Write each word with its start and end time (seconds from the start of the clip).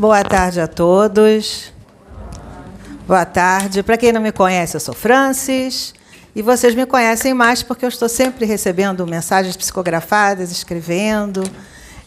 Boa 0.00 0.24
tarde 0.24 0.58
a 0.62 0.66
todos. 0.66 1.74
Boa 3.06 3.26
tarde. 3.26 3.82
Para 3.82 3.98
quem 3.98 4.12
não 4.14 4.22
me 4.22 4.32
conhece, 4.32 4.74
eu 4.74 4.80
sou 4.80 4.94
Francis. 4.94 5.92
E 6.34 6.40
vocês 6.40 6.74
me 6.74 6.86
conhecem 6.86 7.34
mais 7.34 7.62
porque 7.62 7.84
eu 7.84 7.88
estou 7.90 8.08
sempre 8.08 8.46
recebendo 8.46 9.06
mensagens 9.06 9.58
psicografadas, 9.58 10.50
escrevendo. 10.50 11.44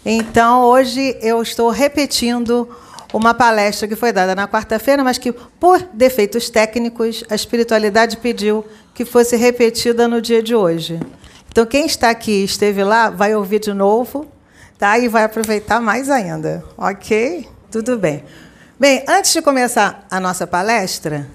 Então, 0.03 0.63
hoje 0.63 1.15
eu 1.21 1.39
estou 1.39 1.69
repetindo 1.69 2.67
uma 3.13 3.31
palestra 3.31 3.87
que 3.87 3.95
foi 3.95 4.11
dada 4.11 4.33
na 4.33 4.47
quarta-feira, 4.47 5.03
mas 5.03 5.19
que, 5.19 5.31
por 5.31 5.79
defeitos 5.93 6.49
técnicos, 6.49 7.23
a 7.29 7.35
espiritualidade 7.35 8.17
pediu 8.17 8.65
que 8.95 9.05
fosse 9.05 9.35
repetida 9.35 10.07
no 10.07 10.19
dia 10.19 10.41
de 10.41 10.55
hoje. 10.55 10.99
Então, 11.47 11.63
quem 11.63 11.85
está 11.85 12.09
aqui 12.09 12.41
e 12.41 12.45
esteve 12.45 12.83
lá, 12.83 13.11
vai 13.11 13.35
ouvir 13.35 13.59
de 13.59 13.71
novo 13.71 14.25
tá? 14.79 14.97
e 14.97 15.07
vai 15.07 15.25
aproveitar 15.25 15.79
mais 15.79 16.09
ainda. 16.09 16.65
Ok? 16.75 17.52
Tudo 17.73 17.97
bem. 17.97 18.23
Bem, 18.79 19.03
antes 19.07 19.33
de 19.33 19.41
começar 19.41 20.05
a 20.11 20.19
nossa 20.19 20.45
palestra, 20.45 21.27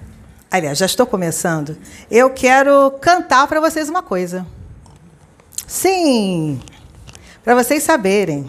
aliás, 0.49 0.79
já 0.79 0.87
estou 0.87 1.05
começando, 1.05 1.77
eu 2.09 2.31
quero 2.31 2.93
cantar 3.01 3.49
para 3.49 3.61
vocês 3.61 3.89
uma 3.89 4.05
coisa. 4.05 4.47
Sim, 5.67 6.61
para 7.43 7.57
vocês 7.57 7.83
saberem. 7.83 8.49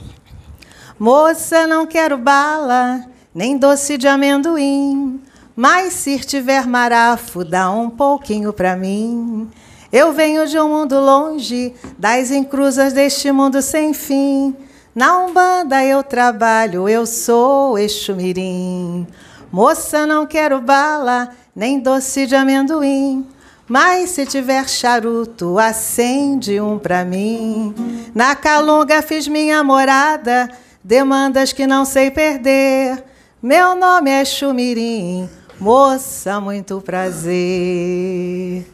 Moça, 1.00 1.66
não 1.66 1.88
quero 1.88 2.16
bala, 2.16 3.04
nem 3.34 3.58
doce 3.58 3.98
de 3.98 4.08
amendoim. 4.08 5.20
Mas 5.56 5.94
se 5.94 6.20
tiver 6.20 6.68
marafo, 6.68 7.44
dá 7.44 7.72
um 7.72 7.90
pouquinho 7.90 8.54
para 8.54 8.76
mim. 8.76 9.50
Eu 9.92 10.14
venho 10.14 10.46
de 10.46 10.60
um 10.60 10.70
mundo 10.70 11.00
longe, 11.00 11.74
das 11.98 12.30
encruzas 12.30 12.94
deste 12.94 13.32
mundo 13.32 13.64
sem 13.64 13.96
fim. 13.96 14.56
Na 15.00 15.18
Umbanda 15.18 15.82
eu 15.82 16.04
trabalho, 16.04 16.90
eu 16.90 17.06
sou 17.06 17.80
Exumirim. 17.80 19.08
Moça, 19.50 20.06
não 20.06 20.28
quero 20.28 20.60
bala, 20.60 21.30
nem 21.56 21.80
doce 21.80 22.28
de 22.28 22.36
amendoim. 22.36 23.26
Mas 23.66 24.10
se 24.10 24.26
tiver 24.26 24.68
charuto, 24.68 25.58
acende 25.58 26.60
um 26.60 26.78
pra 26.78 27.06
mim. 27.06 27.74
Na 28.14 28.36
calunga 28.36 29.02
fiz 29.02 29.26
minha 29.26 29.64
morada, 29.64 30.50
demandas 30.84 31.54
que 31.54 31.66
não 31.66 31.86
sei 31.86 32.12
perder. 32.12 33.02
Meu 33.42 33.76
nome 33.76 34.12
é 34.12 34.26
Chumirim, 34.26 35.30
moça, 35.58 36.42
muito 36.42 36.82
prazer. 36.82 38.70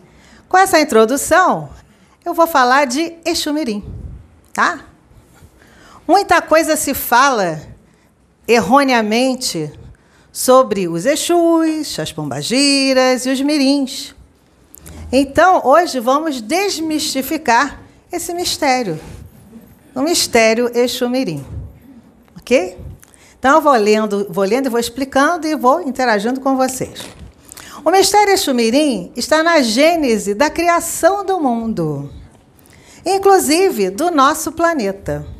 Com 0.50 0.58
essa 0.58 0.80
introdução, 0.81 1.70
eu 2.26 2.34
vou 2.34 2.48
falar 2.48 2.86
de 2.86 3.14
Exumirim, 3.23 3.86
tá? 4.52 4.95
Muita 6.08 6.39
coisa 6.39 6.75
se 6.75 6.94
fala 6.94 7.59
erroneamente 8.48 9.72
sobre 10.31 10.88
os 10.88 11.03
Exus, 11.03 11.97
as 11.97 12.12
Pombagiras 12.12 13.25
e 13.25 13.31
os 13.31 13.42
Mirins. 13.42 14.14
Então, 15.12 15.66
hoje 15.66 16.00
vamos 16.00 16.42
desmistificar 16.42 17.81
esse 18.12 18.36
mistério, 18.36 19.00
o 19.95 20.02
mistério 20.02 20.70
Exu 20.78 21.09
Mirim. 21.09 21.44
Ok? 22.38 22.78
Então, 23.40 23.56
eu 23.56 23.62
vou 23.62 23.73
lendo, 23.73 24.28
vou 24.30 24.44
lendo 24.44 24.67
e 24.67 24.69
vou 24.69 24.80
explicando 24.80 25.47
e 25.47 25.56
vou 25.56 25.81
interagindo 25.81 26.40
com 26.40 26.56
vocês. 26.56 27.02
O 27.84 27.90
mistério 27.90 28.34
Exumirim 28.34 29.12
está 29.16 29.41
na 29.41 29.62
gênese 29.62 30.35
da 30.35 30.51
criação 30.51 31.25
do 31.25 31.40
mundo, 31.40 32.12
inclusive 33.03 33.90
do 33.90 34.12
nosso 34.12 34.51
planeta. 34.51 35.34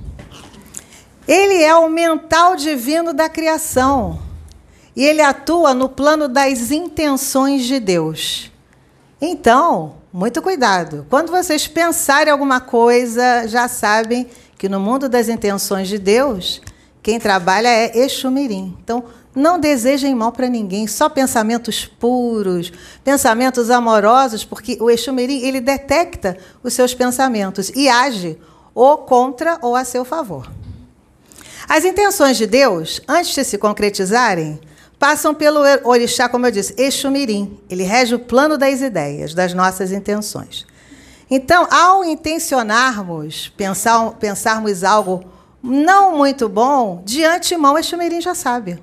Ele 1.28 1.64
é 1.64 1.76
o 1.76 1.90
mental 1.90 2.56
divino 2.56 3.12
da 3.14 3.28
criação 3.28 4.20
e 4.96 5.04
ele 5.04 5.22
atua 5.22 5.74
no 5.74 5.90
plano 5.90 6.28
das 6.28 6.72
intenções 6.72 7.66
de 7.66 7.80
Deus. 7.80 8.52
Então, 9.20 9.96
muito 10.14 10.42
cuidado. 10.42 11.06
Quando 11.10 11.32
vocês 11.32 11.68
pensarem 11.68 12.32
alguma 12.32 12.62
coisa, 12.62 13.48
já 13.48 13.68
sabem 13.68 14.28
que 14.58 14.70
no 14.70 14.80
mundo 14.80 15.10
das 15.10 15.28
intenções 15.28 15.88
de 15.88 15.98
Deus, 15.98 16.62
quem 17.02 17.20
trabalha 17.20 17.68
é 17.70 17.98
Exumirim. 17.98 18.78
Então, 18.84 19.04
não 19.34 19.60
desejem 19.60 20.16
mal 20.16 20.32
para 20.32 20.48
ninguém, 20.48 20.88
só 20.88 21.10
pensamentos 21.10 21.86
puros, 21.86 22.72
pensamentos 23.04 23.70
amorosos, 23.70 24.46
porque 24.46 24.78
o 24.80 24.90
Exumirim, 24.90 25.40
ele 25.40 25.60
detecta 25.60 26.38
os 26.64 26.74
seus 26.74 26.94
pensamentos 26.94 27.70
e 27.76 27.90
age 27.90 28.38
ou 28.74 29.00
contra 29.00 29.58
ou 29.62 29.76
a 29.76 29.84
seu 29.84 30.06
favor. 30.06 30.50
As 31.68 31.84
intenções 31.84 32.38
de 32.38 32.46
Deus, 32.46 33.02
antes 33.08 33.34
de 33.34 33.44
se 33.44 33.58
concretizarem, 33.58 34.60
passam 35.00 35.34
pelo 35.34 35.62
orixá, 35.84 36.30
como 36.30 36.46
eu 36.46 36.52
disse, 36.52 36.76
Exumirim. 36.78 37.60
Ele 37.70 37.84
rege 37.84 38.16
o 38.16 38.20
plano 38.20 38.58
das 38.58 38.82
ideias, 38.82 39.34
das 39.34 39.54
nossas 39.54 39.92
intenções. 39.92 40.66
Então, 41.30 41.68
ao 41.72 42.04
intencionarmos, 42.04 43.52
pensar, 43.58 44.12
pensarmos 44.12 44.84
algo 44.84 45.26
não 45.62 46.16
muito 46.16 46.48
bom, 46.48 47.02
de 47.04 47.24
antemão, 47.26 47.78
Exumirim 47.78 48.22
já 48.22 48.36
sabe. 48.36 48.80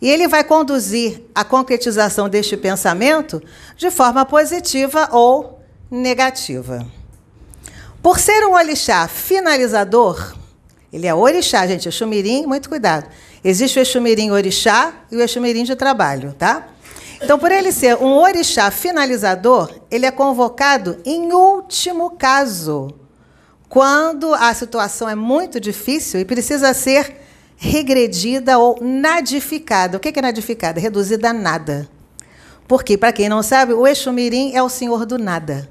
E 0.00 0.10
ele 0.10 0.28
vai 0.28 0.44
conduzir 0.44 1.22
a 1.34 1.44
concretização 1.44 2.28
deste 2.28 2.56
pensamento 2.56 3.42
de 3.76 3.90
forma 3.90 4.26
positiva 4.26 5.08
ou 5.12 5.60
negativa. 5.90 6.86
Por 8.02 8.18
ser 8.18 8.44
um 8.44 8.52
orixá 8.52 9.06
finalizador, 9.06 10.34
ele 10.92 11.06
é 11.06 11.14
orixá, 11.14 11.66
gente, 11.66 11.88
Exumirim, 11.88 12.46
muito 12.46 12.68
cuidado. 12.68 13.08
Existe 13.42 13.78
o 13.78 13.82
Exumirim 13.82 14.30
orixá 14.30 14.92
e 15.10 15.16
o 15.16 15.22
Exumirim 15.22 15.64
de 15.64 15.74
trabalho, 15.74 16.34
tá? 16.38 16.68
Então, 17.22 17.38
por 17.38 17.50
ele 17.50 17.72
ser 17.72 17.96
um 17.96 18.16
orixá 18.18 18.70
finalizador, 18.70 19.72
ele 19.90 20.04
é 20.04 20.10
convocado 20.10 20.98
em 21.04 21.32
último 21.32 22.10
caso, 22.10 22.92
quando 23.68 24.34
a 24.34 24.52
situação 24.52 25.08
é 25.08 25.14
muito 25.14 25.58
difícil 25.58 26.20
e 26.20 26.24
precisa 26.24 26.74
ser 26.74 27.16
regredida 27.56 28.58
ou 28.58 28.76
nadificada. 28.82 29.96
O 29.96 30.00
que 30.00 30.18
é 30.18 30.22
nadificada? 30.22 30.80
Reduzida 30.80 31.30
a 31.30 31.32
nada. 31.32 31.88
Porque, 32.68 32.98
para 32.98 33.12
quem 33.12 33.28
não 33.28 33.42
sabe, 33.42 33.72
o 33.72 33.86
Exumirim 33.86 34.52
é 34.54 34.62
o 34.62 34.68
senhor 34.68 35.06
do 35.06 35.16
nada. 35.16 35.70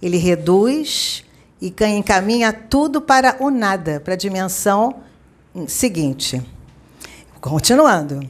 Ele 0.00 0.16
reduz 0.16 1.24
e 1.62 1.72
encaminha 1.96 2.52
tudo 2.52 3.00
para 3.00 3.36
o 3.38 3.48
nada, 3.48 4.00
para 4.00 4.14
a 4.14 4.16
dimensão 4.16 4.96
seguinte. 5.68 6.42
Continuando. 7.40 8.28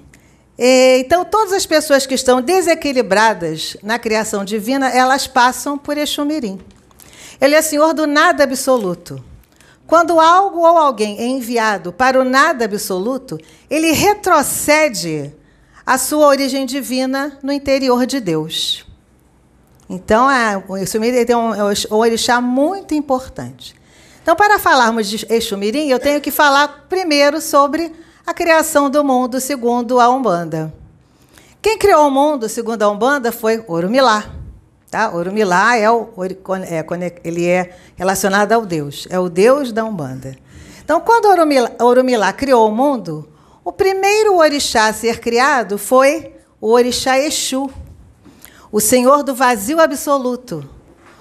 Então, 0.59 1.25
todas 1.25 1.55
as 1.55 1.65
pessoas 1.65 2.05
que 2.05 2.15
estão 2.15 2.43
desequilibradas 2.43 3.75
na 3.83 3.99
criação 3.99 4.45
divina, 4.45 4.91
elas 4.91 5.27
passam 5.27 5.79
por 5.79 5.97
Exumirim. 5.97 6.61
Ele 7.41 7.55
é 7.55 7.63
senhor 7.63 7.95
do 7.95 8.07
nada 8.07 8.45
absoluto. 8.45 9.25
Quando 9.87 10.21
algo 10.21 10.59
ou 10.61 10.77
alguém 10.77 11.19
é 11.19 11.27
enviado 11.27 11.91
para 11.91 12.21
o 12.21 12.25
nada 12.25 12.67
absoluto, 12.67 13.39
ele 13.71 13.93
retrocede 13.93 15.35
a 15.87 15.97
sua 15.97 16.27
origem 16.27 16.67
divina 16.67 17.39
no 17.43 17.51
interior 17.51 18.05
de 18.05 18.21
Deus. 18.21 18.87
Então, 19.95 20.31
é, 20.31 20.65
o 20.67 20.75
Exumirim 20.75 21.23
tem 21.23 21.37
um, 21.37 21.55
é 21.55 21.63
um 21.91 21.97
orixá 21.97 22.41
muito 22.41 22.95
importante. 22.95 23.75
Então, 24.23 24.35
para 24.35 24.59
falarmos 24.59 25.07
de 25.07 25.27
Exumirim, 25.29 25.87
eu 25.89 26.01
tenho 26.01 26.19
que 26.19 26.31
falar 26.31 26.87
primeiro 26.89 27.43
sobre 27.43 27.93
a 28.27 28.33
criação 28.33 28.89
do 28.89 29.05
mundo 29.05 29.39
segundo 29.39 30.01
a 30.01 30.09
Umbanda. 30.09 30.73
Quem 31.61 31.77
criou 31.77 32.09
o 32.09 32.11
mundo 32.11 32.49
segundo 32.49 32.83
a 32.83 32.89
Umbanda 32.89 33.31
foi 33.31 33.63
Orumilá. 33.69 34.25
Tá? 34.91 35.13
Orumilá 35.15 35.77
é, 35.77 35.91
o, 35.91 36.09
é, 36.67 37.21
ele 37.23 37.47
é 37.47 37.77
relacionado 37.95 38.53
ao 38.53 38.65
Deus, 38.65 39.07
é 39.11 39.19
o 39.19 39.29
Deus 39.29 39.73
da 39.73 39.85
Umbanda. 39.85 40.35
Então, 40.83 41.01
quando 41.01 41.27
Orumilá, 41.27 41.71
Orumilá 41.79 42.33
criou 42.33 42.67
o 42.67 42.75
mundo, 42.75 43.29
o 43.63 43.71
primeiro 43.71 44.39
orixá 44.39 44.87
a 44.87 44.93
ser 44.95 45.21
criado 45.21 45.77
foi 45.77 46.33
o 46.59 46.71
orixá 46.71 47.19
Exu, 47.19 47.71
o 48.73 48.81
Senhor 48.81 49.23
do 49.23 49.35
vazio 49.35 49.79
absoluto, 49.79 50.67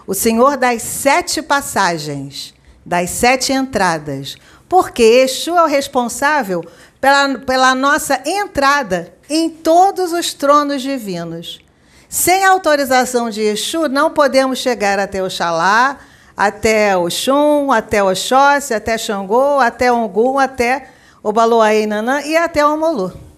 o 0.08 0.14
Senhor 0.14 0.56
das 0.56 0.82
sete 0.82 1.42
passagens, 1.42 2.54
das 2.86 3.10
sete 3.10 3.52
entradas, 3.52 4.38
porque 4.70 5.04
Exu 5.04 5.58
é 5.58 5.62
o 5.62 5.68
responsável 5.68 6.64
pela, 7.02 7.40
pela 7.40 7.76
nossa 7.76 8.22
entrada 8.26 9.14
em 9.30 9.50
todos 9.50 10.14
os 10.14 10.34
tronos 10.34 10.82
divinos. 10.82 11.60
Sem 12.08 12.46
autorização 12.46 13.30
de 13.30 13.42
Exu, 13.42 13.90
não 13.90 14.12
podemos 14.12 14.60
chegar 14.60 14.98
até 14.98 15.22
Oxalá, 15.22 15.98
até 16.36 16.96
Oxum, 16.96 17.70
até 17.72 18.02
Oxóssi, 18.02 18.74
até 18.74 18.98
Xangô, 18.98 19.60
até 19.60 19.92
Ogum, 19.92 20.40
até 20.40 20.88
Obaloaí 21.22 21.86
Nanã 21.86 22.22
e 22.22 22.36
até 22.38 22.66
Omolu. 22.66 23.31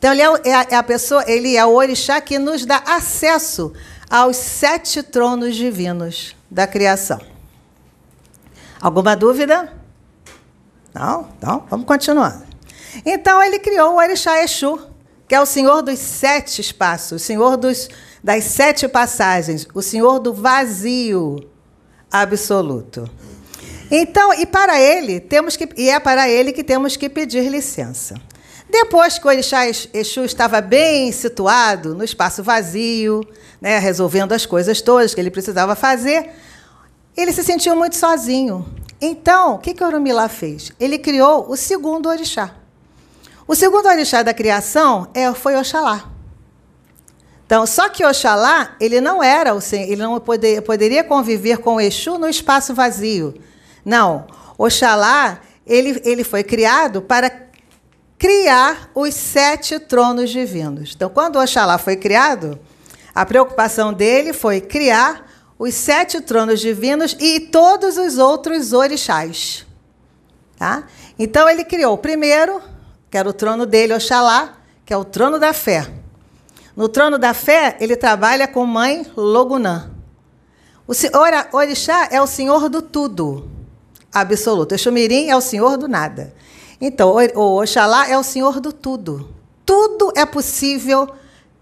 Então, 0.00 0.12
ele 0.14 0.22
é, 0.22 0.26
é, 0.26 0.66
é, 0.70 0.76
a 0.76 0.82
pessoa, 0.82 1.22
ele 1.28 1.58
é 1.58 1.64
o 1.64 1.74
orixá 1.74 2.22
que 2.22 2.38
nos 2.38 2.64
dá 2.64 2.82
acesso 2.86 3.70
aos 4.08 4.36
sete 4.36 5.02
tronos 5.02 5.54
divinos 5.54 6.34
da 6.50 6.66
criação. 6.66 7.20
Alguma 8.80 9.14
dúvida? 9.14 9.70
Não? 10.94 11.28
Então, 11.36 11.66
vamos 11.68 11.84
continuando. 11.84 12.44
Então 13.04 13.42
ele 13.42 13.58
criou 13.58 13.92
o 13.92 13.96
Orixá 13.98 14.42
Exu, 14.42 14.80
que 15.28 15.34
é 15.34 15.40
o 15.40 15.46
senhor 15.46 15.82
dos 15.82 15.98
sete 15.98 16.60
espaços, 16.60 17.22
o 17.22 17.24
senhor 17.24 17.56
dos, 17.56 17.88
das 18.24 18.44
sete 18.44 18.88
passagens, 18.88 19.68
o 19.74 19.82
senhor 19.82 20.18
do 20.18 20.32
vazio 20.32 21.48
absoluto. 22.10 23.08
Então, 23.90 24.32
e 24.34 24.46
para 24.46 24.80
ele 24.80 25.20
temos 25.20 25.56
que 25.56 25.68
e 25.76 25.90
é 25.90 26.00
para 26.00 26.28
ele 26.28 26.52
que 26.52 26.64
temos 26.64 26.96
que 26.96 27.08
pedir 27.08 27.48
licença. 27.48 28.14
Depois 28.70 29.18
que 29.18 29.26
o 29.26 29.28
Orixá 29.28 29.66
Exu 29.66 30.24
estava 30.24 30.60
bem 30.60 31.10
situado 31.10 31.92
no 31.92 32.04
espaço 32.04 32.40
vazio, 32.40 33.26
né, 33.60 33.78
resolvendo 33.78 34.32
as 34.32 34.46
coisas 34.46 34.80
todas 34.80 35.12
que 35.12 35.20
ele 35.20 35.30
precisava 35.30 35.74
fazer, 35.74 36.30
ele 37.16 37.32
se 37.32 37.42
sentiu 37.42 37.74
muito 37.74 37.96
sozinho. 37.96 38.64
Então, 39.00 39.54
o 39.54 39.58
que, 39.58 39.74
que 39.74 39.82
Orumilá 39.82 40.28
fez? 40.28 40.70
Ele 40.78 40.98
criou 40.98 41.50
o 41.50 41.56
segundo 41.56 42.08
orixá. 42.08 42.54
O 43.46 43.56
segundo 43.56 43.86
orixá 43.86 44.22
da 44.22 44.32
criação 44.32 45.08
é, 45.12 45.32
foi 45.34 45.56
Oxalá. 45.56 46.08
Então, 47.44 47.66
só 47.66 47.88
que 47.88 48.04
Oxalá, 48.04 48.76
ele 48.78 49.00
não 49.00 49.20
era 49.20 49.50
ele 49.72 49.96
não 49.96 50.20
poder, 50.20 50.62
poderia 50.62 51.02
conviver 51.02 51.58
com 51.58 51.80
Exu 51.80 52.18
no 52.18 52.28
espaço 52.28 52.72
vazio. 52.72 53.34
Não. 53.84 54.28
Oxalá, 54.56 55.40
ele, 55.66 56.00
ele 56.04 56.22
foi 56.22 56.44
criado 56.44 57.02
para 57.02 57.49
criar 58.20 58.90
os 58.94 59.14
sete 59.14 59.78
tronos 59.78 60.28
divinos. 60.28 60.92
Então, 60.94 61.08
quando 61.08 61.38
Oxalá 61.38 61.78
foi 61.78 61.96
criado, 61.96 62.60
a 63.14 63.24
preocupação 63.24 63.94
dele 63.94 64.34
foi 64.34 64.60
criar 64.60 65.26
os 65.58 65.72
sete 65.72 66.20
tronos 66.20 66.60
divinos 66.60 67.16
e 67.18 67.40
todos 67.40 67.96
os 67.96 68.18
outros 68.18 68.74
orixás. 68.74 69.66
Tá? 70.58 70.84
Então, 71.18 71.48
ele 71.48 71.64
criou 71.64 71.94
o 71.94 71.98
primeiro, 71.98 72.60
que 73.10 73.16
era 73.16 73.26
o 73.26 73.32
trono 73.32 73.64
dele, 73.64 73.94
Oxalá, 73.94 74.52
que 74.84 74.92
é 74.92 74.96
o 74.98 75.04
trono 75.04 75.38
da 75.38 75.54
fé. 75.54 75.90
No 76.76 76.90
trono 76.90 77.18
da 77.18 77.32
fé, 77.32 77.78
ele 77.80 77.96
trabalha 77.96 78.46
com 78.46 78.66
mãe 78.66 79.06
Logunã. 79.16 79.90
O 80.86 81.56
orixá 81.56 82.08
é 82.10 82.20
o 82.20 82.26
senhor 82.26 82.68
do 82.68 82.82
tudo, 82.82 83.48
absoluto. 84.12 84.74
Exumirim 84.74 85.30
é 85.30 85.36
o 85.36 85.40
senhor 85.40 85.78
do 85.78 85.88
nada. 85.88 86.34
Então, 86.80 87.14
o 87.34 87.60
Oxalá 87.60 88.08
é 88.08 88.16
o 88.16 88.22
senhor 88.22 88.58
do 88.58 88.72
tudo. 88.72 89.28
Tudo 89.66 90.12
é 90.16 90.24
possível 90.24 91.08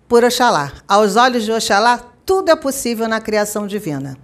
por 0.08 0.22
Oxalá. 0.22 0.72
Aos 0.86 1.16
olhos 1.16 1.44
de 1.44 1.50
Oxalá, 1.50 2.00
tudo 2.24 2.50
é 2.50 2.56
possível 2.56 3.08
na 3.08 3.20
criação 3.20 3.66
divina. 3.66 4.16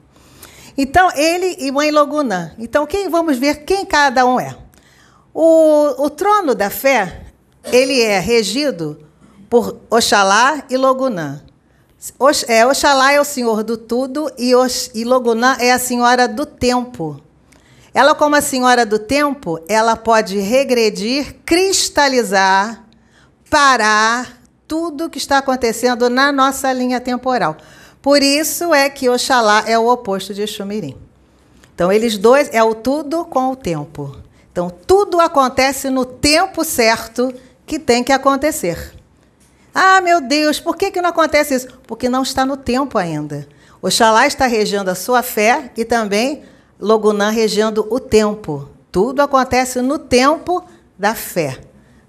Então, 0.76 1.11
ele 1.17 1.56
e 1.58 1.70
Mãe 1.73 1.91
Logunã. 1.91 2.52
Então, 2.58 2.87
quem, 2.87 3.08
vamos 3.08 3.38
ver 3.38 3.64
quem 3.64 3.85
cada 3.85 4.25
um 4.25 4.38
é. 4.38 4.56
O, 5.32 6.05
o 6.05 6.11
trono 6.11 6.55
da 6.55 6.70
fé, 6.70 7.26
ele 7.64 8.00
é 8.00 8.20
regido 8.20 9.00
por 9.50 9.76
Oxalá 9.91 10.62
e 10.70 10.76
Logunã. 10.76 11.43
É, 12.46 12.67
Oxalá 12.67 13.12
é 13.12 13.20
o 13.20 13.25
senhor 13.25 13.64
do 13.64 13.76
tudo 13.76 14.31
e, 14.38 14.52
e 14.94 15.05
Logunã 15.05 15.56
é 15.58 15.73
a 15.73 15.79
senhora 15.79 16.29
do 16.29 16.44
tempo. 16.44 17.20
Ela, 17.94 18.12
como 18.12 18.35
a 18.35 18.41
senhora 18.41 18.85
do 18.85 18.99
tempo, 18.99 19.61
ela 19.69 19.94
pode 19.94 20.37
regredir, 20.38 21.37
cristalizar, 21.46 22.85
parar 23.49 24.43
tudo 24.67 25.08
que 25.08 25.19
está 25.19 25.38
acontecendo 25.38 26.11
na 26.11 26.32
nossa 26.32 26.73
linha 26.73 27.00
temporal. 27.00 27.56
Por 28.02 28.20
isso 28.20 28.75
é 28.75 28.91
que 28.91 29.08
Oxalá 29.08 29.62
é 29.69 29.79
o 29.79 29.87
oposto 29.87 30.35
de 30.35 30.43
Exumirim. 30.43 30.96
Então, 31.73 31.93
eles 31.93 32.19
dois 32.19 32.50
é 32.52 32.62
o 32.64 32.75
tudo 32.75 33.25
com 33.25 33.52
o 33.52 33.56
tempo. 33.56 34.17
Então, 34.50 34.69
tudo 34.69 35.20
acontece 35.20 35.88
no 35.88 36.05
tempo 36.05 36.64
certo 36.64 37.32
que 37.64 37.79
tem 37.79 38.02
que 38.02 38.12
acontecer. 38.12 38.93
Ah, 39.73 40.00
meu 40.00 40.20
Deus, 40.20 40.58
por 40.58 40.76
que, 40.76 40.91
que 40.91 41.00
não 41.00 41.11
acontece 41.11 41.55
isso? 41.55 41.69
Porque 41.87 42.08
não 42.08 42.23
está 42.23 42.44
no 42.44 42.56
tempo 42.56 42.99
ainda. 42.99 43.46
Oxalá 43.81 44.26
está 44.26 44.46
regendo 44.46 44.91
a 44.91 44.94
sua 44.94 45.23
fé 45.23 45.70
e 45.76 45.85
também 45.85 46.43
Logunã 46.81 47.31
regendo 47.31 47.87
o 47.91 48.00
tempo. 48.00 48.69
Tudo 48.91 49.23
acontece 49.23 49.81
no 49.81 49.99
tempo 49.99 50.65
da 50.99 51.15
fé, 51.15 51.59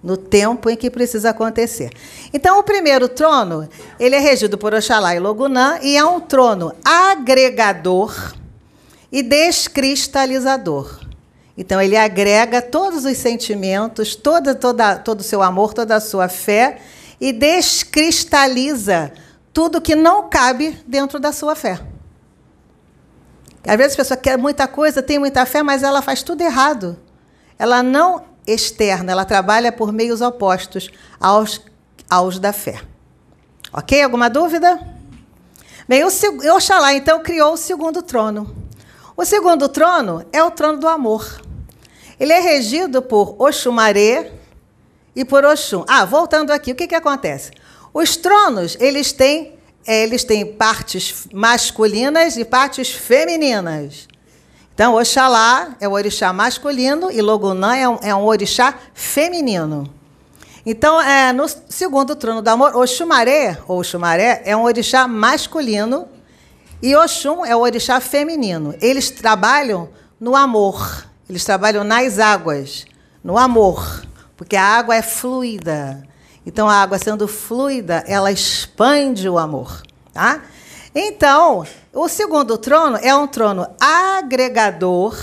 no 0.03 0.17
tempo 0.17 0.69
em 0.69 0.75
que 0.75 0.89
precisa 0.89 1.31
acontecer. 1.31 1.91
Então, 2.33 2.59
o 2.59 2.63
primeiro 2.63 3.07
trono, 3.07 3.67
ele 3.99 4.15
é 4.15 4.19
regido 4.19 4.57
por 4.57 4.73
Oxalá 4.73 5.15
e 5.15 5.19
Logunã 5.19 5.79
e 5.81 5.97
é 5.97 6.05
um 6.05 6.19
trono 6.19 6.73
agregador 6.83 8.33
e 9.11 9.23
descristalizador. 9.23 10.99
Então, 11.57 11.81
ele 11.81 11.95
agrega 11.95 12.61
todos 12.61 13.05
os 13.05 13.17
sentimentos, 13.17 14.15
toda, 14.15 14.53
toda, 14.53 14.97
todo 14.97 15.21
o 15.21 15.23
seu 15.23 15.41
amor, 15.41 15.73
toda 15.73 15.95
a 15.95 16.01
sua 16.01 16.27
fé 16.27 16.79
e 17.19 17.31
descristaliza 17.31 19.11
tudo 19.53 19.81
que 19.81 19.95
não 19.95 20.29
cabe 20.29 20.77
dentro 20.85 21.17
da 21.17 21.31
sua 21.31 21.55
fé. 21.55 21.79
Às 23.65 23.77
vezes 23.77 23.93
a 23.93 23.97
pessoa 23.97 24.17
quer 24.17 24.37
muita 24.37 24.67
coisa, 24.67 25.01
tem 25.01 25.17
muita 25.17 25.45
fé, 25.45 25.63
mas 25.63 25.81
ela 25.81 26.01
faz 26.01 26.21
tudo 26.21 26.41
errado. 26.41 26.97
Ela 27.57 27.81
não 27.81 28.23
externa, 28.45 29.11
ela 29.11 29.25
trabalha 29.25 29.71
por 29.71 29.91
meios 29.91 30.21
opostos 30.21 30.91
aos, 31.19 31.61
aos 32.09 32.37
da 32.37 32.53
fé. 32.53 32.81
Ok? 33.73 34.01
Alguma 34.01 34.29
dúvida? 34.29 34.79
Bem, 35.87 36.03
o 36.03 36.55
Oxalá 36.55 36.93
então 36.93 37.21
criou 37.21 37.53
o 37.53 37.57
segundo 37.57 38.01
trono. 38.01 38.55
O 39.17 39.25
segundo 39.25 39.67
trono 39.67 40.25
é 40.31 40.43
o 40.43 40.51
trono 40.51 40.79
do 40.79 40.87
amor. 40.87 41.41
Ele 42.19 42.33
é 42.33 42.39
regido 42.39 43.01
por 43.01 43.35
Oxumaré 43.39 44.31
e 45.15 45.25
por 45.25 45.43
Oxum. 45.43 45.83
Ah, 45.87 46.05
voltando 46.05 46.51
aqui, 46.51 46.71
o 46.71 46.75
que, 46.75 46.87
que 46.87 46.95
acontece? 46.95 47.51
Os 47.93 48.17
tronos, 48.17 48.77
eles 48.79 49.11
têm 49.11 49.54
eles 49.87 50.23
têm 50.23 50.45
partes 50.45 51.27
masculinas 51.33 52.37
e 52.37 52.45
partes 52.45 52.91
femininas. 52.91 54.07
Então, 54.73 54.95
Oxalá 54.95 55.75
é 55.79 55.87
o 55.87 55.93
orixá 55.93 56.33
masculino 56.33 57.09
e 57.09 57.21
Logunã 57.21 57.75
é 57.75 57.87
um, 57.87 57.97
é 58.01 58.13
um 58.13 58.25
orixá 58.25 58.73
feminino. 58.93 59.89
Então, 60.65 60.99
é, 60.99 61.31
no 61.31 61.47
segundo 61.47 62.15
trono 62.15 62.41
do 62.41 62.47
amor, 62.49 62.75
Oxumaré, 62.75 63.57
ou 63.67 63.79
Oxumaré, 63.79 64.41
é 64.43 64.57
um 64.57 64.63
orixá 64.63 65.07
masculino 65.07 66.07
e 66.81 66.95
Oxum 66.95 67.45
é 67.45 67.55
o 67.55 67.59
orixá 67.59 67.99
feminino. 67.99 68.75
Eles 68.81 69.09
trabalham 69.09 69.89
no 70.19 70.35
amor, 70.35 71.05
eles 71.29 71.45
trabalham 71.45 71.83
nas 71.83 72.19
águas, 72.19 72.85
no 73.23 73.37
amor, 73.37 74.03
porque 74.35 74.55
a 74.55 74.63
água 74.63 74.95
é 74.95 75.01
fluida. 75.01 76.04
Então, 76.45 76.69
a 76.69 76.75
água 76.75 76.99
sendo 76.99 77.27
fluida, 77.27 78.03
ela 78.07 78.31
expande 78.31 79.27
o 79.27 79.37
amor. 79.37 79.81
Tá? 80.13 80.43
Então, 80.93 81.65
o 81.91 82.07
segundo 82.07 82.57
trono 82.57 82.97
é 83.01 83.13
um 83.15 83.27
trono 83.27 83.67
agregador, 83.79 85.17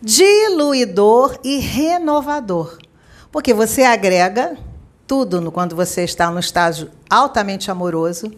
diluidor 0.00 1.38
e 1.44 1.58
renovador. 1.58 2.78
Porque 3.30 3.52
você 3.52 3.82
agrega 3.82 4.56
tudo 5.06 5.52
quando 5.52 5.76
você 5.76 6.04
está 6.04 6.30
no 6.30 6.40
estágio 6.40 6.90
altamente 7.08 7.70
amoroso. 7.70 8.32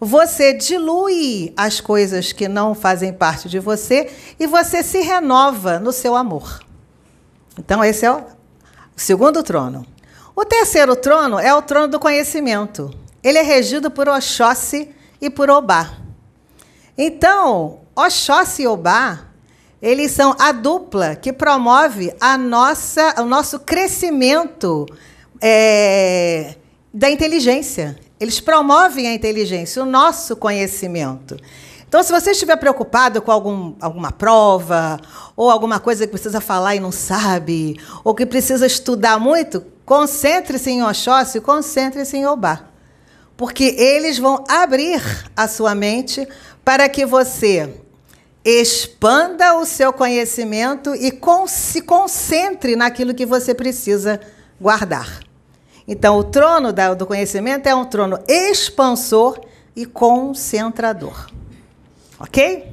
Você 0.00 0.52
dilui 0.52 1.52
as 1.56 1.80
coisas 1.80 2.32
que 2.32 2.48
não 2.48 2.74
fazem 2.74 3.12
parte 3.12 3.48
de 3.48 3.58
você 3.58 4.12
e 4.38 4.46
você 4.46 4.82
se 4.82 5.00
renova 5.00 5.78
no 5.78 5.92
seu 5.92 6.16
amor. 6.16 6.60
Então, 7.58 7.82
esse 7.82 8.04
é 8.04 8.12
o 8.12 8.22
segundo 8.96 9.42
trono. 9.42 9.86
O 10.36 10.44
terceiro 10.44 10.96
trono 10.96 11.38
é 11.38 11.54
o 11.54 11.62
trono 11.62 11.86
do 11.86 12.00
conhecimento. 12.00 12.90
Ele 13.22 13.38
é 13.38 13.42
regido 13.42 13.88
por 13.88 14.08
Oxóssi 14.08 14.90
e 15.20 15.30
por 15.30 15.48
Obá. 15.48 15.92
Então, 16.98 17.82
Oxóssi 17.94 18.62
e 18.62 18.66
Obá, 18.66 19.26
eles 19.80 20.10
são 20.10 20.34
a 20.36 20.50
dupla 20.50 21.14
que 21.14 21.32
promove 21.32 22.12
a 22.20 22.36
nossa, 22.36 23.14
o 23.22 23.24
nosso 23.24 23.60
crescimento 23.60 24.86
é, 25.40 26.56
da 26.92 27.08
inteligência. 27.08 27.96
Eles 28.18 28.40
promovem 28.40 29.06
a 29.06 29.14
inteligência, 29.14 29.82
o 29.82 29.86
nosso 29.86 30.34
conhecimento. 30.34 31.36
Então, 31.86 32.02
se 32.02 32.10
você 32.10 32.32
estiver 32.32 32.56
preocupado 32.56 33.22
com 33.22 33.30
algum, 33.30 33.74
alguma 33.80 34.10
prova, 34.10 34.98
ou 35.36 35.48
alguma 35.48 35.78
coisa 35.78 36.04
que 36.04 36.10
precisa 36.10 36.40
falar 36.40 36.74
e 36.74 36.80
não 36.80 36.90
sabe, 36.90 37.78
ou 38.02 38.16
que 38.16 38.26
precisa 38.26 38.66
estudar 38.66 39.20
muito, 39.20 39.64
concentre-se 39.84 40.70
em 40.70 40.82
Oxóssi, 40.82 41.40
concentre-se 41.40 42.16
em 42.16 42.26
Obá. 42.26 42.68
Porque 43.36 43.64
eles 43.64 44.18
vão 44.18 44.44
abrir 44.48 45.02
a 45.36 45.48
sua 45.48 45.74
mente 45.74 46.26
para 46.64 46.88
que 46.88 47.04
você 47.04 47.74
expanda 48.44 49.54
o 49.56 49.64
seu 49.64 49.92
conhecimento 49.92 50.94
e 50.94 51.18
se 51.48 51.80
concentre 51.80 52.76
naquilo 52.76 53.14
que 53.14 53.24
você 53.24 53.54
precisa 53.54 54.20
guardar. 54.60 55.20
Então, 55.88 56.18
o 56.18 56.24
trono 56.24 56.72
do 56.96 57.06
conhecimento 57.06 57.66
é 57.66 57.74
um 57.74 57.84
trono 57.84 58.18
expansor 58.28 59.40
e 59.74 59.84
concentrador. 59.84 61.30
Ok? 62.18 62.72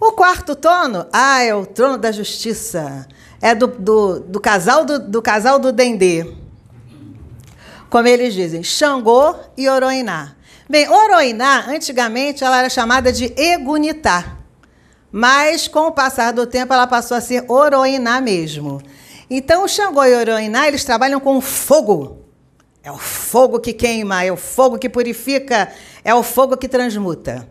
O 0.00 0.12
quarto 0.12 0.54
trono, 0.54 1.06
ah, 1.12 1.42
é 1.42 1.54
o 1.54 1.66
trono 1.66 1.98
da 1.98 2.12
justiça. 2.12 3.06
É 3.44 3.54
do, 3.54 3.66
do, 3.66 4.20
do 4.20 4.40
casal 4.40 4.86
do, 4.86 4.98
do 4.98 5.20
casal 5.20 5.58
do 5.58 5.70
Dendê. 5.70 6.32
Como 7.90 8.08
eles 8.08 8.32
dizem, 8.32 8.62
Xangô 8.62 9.36
e 9.54 9.68
Oroiná. 9.68 10.34
Bem, 10.66 10.88
Oroiná, 10.88 11.66
antigamente, 11.68 12.42
ela 12.42 12.60
era 12.60 12.70
chamada 12.70 13.12
de 13.12 13.34
Egunitá. 13.36 14.38
Mas, 15.12 15.68
com 15.68 15.88
o 15.88 15.92
passar 15.92 16.32
do 16.32 16.46
tempo, 16.46 16.72
ela 16.72 16.86
passou 16.86 17.18
a 17.18 17.20
ser 17.20 17.44
Oroiná 17.46 18.18
mesmo. 18.18 18.80
Então, 19.28 19.64
o 19.64 19.68
Xangô 19.68 20.02
e 20.04 20.14
Oroiná, 20.14 20.66
eles 20.66 20.82
trabalham 20.82 21.20
com 21.20 21.38
fogo. 21.42 22.24
É 22.82 22.90
o 22.90 22.96
fogo 22.96 23.60
que 23.60 23.74
queima, 23.74 24.24
é 24.24 24.32
o 24.32 24.38
fogo 24.38 24.78
que 24.78 24.88
purifica, 24.88 25.70
é 26.02 26.14
o 26.14 26.22
fogo 26.22 26.56
que 26.56 26.66
transmuta. 26.66 27.46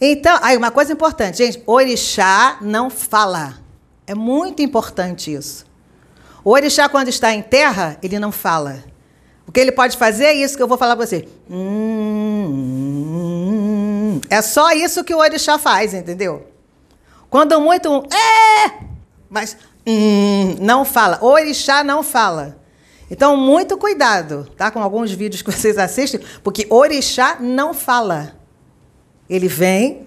Então, 0.00 0.38
aí 0.40 0.56
uma 0.56 0.70
coisa 0.70 0.92
importante, 0.92 1.38
gente, 1.38 1.60
orixá 1.66 2.58
não 2.60 2.88
fala. 2.88 3.65
É 4.06 4.14
muito 4.14 4.62
importante 4.62 5.32
isso. 5.32 5.66
O 6.44 6.50
orixá, 6.50 6.88
quando 6.88 7.08
está 7.08 7.34
em 7.34 7.42
terra, 7.42 7.98
ele 8.00 8.20
não 8.20 8.30
fala. 8.30 8.84
O 9.46 9.52
que 9.52 9.58
ele 9.58 9.72
pode 9.72 9.96
fazer 9.96 10.26
é 10.26 10.34
isso 10.34 10.56
que 10.56 10.62
eu 10.62 10.68
vou 10.68 10.78
falar 10.78 10.94
para 10.94 11.04
você. 11.04 11.26
Hum, 11.50 12.60
é 14.30 14.40
só 14.42 14.70
isso 14.72 15.02
que 15.02 15.12
o 15.12 15.18
orixá 15.18 15.58
faz, 15.58 15.92
entendeu? 15.92 16.46
Quando 17.28 17.60
muito 17.60 17.90
um 17.90 18.04
é, 18.04 18.72
mas 19.28 19.56
hum, 19.84 20.54
não 20.60 20.84
fala. 20.84 21.18
O 21.20 21.26
orixá 21.26 21.82
não 21.82 22.04
fala. 22.04 22.58
Então, 23.10 23.36
muito 23.36 23.76
cuidado, 23.76 24.48
tá? 24.56 24.70
Com 24.70 24.80
alguns 24.80 25.10
vídeos 25.10 25.42
que 25.42 25.50
vocês 25.52 25.76
assistem, 25.78 26.20
porque 26.44 26.66
orixá 26.70 27.38
não 27.40 27.74
fala. 27.74 28.36
Ele 29.28 29.48
vem, 29.48 30.06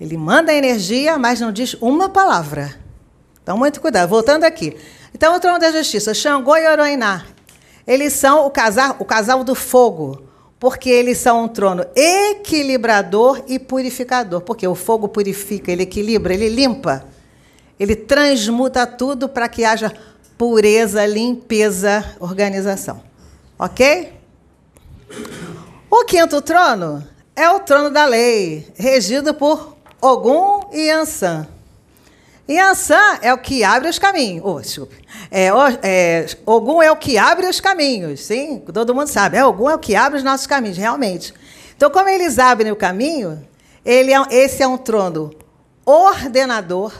ele 0.00 0.16
manda 0.16 0.52
energia, 0.52 1.16
mas 1.16 1.40
não 1.40 1.52
diz 1.52 1.74
uma 1.74 2.08
palavra. 2.08 2.85
Então, 3.46 3.56
muito 3.56 3.80
cuidado. 3.80 4.08
Voltando 4.08 4.42
aqui. 4.42 4.76
Então, 5.14 5.36
o 5.36 5.38
trono 5.38 5.60
da 5.60 5.70
justiça, 5.70 6.12
Xangô 6.12 6.56
e 6.56 6.66
Oroiná. 6.66 7.24
Eles 7.86 8.12
são 8.12 8.44
o 8.44 8.50
casal, 8.50 8.96
o 8.98 9.04
casal 9.04 9.44
do 9.44 9.54
fogo, 9.54 10.24
porque 10.58 10.90
eles 10.90 11.18
são 11.18 11.44
um 11.44 11.46
trono 11.46 11.86
equilibrador 11.94 13.40
e 13.46 13.60
purificador. 13.60 14.40
Porque 14.40 14.66
o 14.66 14.74
fogo 14.74 15.06
purifica, 15.06 15.70
ele 15.70 15.84
equilibra, 15.84 16.34
ele 16.34 16.48
limpa. 16.48 17.04
Ele 17.78 17.94
transmuta 17.94 18.84
tudo 18.84 19.28
para 19.28 19.48
que 19.48 19.64
haja 19.64 19.92
pureza, 20.36 21.06
limpeza, 21.06 22.04
organização. 22.18 23.00
Ok? 23.56 24.12
O 25.88 26.04
quinto 26.04 26.42
trono 26.42 27.06
é 27.36 27.48
o 27.48 27.60
trono 27.60 27.90
da 27.90 28.06
lei, 28.06 28.66
regido 28.76 29.32
por 29.32 29.76
Ogum 30.00 30.62
e 30.72 30.90
Ansan. 30.90 31.46
E 32.48 32.60
Ansan 32.60 33.18
é 33.22 33.34
o 33.34 33.38
que 33.38 33.64
abre 33.64 33.88
os 33.88 33.98
caminhos. 33.98 34.62
Desculpe. 34.62 34.96
É, 35.30 35.48
é, 35.82 36.26
Ogum 36.46 36.80
é 36.80 36.90
o 36.90 36.96
que 36.96 37.18
abre 37.18 37.46
os 37.46 37.60
caminhos, 37.60 38.20
sim? 38.20 38.62
Todo 38.72 38.94
mundo 38.94 39.08
sabe. 39.08 39.36
É, 39.36 39.44
Ogum 39.44 39.68
é 39.68 39.74
o 39.74 39.78
que 39.78 39.96
abre 39.96 40.18
os 40.18 40.24
nossos 40.24 40.46
caminhos, 40.46 40.76
realmente. 40.76 41.34
Então, 41.76 41.90
como 41.90 42.08
eles 42.08 42.38
abrem 42.38 42.70
o 42.70 42.76
caminho, 42.76 43.46
ele 43.84 44.12
é, 44.12 44.22
esse 44.30 44.62
é 44.62 44.66
um 44.66 44.78
trono 44.78 45.34
ordenador, 45.84 46.92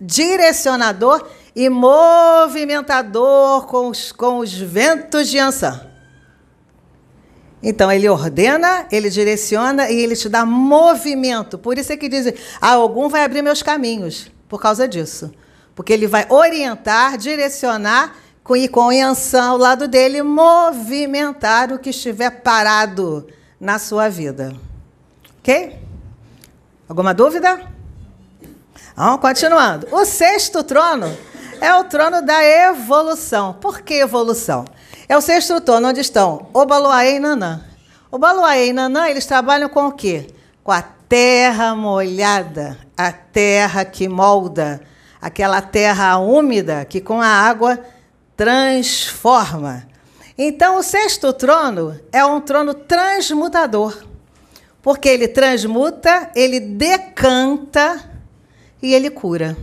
direcionador 0.00 1.26
e 1.56 1.68
movimentador 1.68 3.66
com 3.66 3.88
os, 3.88 4.12
com 4.12 4.38
os 4.38 4.52
ventos 4.52 5.28
de 5.28 5.38
Ansan. 5.38 5.88
Então, 7.62 7.90
ele 7.90 8.08
ordena, 8.08 8.86
ele 8.90 9.08
direciona 9.08 9.88
e 9.90 10.00
ele 10.00 10.16
te 10.16 10.28
dá 10.28 10.44
movimento. 10.44 11.56
Por 11.56 11.78
isso 11.78 11.92
é 11.92 11.96
que 11.96 12.08
dizem, 12.08 12.34
ah, 12.60 12.72
algum 12.72 13.08
vai 13.08 13.24
abrir 13.24 13.40
meus 13.40 13.62
caminhos, 13.62 14.30
por 14.52 14.60
causa 14.60 14.86
disso. 14.86 15.32
Porque 15.74 15.94
ele 15.94 16.06
vai 16.06 16.26
orientar, 16.28 17.16
direcionar 17.16 18.14
com, 18.44 18.54
e 18.54 18.68
com 18.68 18.92
Yansan 18.92 19.44
ao 19.44 19.56
lado 19.56 19.88
dele, 19.88 20.22
movimentar 20.22 21.72
o 21.72 21.78
que 21.78 21.88
estiver 21.88 22.42
parado 22.42 23.26
na 23.58 23.78
sua 23.78 24.10
vida. 24.10 24.54
Ok? 25.38 25.80
Alguma 26.86 27.14
dúvida? 27.14 27.62
Vamos 28.94 29.22
continuando. 29.22 29.88
O 29.90 30.04
sexto 30.04 30.62
trono 30.62 31.10
é 31.58 31.74
o 31.74 31.84
trono 31.84 32.20
da 32.20 32.44
evolução. 32.44 33.54
Por 33.54 33.80
que 33.80 33.94
evolução? 33.94 34.66
É 35.08 35.16
o 35.16 35.22
sexto 35.22 35.62
trono 35.62 35.88
onde 35.88 36.02
estão 36.02 36.50
Obaloaê 36.52 37.16
e 37.16 37.18
Nanã. 37.18 37.64
Obaloaê 38.10 38.68
e 38.68 38.72
Nanã, 38.74 39.08
eles 39.08 39.24
trabalham 39.24 39.70
com 39.70 39.86
o 39.86 39.92
quê? 39.92 40.26
Com 40.62 40.72
a 40.72 40.84
terra 41.12 41.74
molhada, 41.74 42.78
a 42.96 43.12
terra 43.12 43.84
que 43.84 44.08
molda, 44.08 44.80
aquela 45.20 45.60
terra 45.60 46.16
úmida 46.16 46.86
que 46.86 47.02
com 47.02 47.20
a 47.20 47.26
água 47.26 47.78
transforma. 48.34 49.86
Então, 50.38 50.78
o 50.78 50.82
sexto 50.82 51.30
trono 51.34 52.00
é 52.10 52.24
um 52.24 52.40
trono 52.40 52.72
transmutador, 52.72 54.02
porque 54.80 55.06
ele 55.06 55.28
transmuta, 55.28 56.30
ele 56.34 56.58
decanta 56.58 58.10
e 58.80 58.94
ele 58.94 59.10
cura. 59.10 59.54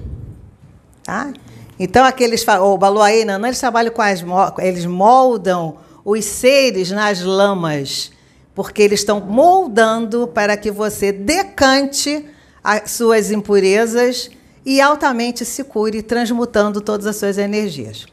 Tá? 1.01 1.34
Então, 1.79 2.06
aqueles, 2.06 2.46
o 2.48 2.77
Baluaê 2.77 3.25
Nanã, 3.25 3.48
eles 3.48 3.60
trabalham 3.60 3.91
com 3.91 4.03
as. 4.03 4.24
Eles 4.60 4.86
moldam 4.86 5.77
os 6.06 6.24
seres 6.25 6.91
nas 6.91 7.24
lamas, 7.24 8.12
porque 8.60 8.82
eles 8.82 9.00
estão 9.00 9.22
moldando 9.22 10.28
para 10.28 10.58
que 10.58 10.70
você 10.70 11.13
decante 11.13 12.25
as 12.62 12.92
suas 12.92 13.32
impurezas 13.32 14.30
e 14.66 14.82
altamente 14.82 15.46
se 15.46 15.63
cure, 15.63 16.01
transmutando 16.01 16.82
todas 16.82 17.06
as 17.06 17.16
suas 17.16 17.38
energias. 17.38 18.06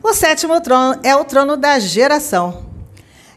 O 0.00 0.14
sétimo 0.14 0.60
trono 0.60 1.00
é 1.02 1.16
o 1.16 1.24
trono 1.24 1.56
da 1.56 1.76
geração. 1.80 2.66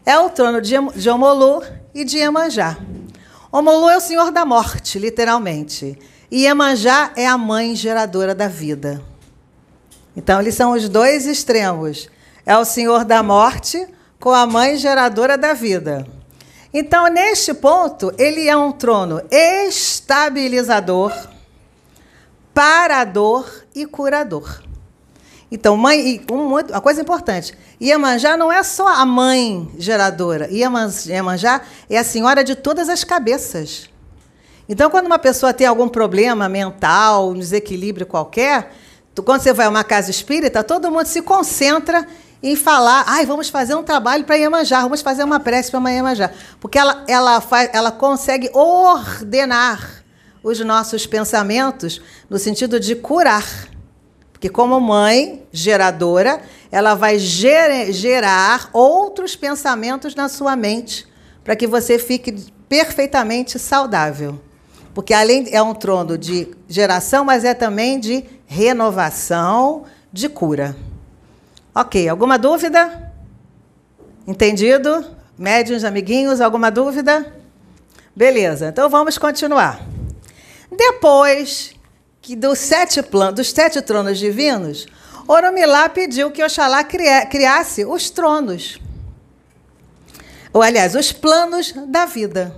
É 0.06 0.16
o 0.16 0.30
trono 0.30 0.60
de 0.60 1.10
Omolu 1.10 1.64
e 1.92 2.04
de 2.04 2.18
Iemanjá. 2.18 2.78
Omolu 3.50 3.90
é 3.90 3.96
o 3.96 4.00
senhor 4.00 4.30
da 4.30 4.44
morte, 4.44 5.00
literalmente. 5.00 5.98
E 6.30 6.44
Iemanjá 6.44 7.10
é 7.16 7.26
a 7.26 7.36
mãe 7.36 7.74
geradora 7.74 8.32
da 8.32 8.46
vida. 8.46 9.02
Então, 10.16 10.40
eles 10.40 10.54
são 10.54 10.70
os 10.70 10.88
dois 10.88 11.26
extremos. 11.26 12.08
É 12.46 12.56
o 12.56 12.64
senhor 12.64 13.04
da 13.04 13.24
morte 13.24 13.88
com 14.22 14.30
a 14.30 14.46
mãe 14.46 14.76
geradora 14.76 15.36
da 15.36 15.52
vida. 15.52 16.06
Então, 16.72 17.08
neste 17.08 17.52
ponto, 17.52 18.14
ele 18.16 18.48
é 18.48 18.56
um 18.56 18.70
trono 18.70 19.20
estabilizador, 19.28 21.12
parador 22.54 23.50
e 23.74 23.84
curador. 23.84 24.62
Então, 25.50 25.76
mãe, 25.76 26.24
uma 26.30 26.80
coisa 26.80 27.02
importante: 27.02 27.52
Iemanjá 27.80 28.36
não 28.36 28.52
é 28.52 28.62
só 28.62 28.86
a 28.86 29.04
mãe 29.04 29.68
geradora, 29.76 30.48
Iemanjá 30.52 31.62
é 31.90 31.98
a 31.98 32.04
senhora 32.04 32.44
de 32.44 32.54
todas 32.54 32.88
as 32.88 33.02
cabeças. 33.02 33.90
Então, 34.68 34.88
quando 34.88 35.06
uma 35.06 35.18
pessoa 35.18 35.52
tem 35.52 35.66
algum 35.66 35.88
problema 35.88 36.48
mental, 36.48 37.30
um 37.30 37.38
desequilíbrio 37.40 38.06
qualquer, 38.06 38.70
quando 39.24 39.42
você 39.42 39.52
vai 39.52 39.66
a 39.66 39.68
uma 39.68 39.82
casa 39.82 40.12
espírita, 40.12 40.62
todo 40.62 40.92
mundo 40.92 41.06
se 41.06 41.22
concentra 41.22 42.06
em 42.42 42.56
falar, 42.56 43.04
ai, 43.06 43.24
vamos 43.24 43.48
fazer 43.48 43.74
um 43.74 43.84
trabalho 43.84 44.24
para 44.24 44.36
Iemanjá, 44.36 44.80
vamos 44.82 45.00
fazer 45.00 45.22
uma 45.22 45.38
prece 45.38 45.70
para 45.70 45.90
Iemanjá. 45.90 46.30
Porque 46.60 46.78
ela, 46.78 47.04
ela, 47.06 47.40
faz, 47.40 47.70
ela 47.72 47.92
consegue 47.92 48.50
ordenar 48.52 50.02
os 50.42 50.58
nossos 50.60 51.06
pensamentos 51.06 52.00
no 52.28 52.38
sentido 52.38 52.80
de 52.80 52.96
curar. 52.96 53.46
Porque, 54.32 54.48
como 54.48 54.80
mãe 54.80 55.46
geradora, 55.52 56.42
ela 56.70 56.94
vai 56.94 57.16
ger 57.16 57.92
gerar 57.92 58.70
outros 58.72 59.36
pensamentos 59.36 60.16
na 60.16 60.28
sua 60.28 60.56
mente 60.56 61.06
para 61.44 61.54
que 61.54 61.66
você 61.66 61.96
fique 61.96 62.32
perfeitamente 62.68 63.56
saudável. 63.56 64.40
Porque 64.92 65.14
além 65.14 65.46
é 65.52 65.62
um 65.62 65.74
trono 65.74 66.18
de 66.18 66.48
geração, 66.68 67.24
mas 67.24 67.44
é 67.44 67.54
também 67.54 68.00
de 68.00 68.24
renovação, 68.46 69.84
de 70.12 70.28
cura. 70.28 70.76
Ok, 71.74 72.06
alguma 72.06 72.38
dúvida? 72.38 73.12
Entendido? 74.26 75.04
Médiuns, 75.38 75.84
amiguinhos, 75.84 76.40
alguma 76.40 76.70
dúvida? 76.70 77.34
Beleza, 78.14 78.68
então 78.68 78.90
vamos 78.90 79.16
continuar. 79.16 79.80
Depois 80.70 81.74
que 82.20 82.36
dos 82.36 82.58
sete, 82.58 83.02
planos, 83.02 83.34
dos 83.36 83.50
sete 83.50 83.80
tronos 83.80 84.18
divinos, 84.18 84.86
Oromilá 85.26 85.88
pediu 85.88 86.30
que 86.30 86.44
Oxalá 86.44 86.84
criasse 86.84 87.86
os 87.86 88.10
tronos. 88.10 88.78
Ou, 90.52 90.60
aliás, 90.60 90.94
os 90.94 91.10
planos 91.10 91.72
da 91.88 92.04
vida. 92.04 92.54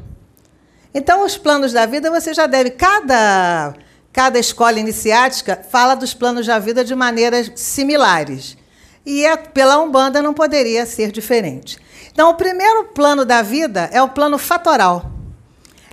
Então, 0.93 1.25
os 1.25 1.39
planos 1.39 1.73
da 1.73 1.87
vida 1.87 2.11
você 2.11 2.35
já 2.35 2.47
deve. 2.47 2.71
Cada, 2.71 3.75
cada 4.13 4.39
escola 4.41 4.81
iniciática 4.81 5.65
fala 5.71 5.95
dos 5.95 6.13
planos 6.13 6.47
da 6.47 6.59
vida 6.59 6.85
de 6.85 6.95
maneiras 6.97 7.53
similares. 7.55 8.57
E 9.05 9.25
é, 9.25 9.37
pela 9.37 9.79
Umbanda 9.79 10.23
não 10.23 10.33
poderia 10.33 10.87
ser 10.87 11.13
diferente. 11.13 11.79
Então, 12.13 12.31
o 12.31 12.35
primeiro 12.35 12.85
plano 12.85 13.25
da 13.25 13.43
vida 13.43 13.89
é 13.93 14.01
o 14.01 14.09
plano 14.09 14.39
fatoral. 14.39 15.11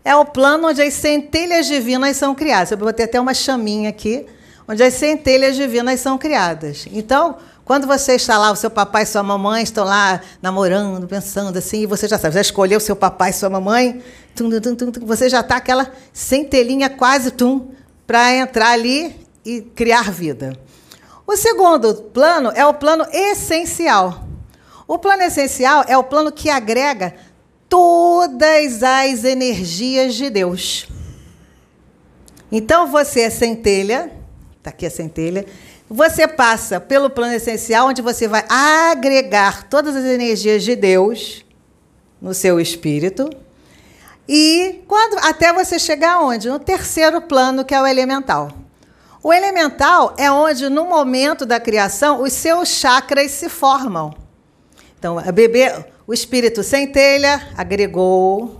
é 0.03 0.15
o 0.15 0.25
plano 0.25 0.69
onde 0.69 0.81
as 0.81 0.93
centelhas 0.93 1.67
divinas 1.67 2.17
são 2.17 2.33
criadas. 2.33 2.71
Eu 2.71 2.77
botei 2.77 3.05
até 3.05 3.19
uma 3.19 3.33
chaminha 3.33 3.89
aqui, 3.89 4.25
onde 4.67 4.81
as 4.81 4.93
centelhas 4.95 5.55
divinas 5.55 5.99
são 5.99 6.17
criadas. 6.17 6.87
Então, 6.91 7.37
quando 7.63 7.85
você 7.85 8.15
está 8.15 8.37
lá, 8.37 8.51
o 8.51 8.55
seu 8.55 8.69
papai 8.69 9.03
e 9.03 9.05
sua 9.05 9.21
mamãe 9.21 9.63
estão 9.63 9.85
lá 9.85 10.21
namorando, 10.41 11.07
pensando 11.07 11.57
assim, 11.57 11.81
e 11.81 11.85
você 11.85 12.07
já 12.07 12.17
sabe, 12.17 12.33
já 12.35 12.41
escolheu 12.41 12.77
o 12.77 12.81
seu 12.81 12.95
papai 12.95 13.29
e 13.29 13.33
sua 13.33 13.49
mamãe, 13.49 14.01
tum, 14.35 14.49
tum, 14.49 14.75
tum, 14.75 14.91
tum, 14.91 15.05
você 15.05 15.29
já 15.29 15.41
está 15.41 15.57
aquela 15.57 15.91
centelhinha 16.11 16.89
quase 16.89 17.31
tum 17.31 17.69
para 18.07 18.33
entrar 18.35 18.71
ali 18.71 19.15
e 19.45 19.61
criar 19.61 20.11
vida. 20.11 20.57
O 21.25 21.35
segundo 21.35 21.93
plano 21.95 22.51
é 22.55 22.65
o 22.65 22.73
plano 22.73 23.05
essencial. 23.11 24.23
O 24.87 24.97
plano 24.97 25.23
essencial 25.23 25.85
é 25.87 25.97
o 25.97 26.03
plano 26.03 26.31
que 26.31 26.49
agrega 26.49 27.15
todas 27.69 28.83
as 28.83 29.23
energias 29.23 30.15
de 30.15 30.29
Deus. 30.29 30.87
Então 32.51 32.87
você 32.87 33.21
é 33.21 33.29
centelha, 33.29 34.11
está 34.57 34.71
aqui 34.71 34.85
a 34.85 34.91
centelha, 34.91 35.45
você 35.89 36.27
passa 36.27 36.79
pelo 36.79 37.09
plano 37.09 37.33
essencial, 37.33 37.87
onde 37.87 38.01
você 38.01 38.27
vai 38.27 38.45
agregar 38.49 39.69
todas 39.69 39.95
as 39.95 40.03
energias 40.03 40.63
de 40.63 40.75
Deus 40.75 41.45
no 42.21 42.33
seu 42.33 42.59
espírito. 42.59 43.29
E 44.27 44.81
quando 44.87 45.17
até 45.19 45.51
você 45.51 45.79
chegar 45.79 46.15
aonde? 46.15 46.49
No 46.49 46.59
terceiro 46.59 47.21
plano, 47.21 47.65
que 47.65 47.73
é 47.73 47.81
o 47.81 47.87
elemental. 47.87 48.51
O 49.23 49.31
elemental 49.31 50.15
é 50.17 50.31
onde, 50.31 50.67
no 50.67 50.85
momento 50.85 51.45
da 51.45 51.59
criação, 51.59 52.21
os 52.23 52.33
seus 52.33 52.69
chakras 52.69 53.31
se 53.31 53.49
formam. 53.49 54.15
Então, 54.97 55.21
bebê, 55.31 55.85
o 56.07 56.13
espírito 56.13 56.63
centelha 56.63 57.49
agregou. 57.55 58.59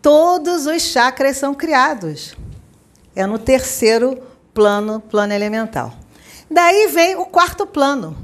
Todos 0.00 0.66
os 0.66 0.82
chakras 0.82 1.36
são 1.36 1.54
criados. 1.54 2.36
É 3.16 3.26
no 3.26 3.38
terceiro 3.38 4.22
plano, 4.52 5.00
plano 5.00 5.32
elemental. 5.32 5.92
Daí 6.48 6.86
vem 6.88 7.16
o 7.16 7.26
quarto 7.26 7.66
plano, 7.66 8.16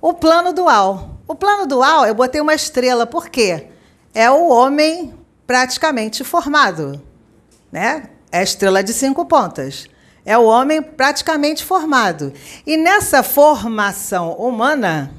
o 0.00 0.12
plano 0.12 0.52
dual. 0.52 1.18
O 1.26 1.34
plano 1.34 1.66
dual, 1.66 2.04
eu 2.04 2.14
botei 2.14 2.42
uma 2.42 2.54
estrela, 2.54 3.06
por 3.06 3.30
quê? 3.30 3.68
É 4.12 4.30
o 4.30 4.48
homem 4.48 5.14
praticamente 5.46 6.22
formado, 6.22 7.00
né? 7.72 8.10
É 8.30 8.40
a 8.40 8.42
estrela 8.42 8.82
de 8.82 8.92
cinco 8.92 9.24
pontas. 9.24 9.86
É 10.24 10.38
o 10.38 10.44
homem 10.44 10.82
praticamente 10.82 11.64
formado. 11.64 12.32
E 12.66 12.76
nessa 12.76 13.22
formação 13.22 14.32
humana, 14.32 15.12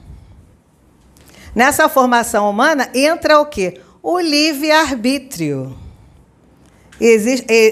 Nessa 1.56 1.88
formação 1.88 2.50
humana 2.50 2.90
entra 2.94 3.40
o 3.40 3.46
quê? 3.46 3.80
O 4.04 4.20
livre-arbítrio. 4.20 5.74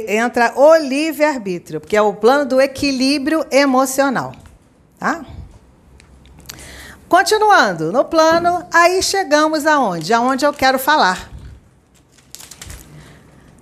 Entra 0.08 0.54
o 0.56 0.76
livre-arbítrio, 0.78 1.82
porque 1.82 1.98
é 1.98 2.02
o 2.02 2.14
plano 2.14 2.46
do 2.46 2.62
equilíbrio 2.62 3.46
emocional. 3.52 4.34
Tá? 4.98 5.26
Continuando, 7.10 7.92
no 7.92 8.06
plano, 8.06 8.66
aí 8.74 9.04
chegamos 9.04 9.68
aonde? 9.68 10.14
Aonde 10.14 10.46
eu 10.46 10.54
quero 10.54 10.80
falar. 10.80 11.30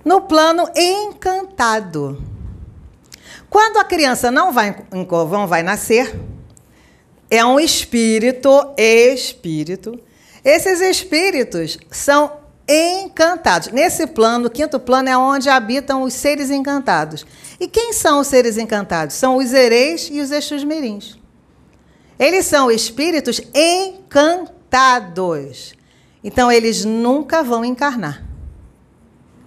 No 0.04 0.20
plano 0.20 0.68
encantado. 0.76 2.22
Quando 3.52 3.76
a 3.76 3.84
criança 3.84 4.30
não 4.30 4.50
vai, 4.50 4.74
não 4.90 5.46
vai 5.46 5.62
nascer, 5.62 6.18
é 7.30 7.44
um 7.44 7.60
espírito, 7.60 8.48
espírito, 8.78 10.00
esses 10.42 10.80
espíritos 10.80 11.76
são 11.90 12.32
encantados. 12.66 13.68
Nesse 13.68 14.06
plano, 14.06 14.46
o 14.46 14.50
quinto 14.50 14.80
plano 14.80 15.10
é 15.10 15.18
onde 15.18 15.50
habitam 15.50 16.02
os 16.02 16.14
seres 16.14 16.48
encantados. 16.50 17.26
E 17.60 17.68
quem 17.68 17.92
são 17.92 18.20
os 18.20 18.26
seres 18.28 18.56
encantados? 18.56 19.16
São 19.16 19.36
os 19.36 19.52
ereis 19.52 20.08
e 20.10 20.22
os 20.22 20.30
exus 20.30 20.64
mirins. 20.64 21.18
Eles 22.18 22.46
são 22.46 22.70
espíritos 22.70 23.38
encantados. 23.54 24.54
Então, 26.24 26.50
eles 26.50 26.86
nunca 26.86 27.42
vão 27.42 27.62
encarnar. 27.62 28.31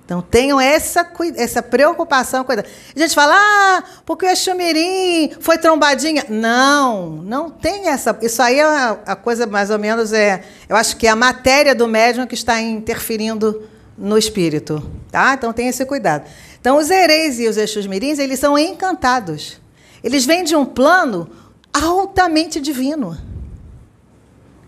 Então 0.06 0.22
tenham 0.22 0.62
essa, 0.62 1.12
essa 1.36 1.64
preocupação. 1.64 2.46
A 2.48 3.00
gente 3.00 3.16
fala, 3.16 3.34
ah, 3.36 3.84
porque 4.06 4.24
o 4.24 4.30
Exumirim 4.30 5.32
foi 5.40 5.58
trombadinha. 5.58 6.24
Não, 6.30 7.24
não 7.24 7.50
tem 7.50 7.88
essa. 7.88 8.16
Isso 8.22 8.40
aí 8.40 8.60
é 8.60 8.64
a 8.64 9.16
coisa 9.16 9.48
mais 9.48 9.72
ou 9.72 9.80
menos 9.80 10.14
é. 10.14 10.44
Eu 10.70 10.76
acho 10.76 10.96
que 10.98 11.08
é 11.08 11.10
a 11.10 11.16
matéria 11.16 11.74
do 11.74 11.88
médium 11.88 12.28
que 12.28 12.36
está 12.36 12.62
interferindo 12.62 13.68
no 13.98 14.16
espírito. 14.16 14.88
Tá? 15.12 15.34
Então 15.34 15.52
tenha 15.52 15.72
esse 15.72 15.84
cuidado. 15.86 16.30
Então 16.62 16.78
os 16.78 16.92
ereis 16.92 17.40
e 17.40 17.48
os 17.48 17.58
Exus 17.58 17.88
Mirins, 17.88 18.20
eles 18.20 18.40
são 18.40 18.56
encantados. 18.56 19.60
Eles 20.04 20.24
vêm 20.24 20.44
de 20.44 20.56
um 20.56 20.66
plano 20.66 21.28
altamente 21.74 22.62
divino. 22.62 23.18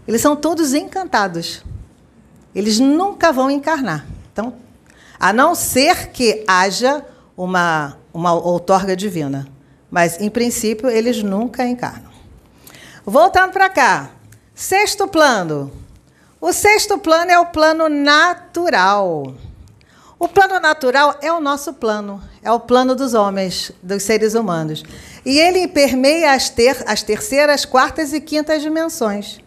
Eles 0.08 0.20
são 0.20 0.36
todos 0.36 0.74
encantados. 0.74 1.64
Eles 2.56 2.80
nunca 2.80 3.32
vão 3.32 3.52
encarnar. 3.52 4.04
Então 4.34 4.66
a 5.20 5.34
não 5.34 5.56
ser 5.56 6.08
que 6.10 6.44
haja 6.48 7.04
uma, 7.36 7.98
uma 8.14 8.34
outorga 8.34 8.96
divina. 8.96 9.48
Mas, 9.90 10.20
em 10.20 10.30
princípio, 10.30 10.90
eles 10.90 11.24
nunca 11.24 11.66
encarnam. 11.66 12.12
Voltando 13.06 13.54
para 13.54 13.70
cá. 13.70 14.10
Sexto 14.54 15.08
plano. 15.08 15.72
O 16.42 16.52
sexto 16.52 16.98
plano 16.98 17.32
é 17.32 17.40
o 17.40 17.48
plano 17.48 17.88
natural. 17.88 19.34
O 20.20 20.28
plano 20.28 20.60
natural 20.60 21.16
é 21.22 21.32
o 21.32 21.40
nosso 21.40 21.74
plano, 21.74 22.20
é 22.42 22.52
o 22.52 22.60
plano 22.60 22.96
dos 22.96 23.14
homens, 23.14 23.72
dos 23.84 24.02
seres 24.02 24.34
humanos. 24.34 24.84
E 25.24 25.38
ele 25.40 25.68
permeia 25.68 26.34
as, 26.34 26.50
ter, 26.50 26.84
as 26.88 27.04
terceiras, 27.04 27.66
quartas 27.66 28.14
e 28.14 28.20
quintas 28.20 28.64
dimensões. 28.64 29.40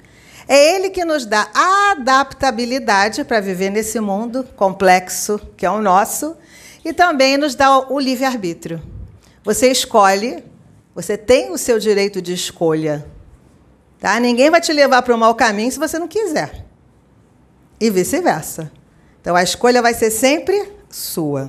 É 0.50 0.74
Ele 0.74 0.90
que 0.90 1.04
nos 1.04 1.24
dá 1.24 1.48
adaptabilidade 1.54 3.22
para 3.22 3.38
viver 3.38 3.70
nesse 3.70 4.00
mundo 4.00 4.42
complexo 4.56 5.40
que 5.56 5.64
é 5.64 5.70
o 5.70 5.80
nosso 5.80 6.36
e 6.84 6.92
também 6.92 7.36
nos 7.36 7.54
dá 7.54 7.78
o 7.88 8.00
livre-arbítrio. 8.00 8.82
Você 9.44 9.70
escolhe, 9.70 10.42
você 10.92 11.16
tem 11.16 11.52
o 11.52 11.56
seu 11.56 11.78
direito 11.78 12.20
de 12.20 12.32
escolha. 12.34 13.06
Tá? 14.00 14.18
Ninguém 14.18 14.50
vai 14.50 14.60
te 14.60 14.72
levar 14.72 15.02
para 15.02 15.14
o 15.14 15.18
mau 15.18 15.36
caminho 15.36 15.70
se 15.70 15.78
você 15.78 16.00
não 16.00 16.08
quiser. 16.08 16.64
E 17.80 17.88
vice-versa. 17.88 18.72
Então 19.20 19.36
a 19.36 19.44
escolha 19.44 19.80
vai 19.80 19.94
ser 19.94 20.10
sempre 20.10 20.72
sua. 20.90 21.48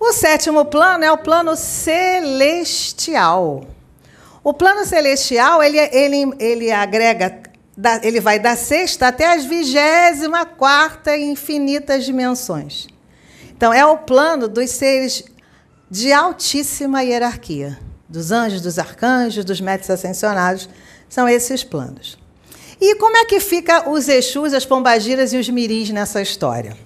O 0.00 0.12
sétimo 0.12 0.64
plano 0.64 1.04
é 1.04 1.12
o 1.12 1.18
plano 1.18 1.54
celestial. 1.54 2.04
O 4.42 4.52
plano 4.52 4.84
celestial 4.84 5.62
ele, 5.62 5.78
ele, 5.78 6.34
ele 6.40 6.72
agrega 6.72 7.51
da, 7.82 8.00
ele 8.04 8.20
vai 8.20 8.38
da 8.38 8.54
sexta 8.54 9.08
até 9.08 9.34
as 9.34 9.44
vigésima 9.44 10.46
quarta 10.46 11.16
infinitas 11.16 12.04
dimensões. 12.04 12.86
Então, 13.56 13.72
é 13.72 13.84
o 13.84 13.98
plano 13.98 14.46
dos 14.46 14.70
seres 14.70 15.24
de 15.90 16.12
altíssima 16.12 17.02
hierarquia. 17.02 17.76
Dos 18.08 18.30
anjos, 18.30 18.60
dos 18.60 18.78
arcanjos, 18.78 19.44
dos 19.44 19.60
médicos 19.60 19.90
ascensionados. 19.90 20.68
São 21.08 21.28
esses 21.28 21.64
planos. 21.64 22.16
E 22.80 22.94
como 22.94 23.16
é 23.16 23.24
que 23.24 23.40
fica 23.40 23.90
os 23.90 24.08
Exus, 24.08 24.54
as 24.54 24.64
Pombagiras 24.64 25.32
e 25.32 25.36
os 25.36 25.48
Mirins 25.48 25.90
nessa 25.90 26.22
história? 26.22 26.76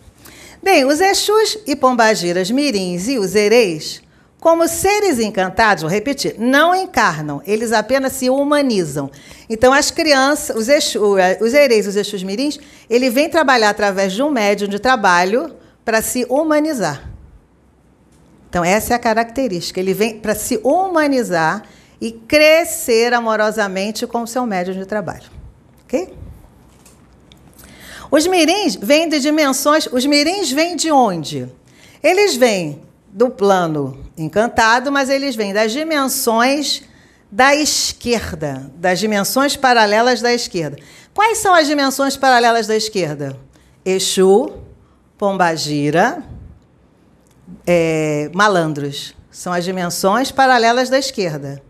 Bem, 0.62 0.86
os 0.86 1.00
Exus 1.00 1.58
e 1.66 1.76
Pombagiras, 1.76 2.50
Mirins 2.50 3.06
e 3.06 3.18
os 3.18 3.34
Ereis 3.34 4.02
como 4.46 4.68
seres 4.68 5.18
encantados, 5.18 5.82
vou 5.82 5.90
repetir, 5.90 6.36
não 6.38 6.72
encarnam, 6.72 7.42
eles 7.44 7.72
apenas 7.72 8.12
se 8.12 8.30
humanizam. 8.30 9.10
Então, 9.50 9.72
as 9.72 9.90
crianças, 9.90 10.54
os, 10.54 10.68
exu, 10.68 11.16
os 11.40 11.52
ereis, 11.52 11.84
os 11.84 11.96
exus 11.96 12.22
mirins, 12.22 12.56
ele 12.88 13.10
vem 13.10 13.28
trabalhar 13.28 13.70
através 13.70 14.12
de 14.12 14.22
um 14.22 14.30
médium 14.30 14.68
de 14.68 14.78
trabalho 14.78 15.52
para 15.84 16.00
se 16.00 16.24
humanizar. 16.30 17.10
Então, 18.48 18.64
essa 18.64 18.92
é 18.92 18.96
a 18.96 19.00
característica. 19.00 19.80
Ele 19.80 19.92
vem 19.92 20.20
para 20.20 20.36
se 20.36 20.60
humanizar 20.62 21.64
e 22.00 22.12
crescer 22.12 23.12
amorosamente 23.14 24.06
com 24.06 24.22
o 24.22 24.28
seu 24.28 24.46
médium 24.46 24.74
de 24.74 24.86
trabalho. 24.86 25.28
Ok? 25.86 26.14
Os 28.12 28.24
mirins 28.28 28.76
vêm 28.76 29.08
de 29.08 29.18
dimensões. 29.18 29.88
Os 29.90 30.06
mirins 30.06 30.52
vêm 30.52 30.76
de 30.76 30.92
onde? 30.92 31.48
Eles 32.00 32.36
vêm 32.36 32.86
do 33.16 33.30
plano 33.30 33.98
encantado, 34.14 34.92
mas 34.92 35.08
eles 35.08 35.34
vêm 35.34 35.54
das 35.54 35.72
dimensões 35.72 36.82
da 37.32 37.56
esquerda, 37.56 38.70
das 38.76 38.98
dimensões 38.98 39.56
paralelas 39.56 40.20
da 40.20 40.34
esquerda. 40.34 40.76
Quais 41.14 41.38
são 41.38 41.54
as 41.54 41.66
dimensões 41.66 42.14
paralelas 42.14 42.66
da 42.66 42.76
esquerda? 42.76 43.34
Exu, 43.82 44.52
Pombagira, 45.16 46.22
é, 47.66 48.30
malandros. 48.34 49.14
São 49.30 49.50
as 49.50 49.64
dimensões 49.64 50.30
paralelas 50.30 50.90
da 50.90 50.98
esquerda. 50.98 51.62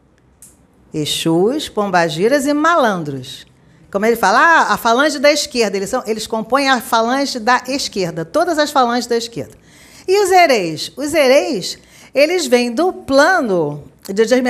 Exus, 0.92 1.68
Pombagiras 1.68 2.44
e 2.44 2.52
malandros. 2.52 3.46
Como 3.88 4.04
ele 4.04 4.16
fala, 4.16 4.40
ah, 4.40 4.72
a 4.72 4.76
falange 4.76 5.20
da 5.20 5.30
esquerda, 5.30 5.76
eles, 5.76 5.90
são, 5.90 6.02
eles 6.06 6.26
compõem 6.26 6.68
a 6.68 6.80
falange 6.80 7.38
da 7.38 7.62
esquerda, 7.68 8.24
todas 8.24 8.58
as 8.58 8.72
falanges 8.72 9.06
da 9.06 9.16
esquerda. 9.16 9.65
E 10.06 10.22
os 10.22 10.30
ereis? 10.30 10.92
Os 10.96 11.12
ereis, 11.12 11.78
eles 12.14 12.46
vêm 12.46 12.72
do 12.72 12.92
plano 12.92 13.84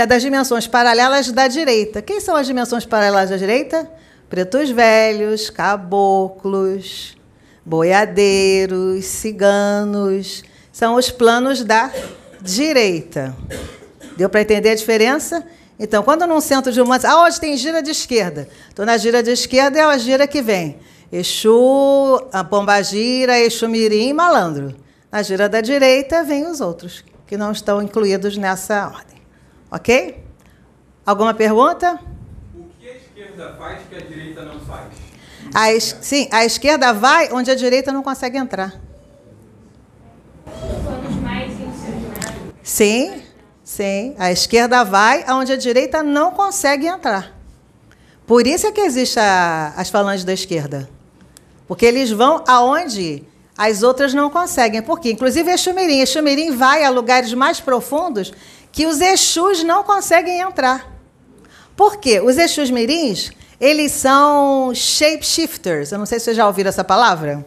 das 0.09 0.23
dimensões 0.23 0.67
paralelas 0.67 1.33
da 1.33 1.49
direita. 1.49 2.03
Quem 2.03 2.21
são 2.21 2.37
as 2.37 2.47
dimensões 2.47 2.85
paralelas 2.85 3.31
da 3.31 3.37
direita? 3.37 3.91
Pretos 4.29 4.71
velhos, 4.71 5.49
caboclos, 5.49 7.17
boiadeiros, 7.65 9.07
ciganos. 9.07 10.45
São 10.71 10.97
os 10.97 11.11
planos 11.11 11.65
da 11.65 11.91
direita. 12.43 13.35
Deu 14.17 14.29
para 14.29 14.43
entender 14.43 14.71
a 14.71 14.75
diferença? 14.75 15.43
Então, 15.79 16.03
quando 16.03 16.27
num 16.27 16.41
centro 16.41 16.73
de 16.73 16.81
humanos, 16.81 17.05
aonde 17.05 17.41
tem 17.41 17.57
gira 17.57 17.83
de 17.83 17.91
esquerda? 17.91 18.49
Então, 18.73 18.85
na 18.85 18.97
gira 18.97 19.23
de 19.23 19.31
esquerda 19.31 19.79
é 19.79 19.83
a 19.83 19.97
gira 19.97 20.27
que 20.27 20.43
vem. 20.43 20.79
Exu, 21.11 22.29
a 22.33 22.43
Pombagira, 22.45 23.39
Exu 23.39 23.69
Mirim 23.69 24.09
e 24.09 24.13
Malandro. 24.13 24.75
Na 25.11 25.23
gira 25.23 25.49
da 25.49 25.61
direita 25.61 26.25
vem 26.25 26.47
os 26.47 26.61
outros, 26.61 27.05
que 27.27 27.37
não 27.37 27.53
estão 27.53 27.81
incluídos 27.81 28.37
nessa 28.37 28.87
ordem. 28.87 29.19
Ok? 29.71 30.23
Alguma 31.05 31.33
pergunta? 31.33 32.01
O 32.55 32.65
que 32.79 32.89
a 32.89 32.97
esquerda 32.97 33.55
faz 33.59 33.81
que 33.89 33.95
a 33.95 34.01
direita 34.01 34.43
não 34.43 34.61
faz? 34.61 34.89
A 35.55 35.73
es... 35.73 35.97
Sim, 36.01 36.29
a 36.33 36.45
esquerda 36.45 36.93
vai 36.93 37.33
onde 37.33 37.51
a 37.51 37.55
direita 37.55 37.93
não 37.93 38.03
consegue 38.03 38.37
entrar. 38.37 38.81
Sim, 42.63 43.23
sim. 43.63 44.17
A 44.19 44.33
esquerda 44.33 44.85
vai 44.85 45.23
aonde 45.25 45.53
a 45.53 45.57
direita 45.57 46.03
não 46.03 46.33
consegue 46.33 46.87
entrar. 46.89 47.33
Por 48.27 48.45
isso 48.45 48.67
é 48.67 48.73
que 48.73 48.81
existe 48.81 49.21
a, 49.21 49.73
as 49.77 49.89
falanges 49.89 50.25
da 50.25 50.33
esquerda. 50.33 50.91
Porque 51.69 51.87
eles 51.87 52.11
vão 52.11 52.43
aonde 52.47 53.25
as 53.57 53.83
outras 53.83 54.13
não 54.13 54.29
conseguem. 54.29 54.83
Por 54.83 55.01
quê? 55.01 55.13
Inclusive 55.13 55.51
Exumirim. 55.51 56.01
Exumirim 56.01 56.51
vai 56.55 56.85
a 56.85 56.91
lugares 56.91 57.33
mais 57.33 57.61
profundos 57.61 58.33
que 58.71 58.87
os 58.87 59.01
Exus 59.01 59.63
não 59.65 59.83
conseguem 59.83 60.41
entrar. 60.41 60.93
Por 61.75 61.97
quê? 61.97 62.21
Os 62.21 62.37
Exus 62.37 62.71
Mirins, 62.71 63.31
eles 63.61 63.93
são 63.93 64.75
shapeshifters. 64.75 65.93
Eu 65.93 65.99
não 65.99 66.07
sei 66.07 66.19
se 66.19 66.27
vocês 66.27 66.37
já 66.37 66.47
ouviram 66.47 66.69
essa 66.69 66.85
palavra. 66.85 67.45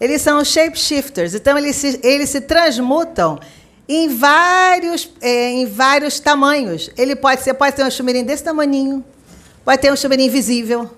Eles 0.00 0.22
são 0.22 0.44
shapeshifters. 0.44 1.34
Então, 1.34 1.58
eles 1.58 1.74
se, 1.76 2.00
eles 2.04 2.30
se 2.30 2.40
transmutam 2.40 3.40
em 3.88 4.08
vários, 4.08 5.10
é, 5.20 5.50
em 5.50 5.66
vários 5.66 6.20
tamanhos. 6.20 6.90
Ele 6.96 7.16
pode 7.16 7.42
ser, 7.42 7.54
pode 7.54 7.74
ter 7.74 7.82
um 7.82 7.88
Exumirim 7.88 8.24
desse 8.24 8.44
tamanho, 8.44 9.04
pode 9.64 9.80
ter 9.80 9.90
um 9.90 9.94
Exumirim 9.94 10.26
invisível, 10.26 10.90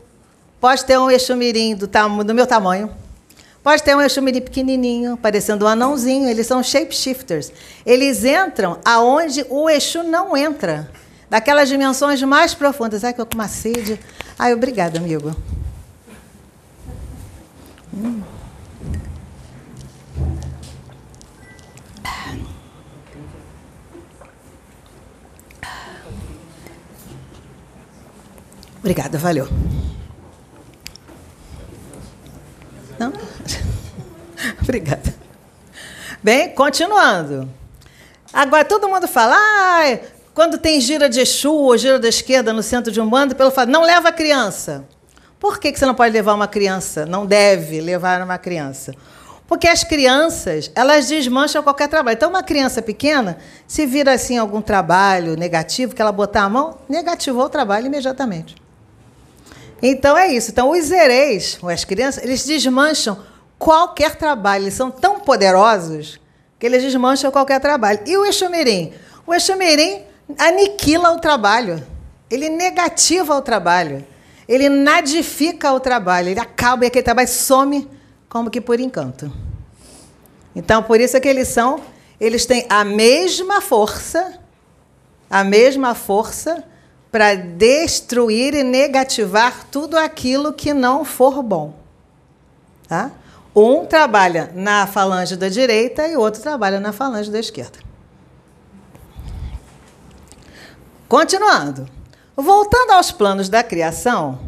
pode 0.60 0.84
ter 0.84 0.98
um 0.98 1.10
Exumirim 1.10 1.74
do, 1.74 1.86
do 1.86 2.34
meu 2.34 2.46
tamanho. 2.46 2.90
Pode 3.66 3.82
ter 3.82 3.96
um 3.96 4.00
Exumirim 4.00 4.42
pequenininho, 4.42 5.16
parecendo 5.16 5.64
um 5.64 5.68
anãozinho. 5.68 6.28
Eles 6.28 6.46
são 6.46 6.62
shapeshifters. 6.62 7.50
Eles 7.84 8.24
entram 8.24 8.78
aonde 8.84 9.44
o 9.50 9.68
Exu 9.68 10.04
não 10.04 10.36
entra. 10.36 10.88
Daquelas 11.28 11.68
dimensões 11.68 12.22
mais 12.22 12.54
profundas. 12.54 13.02
Ai, 13.02 13.12
que 13.12 13.20
eu 13.20 13.26
com 13.26 13.34
uma 13.34 13.48
sede. 13.48 13.98
Ai, 14.38 14.54
obrigada, 14.54 15.00
amigo. 15.00 15.34
Hum. 17.92 18.22
Obrigada, 28.78 29.18
valeu. 29.18 29.48
Não? 32.98 33.12
Obrigada. 34.62 35.14
Bem, 36.22 36.50
continuando. 36.50 37.48
Agora, 38.32 38.64
todo 38.64 38.88
mundo 38.88 39.06
fala, 39.06 39.34
ah, 39.36 39.98
quando 40.34 40.58
tem 40.58 40.80
gira 40.80 41.08
de 41.08 41.20
Exu 41.20 41.52
ou 41.52 41.76
gira 41.78 41.98
da 41.98 42.08
esquerda 42.08 42.52
no 42.52 42.62
centro 42.62 42.92
de 42.92 43.00
um 43.00 43.08
bando, 43.08 43.34
pelo 43.34 43.50
fato, 43.50 43.70
não 43.70 43.82
leva 43.82 44.08
a 44.08 44.12
criança. 44.12 44.84
Por 45.38 45.58
que, 45.58 45.70
que 45.70 45.78
você 45.78 45.86
não 45.86 45.94
pode 45.94 46.12
levar 46.12 46.34
uma 46.34 46.48
criança? 46.48 47.06
Não 47.06 47.24
deve 47.24 47.80
levar 47.80 48.20
uma 48.22 48.38
criança. 48.38 48.94
Porque 49.46 49.68
as 49.68 49.84
crianças, 49.84 50.70
elas 50.74 51.06
desmancham 51.06 51.62
qualquer 51.62 51.88
trabalho. 51.88 52.16
Então, 52.16 52.30
uma 52.30 52.42
criança 52.42 52.82
pequena, 52.82 53.38
se 53.66 53.86
vira 53.86 54.12
assim 54.12 54.36
algum 54.36 54.60
trabalho 54.60 55.36
negativo, 55.36 55.94
que 55.94 56.02
ela 56.02 56.10
botar 56.10 56.42
a 56.42 56.48
mão, 56.48 56.78
negativou 56.88 57.44
o 57.44 57.48
trabalho 57.48 57.86
imediatamente. 57.86 58.56
Então 59.82 60.16
é 60.16 60.32
isso. 60.32 60.50
Então 60.50 60.70
os 60.70 60.90
ereis, 60.90 61.58
as 61.62 61.84
crianças, 61.84 62.22
eles 62.22 62.44
desmancham 62.44 63.18
qualquer 63.58 64.16
trabalho. 64.16 64.64
Eles 64.64 64.74
são 64.74 64.90
tão 64.90 65.20
poderosos 65.20 66.20
que 66.58 66.66
eles 66.66 66.82
desmancham 66.82 67.30
qualquer 67.30 67.60
trabalho. 67.60 68.00
E 68.06 68.16
o 68.16 68.24
Exumirim? 68.24 68.92
O 69.26 69.34
Exumirim 69.34 70.02
aniquila 70.38 71.12
o 71.12 71.20
trabalho. 71.20 71.84
Ele 72.30 72.48
negativa 72.48 73.34
o 73.34 73.42
trabalho. 73.42 74.04
Ele 74.48 74.68
nadifica 74.68 75.72
o 75.72 75.80
trabalho. 75.80 76.28
Ele 76.28 76.40
acaba 76.40 76.84
e 76.84 76.88
aquele 76.88 77.02
trabalho 77.02 77.28
some 77.28 77.88
como 78.28 78.50
que 78.50 78.60
por 78.60 78.80
encanto. 78.80 79.32
Então, 80.54 80.82
por 80.82 81.00
isso 81.00 81.16
é 81.16 81.20
que 81.20 81.28
eles 81.28 81.48
são, 81.48 81.80
eles 82.18 82.46
têm 82.46 82.66
a 82.68 82.82
mesma 82.84 83.60
força, 83.60 84.40
a 85.28 85.44
mesma 85.44 85.94
força, 85.94 86.64
para 87.16 87.34
destruir 87.34 88.52
e 88.52 88.62
negativar 88.62 89.64
tudo 89.70 89.96
aquilo 89.96 90.52
que 90.52 90.74
não 90.74 91.02
for 91.02 91.42
bom. 91.42 91.72
Tá? 92.86 93.10
Um 93.54 93.86
trabalha 93.86 94.52
na 94.54 94.86
falange 94.86 95.34
da 95.34 95.48
direita 95.48 96.06
e 96.06 96.14
o 96.14 96.20
outro 96.20 96.42
trabalha 96.42 96.78
na 96.78 96.92
falange 96.92 97.30
da 97.30 97.40
esquerda. 97.40 97.78
Continuando. 101.08 101.88
Voltando 102.36 102.90
aos 102.90 103.10
planos 103.10 103.48
da 103.48 103.62
criação, 103.62 104.38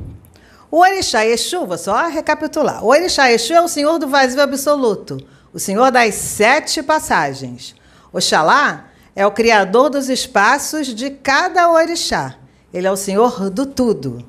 o 0.71 0.81
Orixá 0.81 1.25
Exu, 1.25 1.65
vou 1.65 1.79
só 1.79 2.07
recapitular. 2.07 2.85
O 2.85 2.89
Orixá 2.89 3.33
Exu 3.33 3.55
é 3.55 3.63
o 3.63 3.69
senhor 3.69 3.99
do 3.99 4.09
vazio 4.09 4.43
absoluto, 4.43 5.17
o 5.55 5.59
senhor 5.59 5.91
das 5.91 6.17
sete 6.17 6.83
passagens. 6.83 7.75
Oxalá 8.13 8.91
é 9.17 9.27
o 9.27 9.33
criador 9.33 9.89
dos 9.89 10.11
espaços 10.11 10.89
de 10.89 11.09
cada 11.09 11.73
orixá. 11.73 12.37
Ele 12.73 12.87
é 12.87 12.91
o 12.91 12.97
senhor 12.97 13.51
do 13.51 13.67
tudo. 13.67 14.25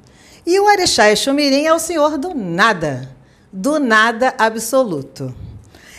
E 0.45 0.59
o 0.59 0.65
Orixá 0.65 1.11
Exumirim 1.11 1.65
é 1.65 1.73
o 1.73 1.79
senhor 1.79 2.17
do 2.17 2.33
nada, 2.33 3.09
do 3.51 3.79
nada 3.79 4.33
absoluto. 4.37 5.33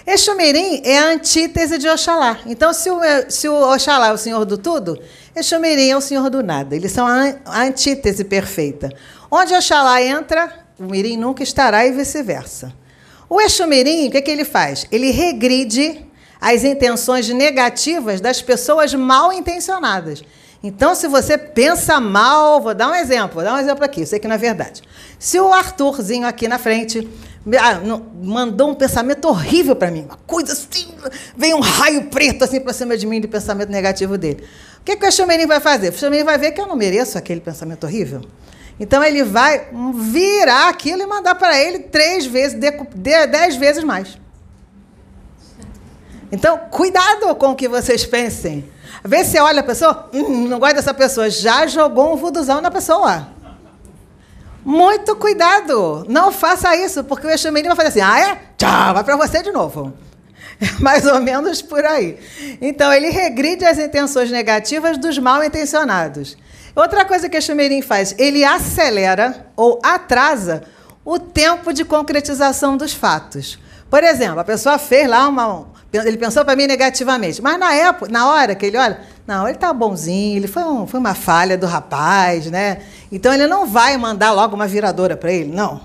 Exumirim 0.06 0.82
é 0.84 0.98
a 0.98 1.10
antítese 1.12 1.78
de 1.78 1.88
Oxalá. 1.88 2.38
Então, 2.46 2.72
se 2.72 2.90
o, 2.90 2.98
se 3.28 3.48
o 3.48 3.72
Oxalá 3.72 4.08
é 4.08 4.12
o 4.12 4.18
senhor 4.18 4.44
do 4.44 4.56
tudo, 4.56 4.98
Exumirim 5.36 5.90
é 5.90 5.96
o 5.96 6.00
senhor 6.00 6.30
do 6.30 6.42
nada. 6.42 6.74
Eles 6.74 6.90
são 6.90 7.06
a, 7.06 7.34
a 7.44 7.62
antítese 7.62 8.24
perfeita. 8.24 8.90
Onde 9.30 9.54
Oxalá 9.54 10.02
entra, 10.02 10.52
o 10.78 10.84
Mirim 10.84 11.16
nunca 11.16 11.42
estará 11.42 11.86
e 11.86 11.92
vice-versa. 11.92 12.72
O 13.28 13.40
Exumirim, 13.40 14.08
o 14.08 14.10
que, 14.10 14.16
é 14.16 14.22
que 14.22 14.30
ele 14.30 14.44
faz? 14.44 14.86
Ele 14.90 15.10
regride 15.10 16.04
as 16.40 16.64
intenções 16.64 17.28
negativas 17.28 18.20
das 18.20 18.40
pessoas 18.42 18.94
mal 18.94 19.32
intencionadas. 19.32 20.24
Então, 20.62 20.94
se 20.94 21.08
você 21.08 21.38
pensa 21.38 21.98
mal, 21.98 22.60
vou 22.60 22.74
dar 22.74 22.90
um 22.90 22.94
exemplo, 22.94 23.36
vou 23.36 23.44
dar 23.44 23.54
um 23.54 23.58
exemplo 23.58 23.82
aqui, 23.82 24.04
sei 24.04 24.18
que 24.18 24.28
não 24.28 24.34
é 24.34 24.38
verdade. 24.38 24.82
Se 25.18 25.40
o 25.40 25.52
Arthurzinho 25.52 26.26
aqui 26.26 26.46
na 26.46 26.58
frente 26.58 27.08
ah, 27.58 27.80
mandou 28.22 28.70
um 28.70 28.74
pensamento 28.74 29.26
horrível 29.26 29.74
para 29.74 29.90
mim, 29.90 30.04
uma 30.04 30.18
coisa 30.26 30.52
assim, 30.52 30.88
veio 31.34 31.56
um 31.56 31.60
raio 31.60 32.04
preto 32.04 32.44
assim 32.44 32.60
para 32.60 32.74
cima 32.74 32.96
de 32.96 33.06
mim 33.06 33.22
de 33.22 33.26
pensamento 33.26 33.70
negativo 33.70 34.18
dele. 34.18 34.44
O 34.80 34.84
que, 34.84 34.96
que 34.96 35.06
o 35.06 35.10
Xameirinho 35.10 35.48
vai 35.48 35.60
fazer? 35.60 35.88
O 35.88 35.98
Xameirinho 35.98 36.26
vai 36.26 36.36
ver 36.36 36.52
que 36.52 36.60
eu 36.60 36.66
não 36.66 36.76
mereço 36.76 37.16
aquele 37.16 37.40
pensamento 37.40 37.84
horrível. 37.84 38.20
Então 38.78 39.02
ele 39.02 39.24
vai 39.24 39.68
virar 39.94 40.68
aquilo 40.68 41.02
e 41.02 41.06
mandar 41.06 41.34
para 41.34 41.58
ele 41.58 41.80
três 41.80 42.26
vezes, 42.26 42.58
dez 43.30 43.56
vezes 43.56 43.82
mais. 43.82 44.18
Então, 46.32 46.58
cuidado 46.70 47.34
com 47.34 47.50
o 47.50 47.56
que 47.56 47.68
vocês 47.68 48.06
pensem. 48.06 48.68
Às 49.02 49.10
vezes 49.10 49.32
você 49.32 49.40
olha 49.40 49.60
a 49.60 49.64
pessoa, 49.64 50.08
hum, 50.12 50.46
não 50.46 50.58
gosta 50.58 50.76
dessa 50.76 50.94
pessoa, 50.94 51.28
já 51.28 51.66
jogou 51.66 52.12
um 52.12 52.16
vuduzão 52.16 52.60
na 52.60 52.70
pessoa. 52.70 53.28
Muito 54.64 55.16
cuidado. 55.16 56.04
Não 56.08 56.30
faça 56.30 56.76
isso, 56.76 57.02
porque 57.04 57.26
o 57.26 57.30
Exu 57.30 57.50
vai 57.50 57.76
fazer 57.76 57.88
assim, 57.88 58.00
ah, 58.00 58.20
é? 58.20 58.38
Tchau, 58.56 58.94
vai 58.94 59.02
para 59.02 59.16
você 59.16 59.42
de 59.42 59.50
novo. 59.50 59.92
É 60.62 60.82
mais 60.82 61.06
ou 61.06 61.18
menos 61.22 61.62
por 61.62 61.82
aí. 61.86 62.18
Então, 62.60 62.92
ele 62.92 63.08
regride 63.08 63.64
as 63.64 63.78
intenções 63.78 64.30
negativas 64.30 64.98
dos 64.98 65.16
mal 65.16 65.42
intencionados. 65.42 66.36
Outra 66.76 67.02
coisa 67.06 67.30
que 67.30 67.36
o 67.36 67.38
Exu 67.38 67.54
faz, 67.82 68.14
ele 68.18 68.44
acelera 68.44 69.46
ou 69.56 69.80
atrasa 69.82 70.64
o 71.02 71.18
tempo 71.18 71.72
de 71.72 71.82
concretização 71.82 72.76
dos 72.76 72.92
fatos. 72.92 73.58
Por 73.88 74.04
exemplo, 74.04 74.38
a 74.38 74.44
pessoa 74.44 74.76
fez 74.76 75.08
lá 75.08 75.26
uma, 75.26 75.66
ele 75.92 76.16
pensou 76.16 76.44
para 76.44 76.54
mim 76.54 76.66
negativamente. 76.66 77.42
Mas 77.42 77.58
na 77.58 77.74
época, 77.74 78.10
na 78.10 78.30
hora 78.30 78.54
que 78.54 78.66
ele 78.66 78.76
olha, 78.76 79.00
não, 79.26 79.48
ele 79.48 79.58
tá 79.58 79.72
bonzinho, 79.72 80.36
ele 80.36 80.46
foi, 80.46 80.62
um, 80.62 80.86
foi 80.86 81.00
uma 81.00 81.14
falha 81.14 81.58
do 81.58 81.66
rapaz, 81.66 82.46
né? 82.46 82.82
Então 83.10 83.32
ele 83.32 83.46
não 83.46 83.66
vai 83.66 83.96
mandar 83.96 84.32
logo 84.32 84.54
uma 84.54 84.66
viradora 84.66 85.16
para 85.16 85.32
ele, 85.32 85.52
não. 85.52 85.80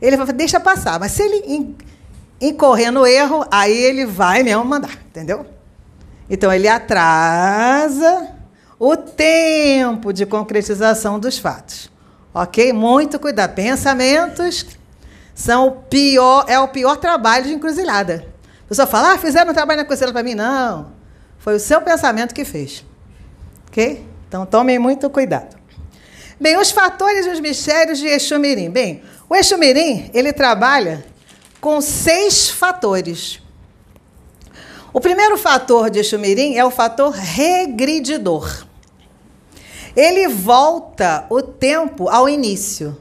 Ele 0.00 0.16
vai 0.16 0.26
deixa 0.32 0.60
passar. 0.60 1.00
Mas 1.00 1.12
se 1.12 1.22
ele 1.22 1.74
incorrer 2.40 2.92
no 2.92 3.06
erro, 3.06 3.44
aí 3.50 3.76
ele 3.76 4.04
vai 4.04 4.42
mesmo 4.42 4.64
mandar, 4.64 4.98
entendeu? 5.08 5.46
Então 6.28 6.52
ele 6.52 6.68
atrasa 6.68 8.28
o 8.78 8.96
tempo 8.96 10.12
de 10.12 10.24
concretização 10.24 11.18
dos 11.18 11.38
fatos. 11.38 11.90
Ok? 12.32 12.72
Muito 12.72 13.18
cuidado. 13.18 13.54
Pensamentos 13.54 14.66
são 15.34 15.66
o 15.66 15.72
pior, 15.72 16.44
é 16.46 16.58
o 16.58 16.68
pior 16.68 16.96
trabalho 16.96 17.46
de 17.46 17.54
encruzilhada. 17.54 18.29
Pessoa 18.70 18.86
fala, 18.86 19.14
ah, 19.14 19.18
fizeram 19.18 19.50
um 19.50 19.52
trabalho 19.52 19.78
na 19.78 19.82
encruzilhada 19.82 20.12
para 20.12 20.22
mim. 20.22 20.36
Não. 20.36 20.92
Foi 21.38 21.56
o 21.56 21.58
seu 21.58 21.80
pensamento 21.80 22.32
que 22.32 22.44
fez. 22.44 22.84
Ok? 23.66 24.06
Então 24.28 24.46
tomem 24.46 24.78
muito 24.78 25.10
cuidado. 25.10 25.56
Bem, 26.40 26.56
os 26.56 26.70
fatores 26.70 27.26
e 27.26 27.30
os 27.30 27.40
mistérios 27.40 27.98
de 27.98 28.06
Exumirim. 28.06 28.70
Bem, 28.70 29.02
o 29.28 29.34
Exumirim, 29.34 30.08
ele 30.14 30.32
trabalha 30.32 31.04
com 31.60 31.80
seis 31.80 32.48
fatores. 32.48 33.42
O 34.92 35.00
primeiro 35.00 35.36
fator 35.36 35.90
de 35.90 35.98
Exumirim 35.98 36.54
é 36.54 36.64
o 36.64 36.70
fator 36.70 37.10
regrididor. 37.10 38.66
Ele 39.96 40.28
volta 40.28 41.26
o 41.28 41.42
tempo 41.42 42.08
ao 42.08 42.28
início. 42.28 42.96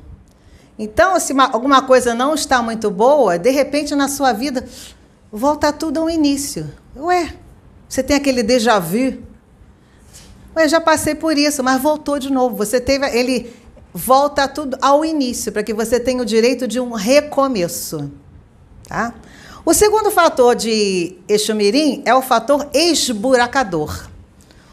Então, 0.79 1.19
se 1.19 1.32
uma, 1.32 1.51
alguma 1.51 1.84
coisa 1.84 2.15
não 2.15 2.34
está 2.34 2.60
muito 2.60 2.89
boa, 2.89 3.38
de 3.38 3.51
repente 3.51 3.93
na 3.93 4.08
sua 4.08 4.34
vida 4.34 4.67
volta 5.32 5.72
tudo 5.72 6.00
ao 6.00 6.10
início. 6.10 6.72
Ué, 6.96 7.34
você 7.88 8.04
tem 8.04 8.15
aquele 8.15 8.44
déjà 8.44 8.80
vu. 8.80 9.18
Ué, 10.56 10.68
já 10.68 10.82
passei 10.82 11.15
por 11.15 11.38
isso, 11.38 11.63
mas 11.63 11.82
voltou 11.82 12.20
de 12.20 12.32
novo. 12.32 12.56
Você 12.56 12.80
teve. 12.80 13.06
Ele 13.08 13.54
volta 13.94 14.48
tudo 14.48 14.78
ao 14.82 15.04
início, 15.04 15.52
para 15.52 15.63
que 15.63 15.74
você 15.74 16.00
tenha 16.00 16.22
o 16.22 16.26
direito 16.26 16.68
de 16.68 16.80
um 16.80 16.92
recomeço. 16.92 18.12
Tá? 18.88 19.13
O 19.65 19.74
segundo 19.74 20.10
fator 20.10 20.56
de 20.56 21.18
Exumirim 21.28 22.02
é 22.06 22.13
o 22.15 22.22
fator 22.22 22.68
esburacador. 22.74 24.10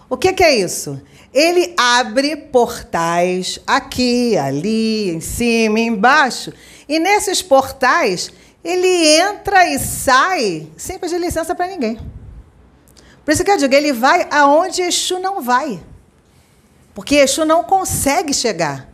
O 0.09 0.17
que, 0.17 0.33
que 0.33 0.43
é 0.43 0.57
isso? 0.57 1.01
Ele 1.35 1.75
abre 1.77 2.35
portais 2.37 3.59
aqui, 3.67 4.39
ali, 4.39 5.11
em 5.11 5.21
cima, 5.21 5.81
embaixo. 5.81 6.53
E 6.89 6.99
nesses 6.99 7.43
portais, 7.43 8.31
ele 8.67 9.21
entra 9.21 9.65
e 9.69 9.79
sai 9.79 10.69
sem 10.77 10.99
pedir 10.99 11.21
licença 11.21 11.55
para 11.55 11.69
ninguém. 11.69 12.01
Por 13.25 13.31
isso 13.31 13.45
que 13.45 13.51
eu 13.51 13.57
digo, 13.57 13.73
ele 13.73 13.93
vai 13.93 14.27
aonde 14.29 14.83
Exu 14.83 15.21
não 15.21 15.41
vai. 15.41 15.81
Porque 16.93 17.15
Exu 17.15 17.45
não 17.45 17.63
consegue 17.63 18.35
chegar. 18.35 18.89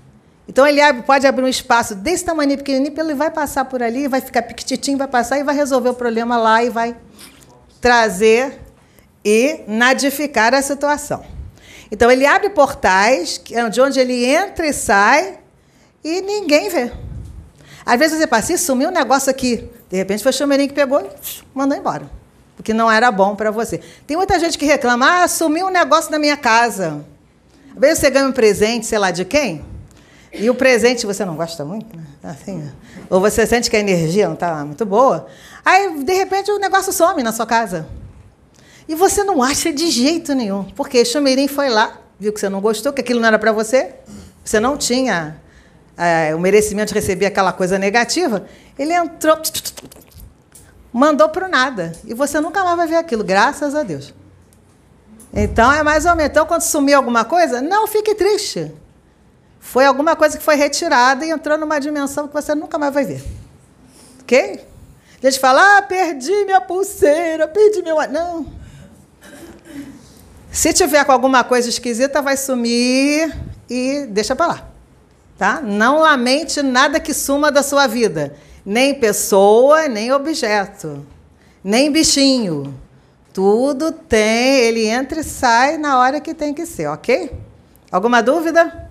Então 0.47 0.67
ele 0.67 0.81
abre, 0.81 1.03
pode 1.03 1.27
abrir 1.27 1.45
um 1.45 1.49
espaço 1.49 1.95
desse 1.95 2.25
tamanho 2.25 2.57
pequenininho, 2.59 2.93
ele 2.99 3.15
vai 3.15 3.31
passar 3.31 3.65
por 3.65 3.83
ali, 3.83 4.09
vai 4.09 4.21
ficar 4.21 4.43
piquititinho, 4.43 4.99
vai 4.99 5.09
passar 5.09 5.39
e 5.39 5.43
vai 5.43 5.55
resolver 5.55 5.89
o 5.89 5.95
problema 5.95 6.37
lá 6.37 6.63
e 6.63 6.69
vai 6.69 6.95
trazer 7.81 8.61
e 9.25 9.61
nadificar 9.67 10.53
a 10.53 10.61
situação. 10.61 11.25
Então 11.91 12.11
ele 12.11 12.27
abre 12.27 12.51
portais, 12.51 13.41
é 13.51 13.69
de 13.71 13.81
onde 13.81 13.99
ele 13.99 14.25
entra 14.27 14.67
e 14.67 14.73
sai, 14.73 15.39
e 16.05 16.21
ninguém 16.21 16.69
vê. 16.69 16.93
Às 17.85 17.99
vezes 17.99 18.19
você 18.19 18.27
passa, 18.27 18.57
sumiu 18.57 18.89
um 18.89 18.93
negócio 18.93 19.31
aqui. 19.31 19.69
De 19.91 19.97
repente 19.97 20.23
foi 20.23 20.31
o 20.31 20.35
chumeirinho 20.35 20.69
que 20.69 20.75
pegou 20.75 21.01
e 21.01 21.09
mandou 21.55 21.77
embora. 21.77 22.11
Porque 22.57 22.73
não 22.73 22.91
era 22.91 23.11
bom 23.11 23.35
para 23.35 23.51
você. 23.51 23.81
Tem 24.07 24.17
muita 24.17 24.39
gente 24.39 24.57
que 24.57 24.65
reclama, 24.65 25.23
ah, 25.23 25.29
sumiu 25.29 25.67
um 25.67 25.71
negócio 25.71 26.11
na 26.11 26.19
minha 26.19 26.37
casa. 26.37 27.05
Às 27.75 27.81
vezes 27.81 27.99
você 27.99 28.11
ganha 28.11 28.27
um 28.27 28.33
presente, 28.33 28.87
sei 28.87 28.99
lá 28.99 29.11
de 29.11 29.25
quem, 29.25 29.65
e 30.33 30.49
o 30.49 30.55
presente 30.55 31.05
você 31.05 31.25
não 31.25 31.37
gosta 31.37 31.65
muito, 31.65 31.95
né? 31.95 32.05
assim, 32.23 32.71
ou 33.11 33.21
você 33.21 33.47
sente 33.47 33.69
que 33.69 33.77
a 33.77 33.81
energia 33.81 34.27
não 34.27 34.35
está 34.35 34.65
muito 34.65 34.87
boa, 34.87 35.27
aí 35.65 36.03
de 36.03 36.13
repente 36.15 36.51
o 36.51 36.59
negócio 36.59 36.93
some 36.93 37.23
na 37.23 37.33
sua 37.33 37.47
casa. 37.47 37.87
E 38.89 38.95
você 38.95 39.23
não 39.25 39.43
acha 39.43 39.73
de 39.73 39.91
jeito 39.91 40.35
nenhum, 40.35 40.65
porque 40.65 41.05
Chamirim 41.05 41.49
foi 41.49 41.69
lá, 41.69 41.99
viu 42.19 42.33
que 42.33 42.41
você 42.41 42.49
não 42.49 42.61
gostou, 42.61 42.93
que 42.93 43.01
aquilo 43.01 43.21
não 43.21 43.29
era 43.29 43.39
para 43.39 43.53
você, 43.53 43.95
você 44.45 44.59
não 44.59 44.77
tinha 44.77 45.41
é, 45.97 46.35
o 46.35 46.39
merecimento 46.39 46.93
de 46.93 46.99
receber 46.99 47.27
aquela 47.27 47.53
coisa 47.53 47.79
negativa, 47.79 48.47
ele 48.79 48.93
entrou, 48.93 49.39
mandou 50.93 51.29
para 51.29 51.47
o 51.47 51.51
nada. 51.51 51.93
E 52.05 52.15
você 52.15 52.41
nunca 52.41 52.65
mais 52.65 52.77
vai 52.77 52.87
ver 52.87 52.97
aquilo, 52.97 53.25
graças 53.25 53.75
a 53.75 53.83
Deus. 53.83 54.15
Então 55.33 55.73
é 55.73 55.83
mais 55.83 56.05
ou 56.05 56.15
menos. 56.15 56.31
Então, 56.31 56.47
quando 56.47 56.63
sumir 56.63 56.95
alguma 56.95 57.25
coisa, 57.25 57.63
não 57.63 57.87
fique 57.87 58.15
triste. 58.15 58.71
Foi 59.59 59.87
alguma 59.87 60.15
coisa 60.17 60.37
que 60.37 60.45
foi 60.45 60.57
retirada 60.57 61.25
e 61.25 61.31
entrou 61.31 61.57
numa 61.57 61.79
dimensão 61.79 62.27
que 62.27 62.35
você 62.35 62.55
nunca 62.55 62.79
mais 62.79 62.93
vai 62.93 63.05
ver. 63.05 63.25
Ok? 64.21 64.67
A 65.23 65.31
gente 65.31 65.39
fala, 65.39 65.79
ah, 65.79 65.83
perdi 65.83 66.45
minha 66.45 66.61
pulseira, 66.61 67.47
perdi 67.47 67.81
meu. 67.81 67.97
Não. 68.11 68.47
Se 70.51 70.73
tiver 70.73 71.05
com 71.05 71.13
alguma 71.13 71.45
coisa 71.45 71.69
esquisita, 71.69 72.21
vai 72.21 72.37
sumir 72.37 73.35
e 73.71 74.07
deixa 74.11 74.35
para 74.35 74.47
lá. 74.47 74.72
Tá? 75.37 75.61
Não 75.61 76.01
lamente 76.01 76.63
nada 76.63 77.01
que 77.01 77.13
suma 77.13 77.51
da 77.51 77.63
sua 77.63 77.87
vida. 77.87 78.35
Nem 78.65 78.95
pessoa, 78.95 79.89
nem 79.89 80.13
objeto. 80.13 81.05
Nem 81.63 81.91
bichinho. 81.91 82.79
Tudo 83.33 83.93
tem, 83.93 84.61
ele 84.61 84.87
entra 84.87 85.21
e 85.21 85.25
sai 85.25 85.79
na 85.79 85.99
hora 85.99 86.21
que 86.21 86.35
tem 86.35 86.53
que 86.53 86.67
ser, 86.67 86.87
ok? 86.89 87.33
Alguma 87.91 88.23
dúvida? 88.23 88.91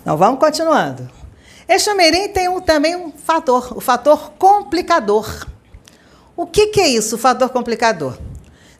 Então 0.00 0.16
vamos 0.16 0.40
continuando. 0.40 1.08
Exumirim 1.68 2.28
tem 2.28 2.48
um, 2.48 2.60
também 2.60 2.96
um 2.96 3.12
fator, 3.12 3.76
o 3.76 3.80
fator 3.80 4.32
complicador. 4.38 5.46
O 6.36 6.46
que, 6.46 6.68
que 6.68 6.80
é 6.80 6.88
isso, 6.88 7.16
o 7.16 7.18
fator 7.18 7.50
complicador? 7.50 8.16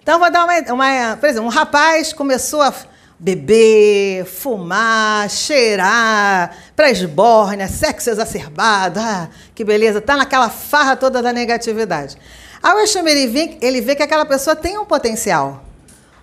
Então, 0.06 0.20
vou 0.20 0.30
dar 0.30 0.44
uma, 0.44 0.72
uma. 0.72 1.16
Por 1.16 1.28
exemplo, 1.28 1.48
um 1.48 1.50
rapaz 1.50 2.12
começou 2.12 2.62
a 2.62 2.72
beber, 3.18 4.24
fumar, 4.24 5.28
cheirar, 5.30 6.56
presbórnia, 6.74 7.68
sexo 7.68 8.10
exacerbado, 8.10 9.00
ah, 9.00 9.28
que 9.54 9.64
beleza, 9.64 10.00
tá 10.00 10.16
naquela 10.16 10.50
farra 10.50 10.96
toda 10.96 11.22
da 11.22 11.32
negatividade. 11.32 12.16
Ao 12.62 12.78
Exumirim, 12.80 13.58
ele 13.60 13.80
vê 13.80 13.94
que 13.94 14.02
aquela 14.02 14.24
pessoa 14.24 14.56
tem 14.56 14.78
um 14.78 14.84
potencial. 14.84 15.64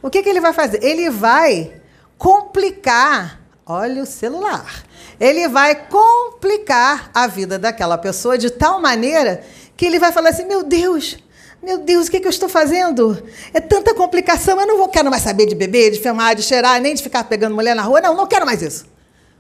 O 0.02 0.10
que, 0.10 0.22
que 0.22 0.30
ele 0.30 0.42
vai 0.42 0.54
fazer? 0.54 0.84
Ele 0.84 1.10
vai 1.10 1.72
complicar 2.18 3.44
Olha 3.66 4.04
o 4.04 4.06
celular. 4.06 4.84
Ele 5.20 5.48
vai 5.48 5.74
complicar 5.88 7.10
a 7.14 7.28
vida 7.28 7.58
daquela 7.58 7.98
pessoa 7.98 8.38
de 8.38 8.50
tal 8.50 8.82
maneira 8.82 9.42
que 9.78 9.86
ele 9.86 10.00
vai 10.00 10.12
falar 10.12 10.30
assim: 10.30 10.46
meu 10.46 10.64
Deus, 10.64 11.18
meu 11.64 11.78
Deus, 11.78 12.08
o 12.08 12.12
que, 12.12 12.20
que 12.20 12.28
eu 12.28 12.32
estou 12.32 12.50
fazendo? 12.50 13.24
É 13.54 13.62
tanta 13.62 13.94
complicação, 13.94 14.60
eu 14.60 14.68
não 14.68 14.78
vou, 14.78 14.90
quero 14.90 15.10
mais 15.10 15.24
saber 15.24 15.46
de 15.46 15.56
beber, 15.56 15.92
de 15.92 16.00
filmar, 16.00 16.36
de 16.36 16.44
cheirar, 16.44 16.80
nem 16.82 16.94
de 16.94 17.02
ficar 17.02 17.24
pegando 17.24 17.56
mulher 17.56 17.76
na 17.76 17.82
rua. 17.82 18.02
Não, 18.02 18.16
não 18.16 18.28
quero 18.28 18.46
mais 18.46 18.62
isso. 18.62 18.86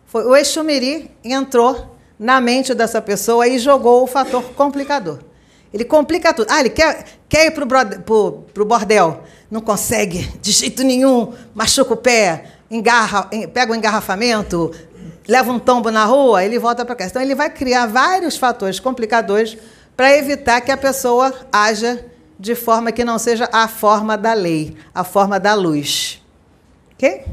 Foi, 0.05 0.23
o 0.23 0.36
Exumiri 0.36 1.12
entrou 1.23 1.97
na 2.17 2.39
mente 2.39 2.73
dessa 2.73 3.01
pessoa 3.01 3.47
e 3.47 3.59
jogou 3.59 4.03
o 4.03 4.07
fator 4.07 4.41
complicador. 4.53 5.19
Ele 5.73 5.83
complica 5.83 6.33
tudo. 6.33 6.47
Ah, 6.49 6.62
ele 6.62 6.69
quer, 6.69 7.03
quer 7.27 7.47
ir 7.47 7.51
para 7.51 7.63
o 7.65 8.65
bordel. 8.65 9.23
Não 9.51 9.59
consegue, 9.59 10.19
de 10.39 10.51
jeito 10.51 10.83
nenhum, 10.83 11.33
machuca 11.53 11.93
o 11.93 11.97
pé, 11.97 12.45
engarra, 12.71 13.29
pega 13.53 13.71
um 13.71 13.75
engarrafamento, 13.75 14.71
leva 15.27 15.51
um 15.51 15.59
tombo 15.59 15.91
na 15.91 16.05
rua, 16.05 16.43
ele 16.43 16.57
volta 16.57 16.86
para 16.86 16.95
casa. 16.95 17.12
Então, 17.12 17.21
ele 17.21 17.36
vai 17.36 17.49
criar 17.49 17.88
vários 17.88 18.38
fatores 18.38 18.79
complicadores 18.79 19.57
para 19.97 20.15
evitar 20.17 20.62
que 20.62 20.71
a 20.71 20.77
pessoa 20.77 21.33
haja 21.51 22.12
de 22.43 22.56
forma 22.56 22.91
que 22.91 23.06
não 23.06 23.17
seja 23.17 23.47
a 23.53 23.69
forma 23.69 24.17
da 24.17 24.34
lei, 24.34 24.75
a 24.93 25.06
forma 25.06 25.39
da 25.39 25.53
luz. 25.53 26.21
Ok? 26.91 27.23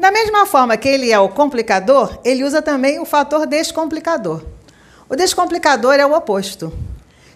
Da 0.00 0.10
mesma 0.10 0.46
forma 0.46 0.74
que 0.78 0.88
ele 0.88 1.12
é 1.12 1.18
o 1.18 1.28
complicador, 1.28 2.18
ele 2.24 2.42
usa 2.42 2.62
também 2.62 2.98
o 2.98 3.04
fator 3.04 3.46
descomplicador. 3.46 4.42
O 5.06 5.14
descomplicador 5.14 5.96
é 5.96 6.06
o 6.06 6.14
oposto. 6.14 6.72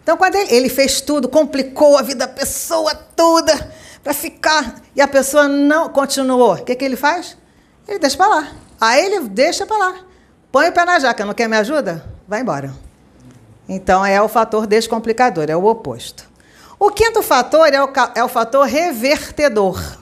Então, 0.02 0.16
quando 0.16 0.36
ele, 0.36 0.54
ele 0.54 0.68
fez 0.70 1.02
tudo, 1.02 1.28
complicou 1.28 1.98
a 1.98 2.02
vida 2.02 2.26
da 2.26 2.32
pessoa 2.32 2.94
toda, 2.94 3.52
para 4.02 4.14
ficar. 4.14 4.80
E 4.96 5.02
a 5.02 5.06
pessoa 5.06 5.46
não 5.46 5.90
continuou. 5.90 6.54
O 6.54 6.64
que, 6.64 6.74
que 6.74 6.84
ele 6.84 6.96
faz? 6.96 7.36
Ele 7.86 7.98
deixa 7.98 8.16
para 8.16 8.26
lá. 8.26 8.52
Aí 8.80 9.04
ele 9.04 9.28
deixa 9.28 9.66
para 9.66 9.76
lá. 9.76 9.94
Põe 10.50 10.70
o 10.70 10.72
pé 10.72 10.86
na 10.86 10.98
jaca, 10.98 11.26
não 11.26 11.34
quer 11.34 11.46
me 11.46 11.58
ajuda? 11.58 12.06
Vai 12.26 12.40
embora. 12.40 12.72
Então 13.68 14.02
é 14.04 14.20
o 14.22 14.28
fator 14.28 14.66
descomplicador, 14.66 15.44
é 15.50 15.54
o 15.54 15.66
oposto. 15.66 16.29
O 16.80 16.90
quinto 16.90 17.22
fator 17.22 17.70
é 17.74 17.84
o, 17.84 17.90
é 18.14 18.24
o 18.24 18.28
fator 18.28 18.66
revertedor. 18.66 19.98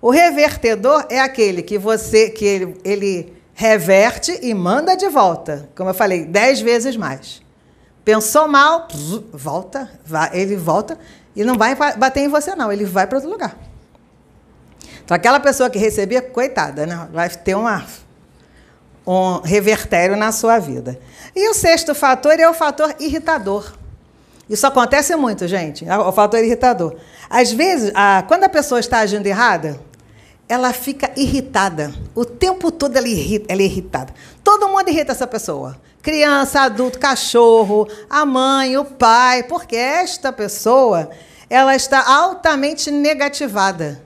O 0.00 0.10
revertedor 0.10 1.04
é 1.10 1.18
aquele 1.18 1.60
que 1.60 1.76
você 1.76 2.30
que 2.30 2.44
ele, 2.44 2.80
ele 2.84 3.36
reverte 3.52 4.38
e 4.40 4.54
manda 4.54 4.96
de 4.96 5.08
volta. 5.08 5.68
Como 5.74 5.90
eu 5.90 5.94
falei, 5.94 6.24
dez 6.24 6.60
vezes 6.60 6.96
mais. 6.96 7.42
Pensou 8.04 8.46
mal, 8.46 8.86
volta, 9.32 9.90
ele 10.32 10.54
volta 10.54 10.96
e 11.34 11.42
não 11.42 11.58
vai 11.58 11.74
bater 11.74 12.20
em 12.20 12.28
você, 12.28 12.54
não. 12.54 12.70
Ele 12.70 12.84
vai 12.84 13.08
para 13.08 13.18
outro 13.18 13.28
lugar. 13.28 13.58
Então, 15.04 15.16
aquela 15.16 15.40
pessoa 15.40 15.68
que 15.68 15.80
recebia, 15.80 16.22
coitada, 16.22 16.86
né? 16.86 17.08
vai 17.12 17.28
ter 17.28 17.56
uma, 17.56 17.84
um 19.04 19.40
revertério 19.40 20.16
na 20.16 20.30
sua 20.30 20.60
vida. 20.60 20.96
E 21.34 21.50
o 21.50 21.54
sexto 21.54 21.92
fator 21.92 22.38
é 22.38 22.48
o 22.48 22.54
fator 22.54 22.94
irritador. 23.00 23.79
Isso 24.50 24.66
acontece 24.66 25.14
muito, 25.14 25.46
gente. 25.46 25.88
O 25.88 26.10
fator 26.10 26.42
irritador. 26.42 26.96
Às 27.30 27.52
vezes, 27.52 27.92
a, 27.94 28.24
quando 28.26 28.42
a 28.42 28.48
pessoa 28.48 28.80
está 28.80 28.98
agindo 28.98 29.24
errada, 29.24 29.80
ela 30.48 30.72
fica 30.72 31.12
irritada. 31.16 31.94
O 32.16 32.24
tempo 32.24 32.72
todo 32.72 32.96
ela, 32.96 33.06
irrita, 33.06 33.46
ela 33.48 33.62
é 33.62 33.64
irritada. 33.64 34.12
Todo 34.42 34.68
mundo 34.68 34.88
irrita 34.88 35.12
essa 35.12 35.26
pessoa. 35.28 35.80
Criança, 36.02 36.62
adulto, 36.62 36.98
cachorro, 36.98 37.86
a 38.10 38.26
mãe, 38.26 38.76
o 38.76 38.84
pai, 38.84 39.44
porque 39.44 39.76
esta 39.76 40.32
pessoa 40.32 41.10
ela 41.48 41.76
está 41.76 42.04
altamente 42.04 42.90
negativada. 42.90 44.02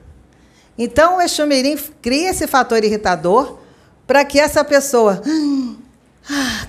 Então, 0.76 1.16
o 1.16 1.22
Exumirim 1.22 1.78
cria 2.02 2.30
esse 2.30 2.46
fator 2.46 2.84
irritador 2.84 3.58
para 4.06 4.26
que 4.26 4.38
essa 4.38 4.62
pessoa 4.62 5.22
ah, 5.24 5.74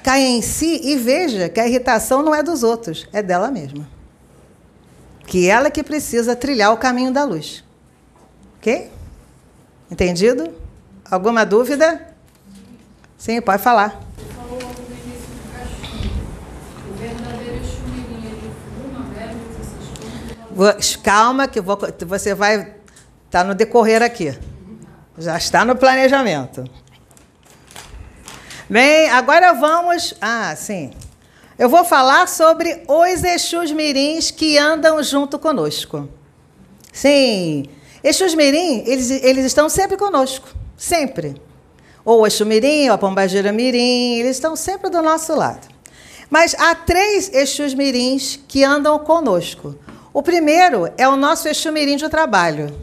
caia 0.03 0.27
em 0.27 0.41
si 0.41 0.81
e 0.83 0.97
veja 0.97 1.49
que 1.49 1.59
a 1.59 1.67
irritação 1.67 2.21
não 2.21 2.33
é 2.33 2.43
dos 2.43 2.63
outros, 2.63 3.07
é 3.13 3.21
dela 3.21 3.49
mesma. 3.49 3.87
Que 5.25 5.49
ela 5.49 5.71
que 5.71 5.83
precisa 5.83 6.35
trilhar 6.35 6.71
o 6.73 6.77
caminho 6.77 7.11
da 7.11 7.23
luz. 7.23 7.63
Ok? 8.57 8.91
Entendido? 9.89 10.53
Alguma 11.09 11.45
dúvida? 11.45 12.07
Sim, 13.17 13.41
pode 13.41 13.61
falar. 13.61 13.99
Calma, 21.03 21.47
que 21.47 21.59
vou, 21.59 21.77
você 22.07 22.33
vai. 22.33 22.75
Está 23.25 23.43
no 23.43 23.53
decorrer 23.53 24.01
aqui. 24.01 24.37
Já 25.17 25.37
está 25.37 25.65
no 25.65 25.75
planejamento. 25.75 26.63
Bem, 28.67 29.11
agora 29.11 29.53
vamos. 29.53 30.15
Ah, 30.19 30.55
sim. 30.55 30.89
Eu 31.57 31.69
vou 31.69 31.85
falar 31.85 32.27
sobre 32.27 32.81
os 32.87 33.23
Exus 33.23 33.71
Mirins 33.71 34.31
que 34.31 34.57
andam 34.57 35.03
junto 35.03 35.37
conosco. 35.37 36.09
Sim, 36.91 37.65
Exus 38.03 38.33
Mirim, 38.33 38.83
eles, 38.87 39.11
eles 39.11 39.45
estão 39.45 39.69
sempre 39.69 39.97
conosco. 39.97 40.49
Sempre. 40.75 41.39
Ou 42.03 42.21
o 42.21 42.27
Exu 42.27 42.43
Mirim, 42.43 42.87
ou 42.87 42.95
a 42.95 42.97
Pombagira 42.97 43.51
Mirim, 43.51 44.15
eles 44.15 44.37
estão 44.37 44.55
sempre 44.55 44.89
do 44.89 44.99
nosso 44.99 45.35
lado. 45.35 45.67
Mas 46.27 46.55
há 46.57 46.73
três 46.73 47.31
Exus 47.31 47.75
Mirins 47.75 48.39
que 48.47 48.63
andam 48.63 48.97
conosco. 48.97 49.75
O 50.11 50.23
primeiro 50.23 50.91
é 50.97 51.07
o 51.07 51.15
nosso 51.15 51.47
Exu 51.47 51.71
Mirim 51.71 51.97
de 51.97 52.09
trabalho. 52.09 52.75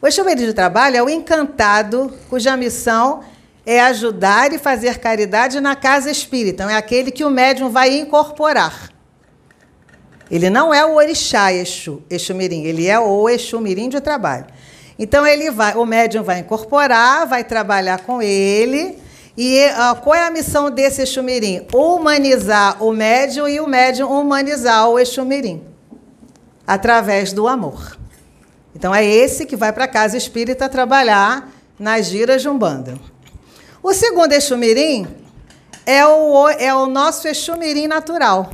O 0.00 0.06
Exu 0.06 0.24
Mirim 0.24 0.46
de 0.46 0.54
trabalho 0.54 0.96
é 0.96 1.02
o 1.02 1.10
encantado 1.10 2.10
cuja 2.30 2.56
missão 2.56 3.22
é 3.64 3.80
ajudar 3.80 4.52
e 4.52 4.58
fazer 4.58 4.98
caridade 4.98 5.60
na 5.60 5.76
casa 5.76 6.10
espírita. 6.10 6.64
Então, 6.64 6.70
é 6.70 6.76
aquele 6.76 7.10
que 7.10 7.24
o 7.24 7.30
médium 7.30 7.70
vai 7.70 7.96
incorporar. 7.98 8.92
Ele 10.32 10.48
não 10.48 10.72
é 10.72 10.82
o 10.82 10.94
orixá 10.94 11.52
Exu, 11.52 12.02
Exu 12.08 12.34
Mirim, 12.34 12.64
ele 12.64 12.86
é 12.86 12.98
o 12.98 13.28
Exu 13.28 13.60
Mirim 13.60 13.90
de 13.90 14.00
trabalho. 14.00 14.46
Então 14.98 15.26
ele 15.26 15.50
vai, 15.50 15.74
o 15.74 15.84
médium 15.84 16.22
vai 16.22 16.38
incorporar, 16.38 17.26
vai 17.26 17.44
trabalhar 17.44 18.00
com 18.00 18.22
ele. 18.22 18.98
E 19.36 19.66
uh, 19.66 20.00
qual 20.00 20.14
é 20.14 20.26
a 20.26 20.30
missão 20.30 20.70
desse 20.70 21.02
Exu 21.02 21.22
Mirim? 21.22 21.66
Humanizar 21.70 22.82
o 22.82 22.92
médium 22.92 23.46
e 23.46 23.60
o 23.60 23.66
médium 23.66 24.10
humanizar 24.10 24.88
o 24.88 24.98
Exu 24.98 25.22
Mirim 25.22 25.62
através 26.66 27.34
do 27.34 27.46
amor. 27.46 27.98
Então 28.74 28.94
é 28.94 29.04
esse 29.04 29.44
que 29.44 29.54
vai 29.54 29.70
para 29.70 29.84
a 29.84 29.88
casa 29.88 30.16
espírita 30.16 30.66
trabalhar 30.66 31.50
nas 31.78 32.06
giras 32.06 32.40
de 32.40 32.48
Umbanda. 32.48 32.94
O 33.82 33.92
segundo 33.92 34.32
Exumirim 34.32 35.06
é 35.84 36.06
o, 36.06 36.48
é 36.48 36.74
o 36.74 36.86
nosso 36.86 37.26
Exumirim 37.26 37.86
natural. 37.86 38.50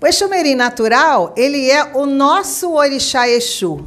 O 0.00 0.06
Exumirim 0.06 0.54
natural, 0.54 1.32
ele 1.36 1.70
é 1.70 1.84
o 1.96 2.06
nosso 2.06 2.72
Orixá 2.72 3.28
Exu. 3.28 3.86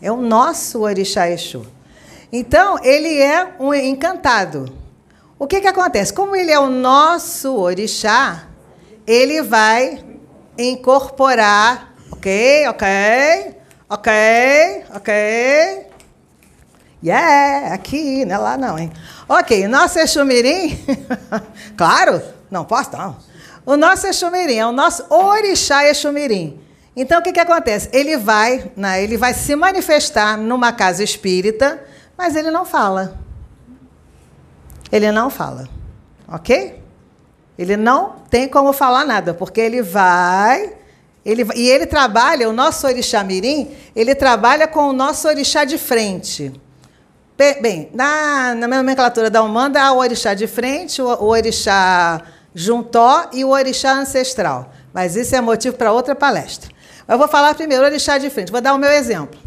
É 0.00 0.10
o 0.10 0.16
nosso 0.16 0.80
Orixá 0.80 1.28
Exu. 1.30 1.66
Então, 2.32 2.78
ele 2.82 3.20
é 3.20 3.54
um 3.60 3.72
encantado. 3.74 4.72
O 5.38 5.46
que, 5.46 5.60
que 5.60 5.68
acontece? 5.68 6.12
Como 6.12 6.34
ele 6.34 6.50
é 6.50 6.58
o 6.58 6.68
nosso 6.68 7.54
Orixá, 7.56 8.48
ele 9.06 9.42
vai 9.42 10.04
incorporar 10.58 11.96
Ok, 12.26 12.66
ok, 12.66 12.84
ok, 13.88 14.08
ok. 14.96 15.10
Yeah, 17.00 17.72
aqui, 17.72 18.24
não 18.24 18.34
é 18.34 18.38
lá 18.38 18.56
não, 18.56 18.76
hein? 18.76 18.90
Ok, 19.28 19.66
nosso 19.66 19.98
Exumirim, 19.98 20.78
claro, 21.76 22.22
não 22.50 22.64
posso 22.64 22.92
não. 22.96 23.16
O 23.64 23.76
nosso 23.76 24.06
Exumirim 24.06 24.54
é 24.54 24.66
o 24.66 24.70
nosso 24.72 25.04
orixá 25.12 25.84
Exumirim. 25.88 26.60
Então, 26.94 27.18
o 27.18 27.22
que, 27.22 27.32
que 27.32 27.40
acontece? 27.40 27.90
Ele 27.92 28.16
vai, 28.16 28.70
né, 28.76 29.02
ele 29.02 29.16
vai 29.16 29.34
se 29.34 29.54
manifestar 29.56 30.38
numa 30.38 30.72
casa 30.72 31.02
espírita, 31.02 31.82
mas 32.16 32.36
ele 32.36 32.50
não 32.50 32.64
fala. 32.64 33.18
Ele 34.92 35.10
não 35.10 35.28
fala, 35.28 35.68
ok? 36.28 36.80
Ele 37.58 37.76
não 37.76 38.16
tem 38.30 38.48
como 38.48 38.72
falar 38.72 39.04
nada, 39.04 39.34
porque 39.34 39.60
ele 39.60 39.82
vai 39.82 40.72
ele, 41.26 41.44
e 41.56 41.68
ele 41.68 41.86
trabalha, 41.86 42.48
o 42.48 42.52
nosso 42.52 42.86
orixá 42.86 43.24
mirim, 43.24 43.74
ele 43.96 44.14
trabalha 44.14 44.68
com 44.68 44.88
o 44.88 44.92
nosso 44.92 45.26
orixá 45.26 45.64
de 45.64 45.76
frente. 45.76 46.52
Bem, 47.36 47.90
na, 47.92 48.54
na 48.54 48.66
nomenclatura 48.66 49.28
da 49.28 49.42
Umanda, 49.42 49.82
há 49.82 49.92
o 49.92 49.98
orixá 49.98 50.32
de 50.32 50.46
frente, 50.46 51.02
o, 51.02 51.06
o 51.06 51.26
orixá 51.26 52.22
juntó 52.54 53.28
e 53.30 53.44
o 53.44 53.50
orixá 53.50 53.92
ancestral. 53.92 54.72
Mas 54.92 55.14
isso 55.16 55.36
é 55.36 55.40
motivo 55.42 55.76
para 55.76 55.92
outra 55.92 56.14
palestra. 56.14 56.70
Eu 57.06 57.18
vou 57.18 57.28
falar 57.28 57.54
primeiro 57.54 57.82
o 57.84 57.86
orixá 57.86 58.16
de 58.16 58.30
frente. 58.30 58.50
Vou 58.50 58.62
dar 58.62 58.72
o 58.72 58.78
meu 58.78 58.90
exemplo. 58.90 59.38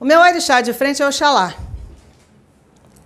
O 0.00 0.04
meu 0.04 0.18
orixá 0.20 0.62
de 0.62 0.72
frente 0.72 1.02
é 1.02 1.06
Oxalá. 1.06 1.54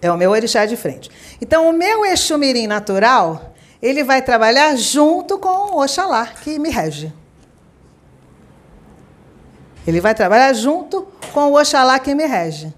É 0.00 0.10
o 0.10 0.16
meu 0.16 0.30
orixá 0.30 0.64
de 0.64 0.76
frente. 0.76 1.10
Então, 1.40 1.68
o 1.68 1.72
meu 1.72 2.06
Exu 2.06 2.38
Mirim 2.38 2.68
natural, 2.68 3.52
ele 3.82 4.04
vai 4.04 4.22
trabalhar 4.22 4.76
junto 4.76 5.38
com 5.38 5.74
o 5.74 5.82
Oxalá, 5.82 6.26
que 6.26 6.56
me 6.56 6.70
rege. 6.70 7.12
Ele 9.84 10.00
vai 10.00 10.14
trabalhar 10.14 10.52
junto 10.52 11.08
com 11.32 11.50
o 11.50 11.60
Oxalá 11.60 11.98
que 11.98 12.14
me 12.14 12.26
rege. 12.26 12.72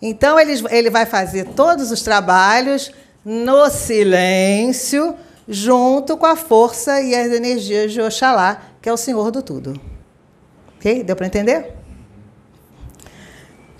Então, 0.00 0.38
ele, 0.38 0.52
ele 0.70 0.90
vai 0.90 1.06
fazer 1.06 1.44
todos 1.54 1.90
os 1.90 2.02
trabalhos 2.02 2.92
no 3.24 3.68
silêncio, 3.70 5.16
junto 5.48 6.16
com 6.16 6.26
a 6.26 6.36
força 6.36 7.00
e 7.00 7.14
as 7.14 7.32
energias 7.32 7.92
de 7.92 8.00
Oxalá, 8.00 8.62
que 8.80 8.88
é 8.88 8.92
o 8.92 8.96
Senhor 8.96 9.30
do 9.30 9.42
tudo. 9.42 9.80
Ok? 10.76 11.02
Deu 11.02 11.16
para 11.16 11.26
entender? 11.26 11.74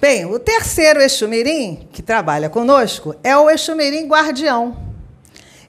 Bem, 0.00 0.24
o 0.26 0.38
terceiro 0.38 1.00
Exumirim, 1.00 1.88
que 1.92 2.02
trabalha 2.02 2.50
conosco, 2.50 3.14
é 3.22 3.36
o 3.36 3.48
Exumirim 3.48 4.06
guardião. 4.06 4.76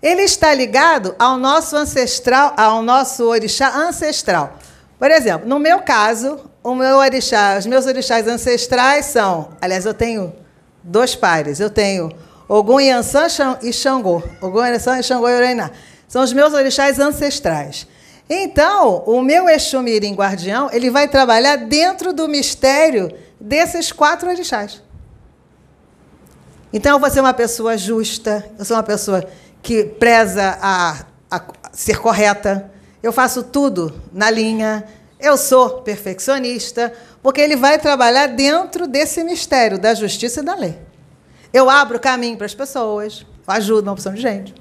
Ele 0.01 0.21
está 0.21 0.53
ligado 0.53 1.15
ao 1.17 1.37
nosso 1.37 1.75
ancestral, 1.75 2.53
ao 2.57 2.81
nosso 2.81 3.25
orixá 3.25 3.69
ancestral. 3.75 4.57
Por 4.99 5.09
exemplo, 5.11 5.47
no 5.47 5.59
meu 5.59 5.79
caso, 5.79 6.46
o 6.67 6.75
meu 6.75 6.97
orixá, 6.97 7.55
os 7.57 7.65
meus 7.65 7.85
orixás 7.85 8.27
ancestrais 8.27 9.05
são, 9.05 9.51
aliás, 9.61 9.85
eu 9.85 9.93
tenho 9.93 10.35
dois 10.83 11.15
pares. 11.15 11.61
Eu 11.61 11.69
tenho 11.69 12.11
Ogum 12.45 12.81
Yansan 12.81 13.57
e 13.61 13.71
Xangô. 13.71 14.21
Ogum 14.41 14.65
Yansan 14.65 14.99
e 14.99 15.03
Xangô 15.03 15.29
Yorená. 15.29 15.71
São 16.09 16.21
os 16.21 16.33
meus 16.33 16.53
orixás 16.53 16.99
ancestrais. 16.99 17.87
Então, 18.29 19.01
o 19.05 19.21
meu 19.21 19.47
Exu 19.47 19.81
Mirim 19.81 20.13
Guardião, 20.13 20.69
ele 20.73 20.89
vai 20.89 21.07
trabalhar 21.07 21.55
dentro 21.55 22.11
do 22.11 22.27
mistério 22.27 23.13
desses 23.39 23.93
quatro 23.93 24.29
orixás. 24.29 24.83
Então, 26.73 26.97
eu 26.97 26.99
vou 26.99 27.09
ser 27.09 27.21
uma 27.21 27.33
pessoa 27.33 27.77
justa, 27.77 28.45
eu 28.59 28.65
sou 28.65 28.75
uma 28.75 28.83
pessoa 28.83 29.25
que 29.63 29.85
preza 29.85 30.57
a, 30.61 31.05
a 31.31 31.41
ser 31.71 31.97
correta, 31.99 32.69
eu 33.01 33.13
faço 33.13 33.41
tudo 33.41 34.01
na 34.11 34.29
linha, 34.29 34.83
eu 35.19 35.37
sou 35.37 35.81
perfeccionista, 35.81 36.93
porque 37.23 37.41
ele 37.41 37.55
vai 37.55 37.79
trabalhar 37.79 38.27
dentro 38.27 38.87
desse 38.87 39.23
mistério 39.23 39.79
da 39.79 39.93
justiça 39.93 40.41
e 40.41 40.43
da 40.43 40.55
lei. 40.55 40.77
Eu 41.53 41.69
abro 41.69 41.99
caminho 41.99 42.37
para 42.37 42.45
as 42.45 42.53
pessoas, 42.53 43.25
ajudo 43.47 43.87
uma 43.87 43.93
opção 43.93 44.13
de 44.13 44.21
gente. 44.21 44.53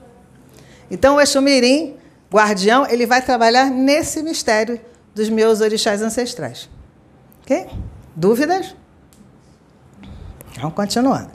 Então, 0.90 1.16
o 1.16 1.20
Exumirim, 1.20 1.96
guardião, 2.32 2.86
ele 2.86 3.06
vai 3.06 3.20
trabalhar 3.20 3.70
nesse 3.70 4.22
mistério 4.22 4.80
dos 5.14 5.28
meus 5.28 5.60
orixás 5.60 6.00
ancestrais. 6.00 6.68
Ok? 7.42 7.66
Dúvidas? 8.14 8.74
Vamos 10.58 10.74
continuando. 10.74 11.30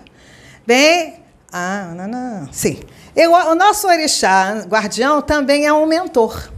Bem, 0.65 1.22
ah, 1.51 1.91
não, 1.95 2.07
não. 2.07 2.53
Sim. 2.53 2.80
Eu, 3.15 3.34
o 3.34 3.55
nosso 3.55 3.88
orixá 3.88 4.61
guardião 4.67 5.22
também 5.22 5.65
é 5.65 5.74
um 5.74 5.86
mentor. 5.86 6.49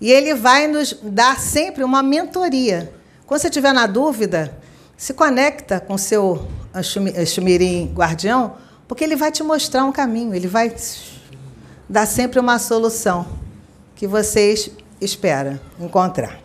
E 0.00 0.12
ele 0.12 0.34
vai 0.34 0.66
nos 0.66 0.98
dar 1.02 1.38
sempre 1.38 1.82
uma 1.82 2.02
mentoria. 2.02 2.92
Quando 3.26 3.40
você 3.40 3.48
estiver 3.48 3.72
na 3.72 3.86
dúvida, 3.86 4.56
se 4.96 5.14
conecta 5.14 5.80
com 5.80 5.96
seu 5.98 6.46
Xumirim 7.26 7.92
guardião, 7.94 8.56
porque 8.86 9.02
ele 9.02 9.16
vai 9.16 9.32
te 9.32 9.42
mostrar 9.42 9.84
um 9.84 9.92
caminho, 9.92 10.34
ele 10.34 10.46
vai 10.46 10.74
dar 11.88 12.06
sempre 12.06 12.38
uma 12.38 12.58
solução 12.58 13.26
que 13.94 14.06
vocês 14.06 14.70
espera 15.00 15.60
encontrar. 15.80 16.38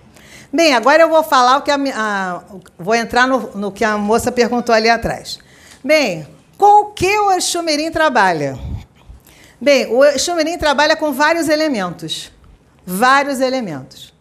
Bem, 0.52 0.74
agora 0.74 1.04
eu 1.04 1.10
vou 1.10 1.24
falar 1.24 1.58
o 1.58 1.62
que 1.62 1.72
a, 1.72 1.78
a 1.96 2.42
vou 2.78 2.94
entrar 2.94 3.28
no, 3.28 3.52
no, 3.56 3.72
que 3.72 3.86
a 3.86 3.98
moça 3.98 4.32
perguntou 4.32 4.76
ali 4.76 4.90
atrás. 4.90 5.40
Bem, 5.84 6.28
com 6.58 6.82
o 6.82 6.86
que 6.88 7.20
o 7.20 7.32
Exumirim 7.32 7.90
trabalha? 7.90 8.60
Bem, 9.60 9.88
o 9.88 10.04
Exumirim 10.04 10.58
trabalha 10.58 10.96
com 10.96 11.14
vários 11.14 11.48
elementos. 11.48 12.32
Vários 12.94 13.40
elementos. 13.40 14.14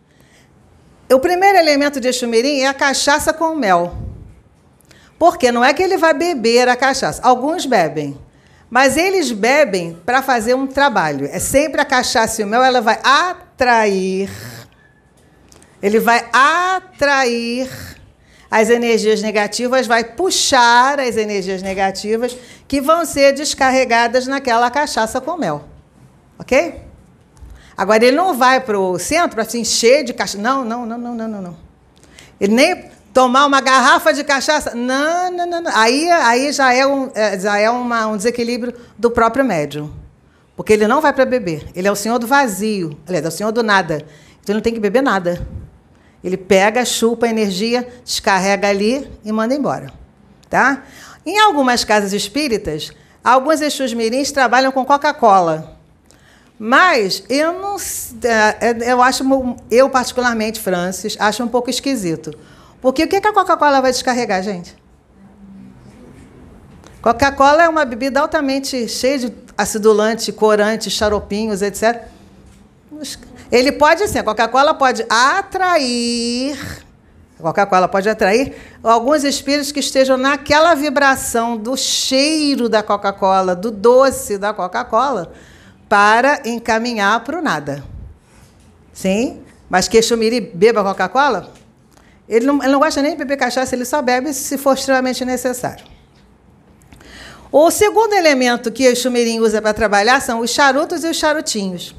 O 1.12 1.18
primeiro 1.18 1.58
elemento 1.58 1.98
de 1.98 2.06
Exumirim 2.06 2.60
é 2.60 2.68
a 2.68 2.74
cachaça 2.74 3.32
com 3.32 3.56
mel. 3.56 3.96
Porque 5.18 5.50
não 5.50 5.64
é 5.64 5.74
que 5.74 5.82
ele 5.82 5.96
vai 5.96 6.14
beber 6.14 6.68
a 6.68 6.76
cachaça. 6.76 7.20
Alguns 7.22 7.66
bebem. 7.66 8.16
Mas 8.70 8.96
eles 8.96 9.32
bebem 9.32 10.00
para 10.06 10.22
fazer 10.22 10.54
um 10.54 10.68
trabalho. 10.68 11.28
É 11.32 11.40
sempre 11.40 11.80
a 11.80 11.84
cachaça 11.84 12.40
e 12.40 12.44
o 12.44 12.46
mel, 12.46 12.62
ela 12.62 12.80
vai 12.80 13.00
atrair. 13.02 14.30
Ele 15.82 15.98
vai 15.98 16.24
atrair 16.32 17.68
as 18.48 18.70
energias 18.70 19.20
negativas, 19.20 19.88
vai 19.88 20.04
puxar 20.04 21.00
as 21.00 21.16
energias 21.16 21.60
negativas 21.60 22.36
que 22.68 22.80
vão 22.80 23.04
ser 23.04 23.32
descarregadas 23.32 24.28
naquela 24.28 24.70
cachaça 24.70 25.20
com 25.20 25.36
mel. 25.36 25.64
Ok? 26.38 26.89
Agora, 27.76 28.04
ele 28.04 28.16
não 28.16 28.36
vai 28.36 28.60
para 28.60 28.78
o 28.78 28.98
centro 28.98 29.36
para 29.36 29.44
se 29.44 29.58
encher 29.58 30.04
de 30.04 30.12
cachaça. 30.12 30.38
Não, 30.40 30.64
não, 30.64 30.84
não, 30.84 30.98
não, 30.98 31.14
não, 31.14 31.42
não. 31.42 31.56
Ele 32.40 32.54
nem 32.54 32.90
tomar 33.12 33.46
uma 33.46 33.60
garrafa 33.60 34.12
de 34.12 34.24
cachaça. 34.24 34.74
Não, 34.74 35.30
não, 35.30 35.46
não. 35.46 35.62
não. 35.62 35.72
Aí, 35.74 36.10
aí 36.10 36.52
já 36.52 36.72
é, 36.72 36.86
um, 36.86 37.10
é, 37.14 37.38
já 37.38 37.58
é 37.58 37.70
uma, 37.70 38.06
um 38.06 38.16
desequilíbrio 38.16 38.74
do 38.98 39.10
próprio 39.10 39.44
médium. 39.44 39.90
Porque 40.56 40.72
ele 40.72 40.86
não 40.86 41.00
vai 41.00 41.12
para 41.12 41.24
beber. 41.24 41.66
Ele 41.74 41.88
é 41.88 41.92
o 41.92 41.96
senhor 41.96 42.18
do 42.18 42.26
vazio. 42.26 42.98
Aliás, 43.06 43.24
é 43.24 43.28
o 43.28 43.32
senhor 43.32 43.52
do 43.52 43.62
nada. 43.62 44.04
Então 44.40 44.52
ele 44.52 44.54
não 44.54 44.60
tem 44.60 44.74
que 44.74 44.80
beber 44.80 45.02
nada. 45.02 45.46
Ele 46.22 46.36
pega, 46.36 46.84
chupa 46.84 47.26
a 47.26 47.30
energia, 47.30 47.88
descarrega 48.04 48.68
ali 48.68 49.10
e 49.24 49.32
manda 49.32 49.54
embora. 49.54 49.90
Tá? 50.48 50.82
Em 51.24 51.38
algumas 51.38 51.84
casas 51.84 52.12
espíritas, 52.12 52.92
alguns 53.24 53.60
Exus 53.60 53.94
Mirins 53.94 54.30
trabalham 54.32 54.70
com 54.70 54.84
Coca-Cola. 54.84 55.79
Mas 56.62 57.22
eu 57.30 57.54
não 57.54 57.76
é, 58.22 58.68
é, 58.68 58.92
eu 58.92 59.00
acho 59.00 59.24
eu 59.70 59.88
particularmente, 59.88 60.60
Francis, 60.60 61.16
acho 61.18 61.42
um 61.42 61.48
pouco 61.48 61.70
esquisito. 61.70 62.36
Porque 62.82 63.04
o 63.04 63.08
que 63.08 63.16
a 63.16 63.32
Coca-Cola 63.32 63.80
vai 63.80 63.90
descarregar, 63.90 64.42
gente? 64.42 64.76
Coca-Cola 67.00 67.62
é 67.62 67.68
uma 67.68 67.86
bebida 67.86 68.20
altamente 68.20 68.86
cheia 68.88 69.18
de 69.18 69.32
acidulante, 69.56 70.30
corante, 70.32 70.90
xaropinhos, 70.90 71.62
etc. 71.62 72.02
Ele 73.50 73.72
pode, 73.72 74.02
assim, 74.02 74.18
a 74.18 74.22
Coca-Cola 74.22 74.74
pode 74.74 75.02
atrair, 75.08 76.58
a 77.38 77.42
Coca-Cola 77.42 77.88
pode 77.88 78.06
atrair 78.06 78.54
alguns 78.84 79.24
espíritos 79.24 79.72
que 79.72 79.80
estejam 79.80 80.18
naquela 80.18 80.74
vibração 80.74 81.56
do 81.56 81.74
cheiro 81.74 82.68
da 82.68 82.82
Coca-Cola, 82.82 83.56
do 83.56 83.70
doce 83.70 84.36
da 84.36 84.52
Coca-Cola, 84.52 85.32
para 85.90 86.40
encaminhar 86.44 87.18
para 87.24 87.40
o 87.40 87.42
nada. 87.42 87.82
Sim? 88.92 89.42
Mas 89.68 89.88
que 89.88 90.00
Xumiri 90.00 90.40
beba 90.40 90.84
Coca-Cola? 90.84 91.52
Ele 92.28 92.46
não, 92.46 92.62
ele 92.62 92.70
não 92.70 92.78
gosta 92.78 93.02
nem 93.02 93.10
de 93.10 93.18
beber 93.18 93.36
cachaça, 93.36 93.74
ele 93.74 93.84
só 93.84 94.00
bebe 94.00 94.32
se 94.32 94.56
for 94.56 94.74
extremamente 94.74 95.24
necessário. 95.24 95.84
O 97.50 97.68
segundo 97.72 98.12
elemento 98.12 98.70
que 98.70 98.88
o 98.88 98.94
Xumirim 98.94 99.40
usa 99.40 99.60
para 99.60 99.74
trabalhar 99.74 100.22
são 100.22 100.38
os 100.38 100.50
charutos 100.50 101.02
e 101.02 101.08
os 101.08 101.16
charutinhos. 101.16 101.92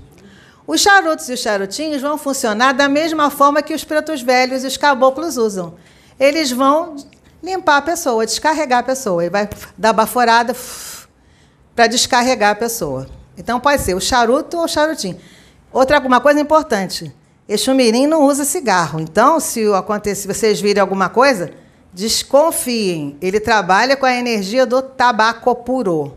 Os 0.65 0.79
charutos 0.79 1.27
e 1.27 1.33
os 1.33 1.41
charutinhos 1.41 2.01
vão 2.01 2.17
funcionar 2.17 2.71
da 2.71 2.87
mesma 2.87 3.29
forma 3.29 3.61
que 3.61 3.73
os 3.73 3.83
pretos 3.83 4.21
velhos 4.21 4.63
e 4.63 4.67
os 4.67 4.77
caboclos 4.77 5.35
usam. 5.35 5.73
Eles 6.17 6.49
vão 6.49 6.95
limpar 7.43 7.77
a 7.77 7.81
pessoa, 7.81 8.25
descarregar 8.25 8.79
a 8.79 8.83
pessoa. 8.83 9.21
Ele 9.21 9.29
vai 9.29 9.49
dar 9.77 9.91
baforada 9.91 10.55
para 11.75 11.87
descarregar 11.87 12.51
a 12.51 12.55
pessoa. 12.55 13.20
Então 13.41 13.59
pode 13.59 13.81
ser 13.81 13.95
o 13.95 13.99
charuto 13.99 14.57
ou 14.57 14.65
o 14.65 14.67
charutinho. 14.67 15.17
Outra 15.73 15.99
uma 15.99 16.21
coisa 16.21 16.39
importante. 16.39 17.11
Exumirim 17.49 18.05
não 18.05 18.23
usa 18.23 18.45
cigarro. 18.45 18.99
Então, 18.99 19.39
se 19.39 19.65
acontecer, 19.73 20.31
vocês 20.31 20.61
virem 20.61 20.79
alguma 20.79 21.09
coisa, 21.09 21.51
desconfiem. 21.91 23.17
Ele 23.19 23.39
trabalha 23.39 23.97
com 23.97 24.05
a 24.05 24.13
energia 24.13 24.63
do 24.63 24.81
tabaco 24.81 25.55
puro. 25.55 26.15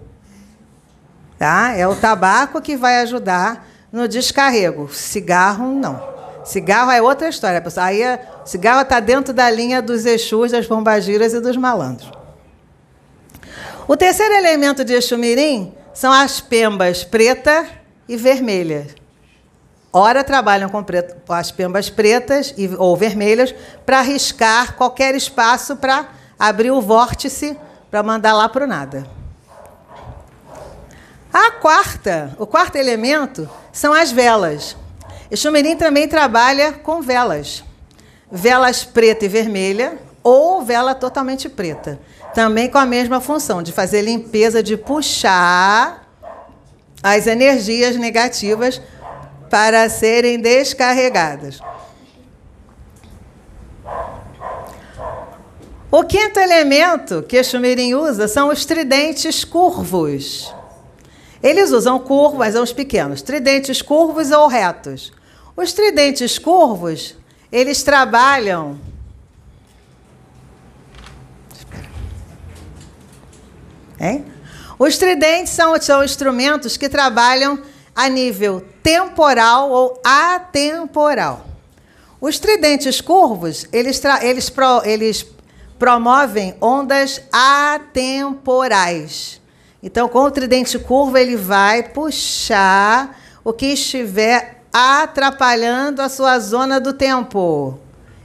Tá? 1.39 1.72
É 1.75 1.89
o 1.89 1.97
tabaco 1.97 2.61
que 2.61 2.77
vai 2.77 3.01
ajudar 3.01 3.66
no 3.91 4.07
descarrego. 4.07 4.93
Cigarro, 4.93 5.75
não. 5.75 6.14
Cigarro 6.45 6.91
é 6.91 7.01
outra 7.01 7.29
história, 7.31 7.61
pessoal. 7.61 7.87
Aí, 7.87 8.03
é, 8.03 8.20
cigarro 8.45 8.83
está 8.83 9.01
dentro 9.01 9.33
da 9.33 9.51
linha 9.51 9.81
dos 9.81 10.05
Exus, 10.05 10.53
das 10.53 10.66
pombagiras 10.66 11.33
e 11.33 11.41
dos 11.41 11.57
malandros. 11.57 12.12
O 13.89 13.97
terceiro 13.97 14.35
elemento 14.35 14.85
de 14.85 14.93
Exumirim 14.93 15.72
são 15.95 16.12
as 16.12 16.40
pembas 16.40 17.05
preta 17.05 17.66
e 18.09 18.16
vermelha. 18.16 18.86
Ora 19.92 20.24
trabalham 20.24 20.68
com 20.68 20.82
preto, 20.82 21.14
as 21.32 21.53
pembas 21.53 21.88
pretas 21.88 22.53
e, 22.59 22.68
ou 22.76 22.97
vermelhas 22.97 23.55
para 23.86 24.01
arriscar 24.01 24.74
qualquer 24.74 25.14
espaço 25.14 25.76
para 25.76 26.09
abrir 26.36 26.72
o 26.72 26.80
vórtice 26.80 27.57
para 27.90 28.03
mandar 28.03 28.34
lá 28.34 28.49
para 28.49 28.64
o 28.64 28.66
nada. 28.66 29.07
A 31.32 31.53
quarta, 31.53 32.34
o 32.38 32.47
quarto 32.47 32.76
elemento 32.76 33.49
são 33.72 33.92
as 33.92 34.11
velas. 34.11 34.76
Exumirim 35.30 35.76
também 35.76 36.09
trabalha 36.09 36.72
com 36.72 37.01
velas. 37.01 37.62
Velas 38.30 38.84
preta 38.84 39.24
e 39.24 39.28
vermelha 39.28 39.97
ou 40.24 40.62
vela 40.64 40.95
totalmente 40.95 41.49
preta. 41.49 42.01
Também 42.35 42.68
com 42.68 42.78
a 42.78 42.87
mesma 42.87 43.20
função 43.20 43.62
de 43.62 43.72
fazer 43.72 44.03
limpeza, 44.03 44.62
de 44.62 44.76
puxar 44.76 46.09
as 47.03 47.26
energias 47.26 47.97
negativas 47.97 48.80
para 49.51 49.89
serem 49.89 50.41
descarregadas. 50.41 51.61
O 55.91 56.03
quinto 56.03 56.41
elemento 56.41 57.22
que 57.22 57.41
Xumirim 57.45 57.95
usa 57.95 58.26
são 58.26 58.49
os 58.49 58.64
tridentes 58.64 59.45
curvos. 59.45 60.53
Eles 61.41 61.70
usam 61.70 62.01
curvos, 62.01 62.39
mas 62.39 62.55
são 62.55 62.64
os 62.64 62.72
pequenos, 62.72 63.22
tridentes 63.22 63.80
curvos 63.80 64.32
ou 64.32 64.49
retos. 64.49 65.12
Os 65.57 65.72
tridentes 65.72 66.37
curvos, 66.37 67.14
eles 67.53 67.85
trabalham. 67.85 68.80
Os 74.78 74.99
tridentes 74.99 75.53
são, 75.53 75.80
são 75.80 76.05
instrumentos 76.05 76.76
que 76.76 76.88
trabalham 76.88 77.61
a 77.95 78.09
nível 78.09 78.64
temporal 78.82 79.70
ou 79.70 80.01
atemporal. 80.05 81.47
Os 82.20 82.38
tridentes 82.38 83.01
curvos, 83.01 83.66
eles, 83.72 84.03
eles, 84.22 84.51
pro 84.51 84.82
eles 84.84 85.26
promovem 85.78 86.57
ondas 86.61 87.22
atemporais. 87.32 89.40
Então, 89.82 90.09
com 90.09 90.20
o 90.20 90.30
tridente 90.30 90.78
curvo, 90.78 91.18
ele 91.18 91.36
vai 91.36 91.82
puxar 91.82 93.18
o 93.45 93.53
que 93.53 93.66
estiver 93.66 94.62
atrapalhando 94.72 96.01
a 96.01 96.09
sua 96.09 96.38
zona 96.38 96.80
do 96.80 96.95
tempo 96.95 97.78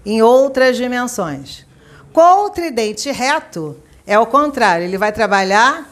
em 0.05 0.21
outras 0.21 0.77
dimensões. 0.77 1.65
Com 2.13 2.45
o 2.45 2.49
tridente 2.49 3.11
reto, 3.11 3.75
é 4.09 4.17
o 4.17 4.25
contrário, 4.25 4.85
ele 4.85 4.97
vai 4.97 5.11
trabalhar 5.11 5.87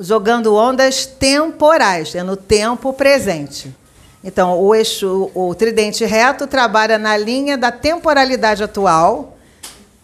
jogando 0.00 0.52
ondas 0.56 1.06
temporais, 1.06 2.12
é 2.16 2.24
no 2.24 2.36
tempo 2.36 2.92
presente. 2.92 3.72
Então, 4.24 4.58
o 4.60 4.74
eixo, 4.74 5.30
o 5.32 5.54
tridente 5.54 6.04
reto 6.04 6.48
trabalha 6.48 6.98
na 6.98 7.16
linha 7.16 7.56
da 7.56 7.70
temporalidade 7.70 8.64
atual 8.64 9.38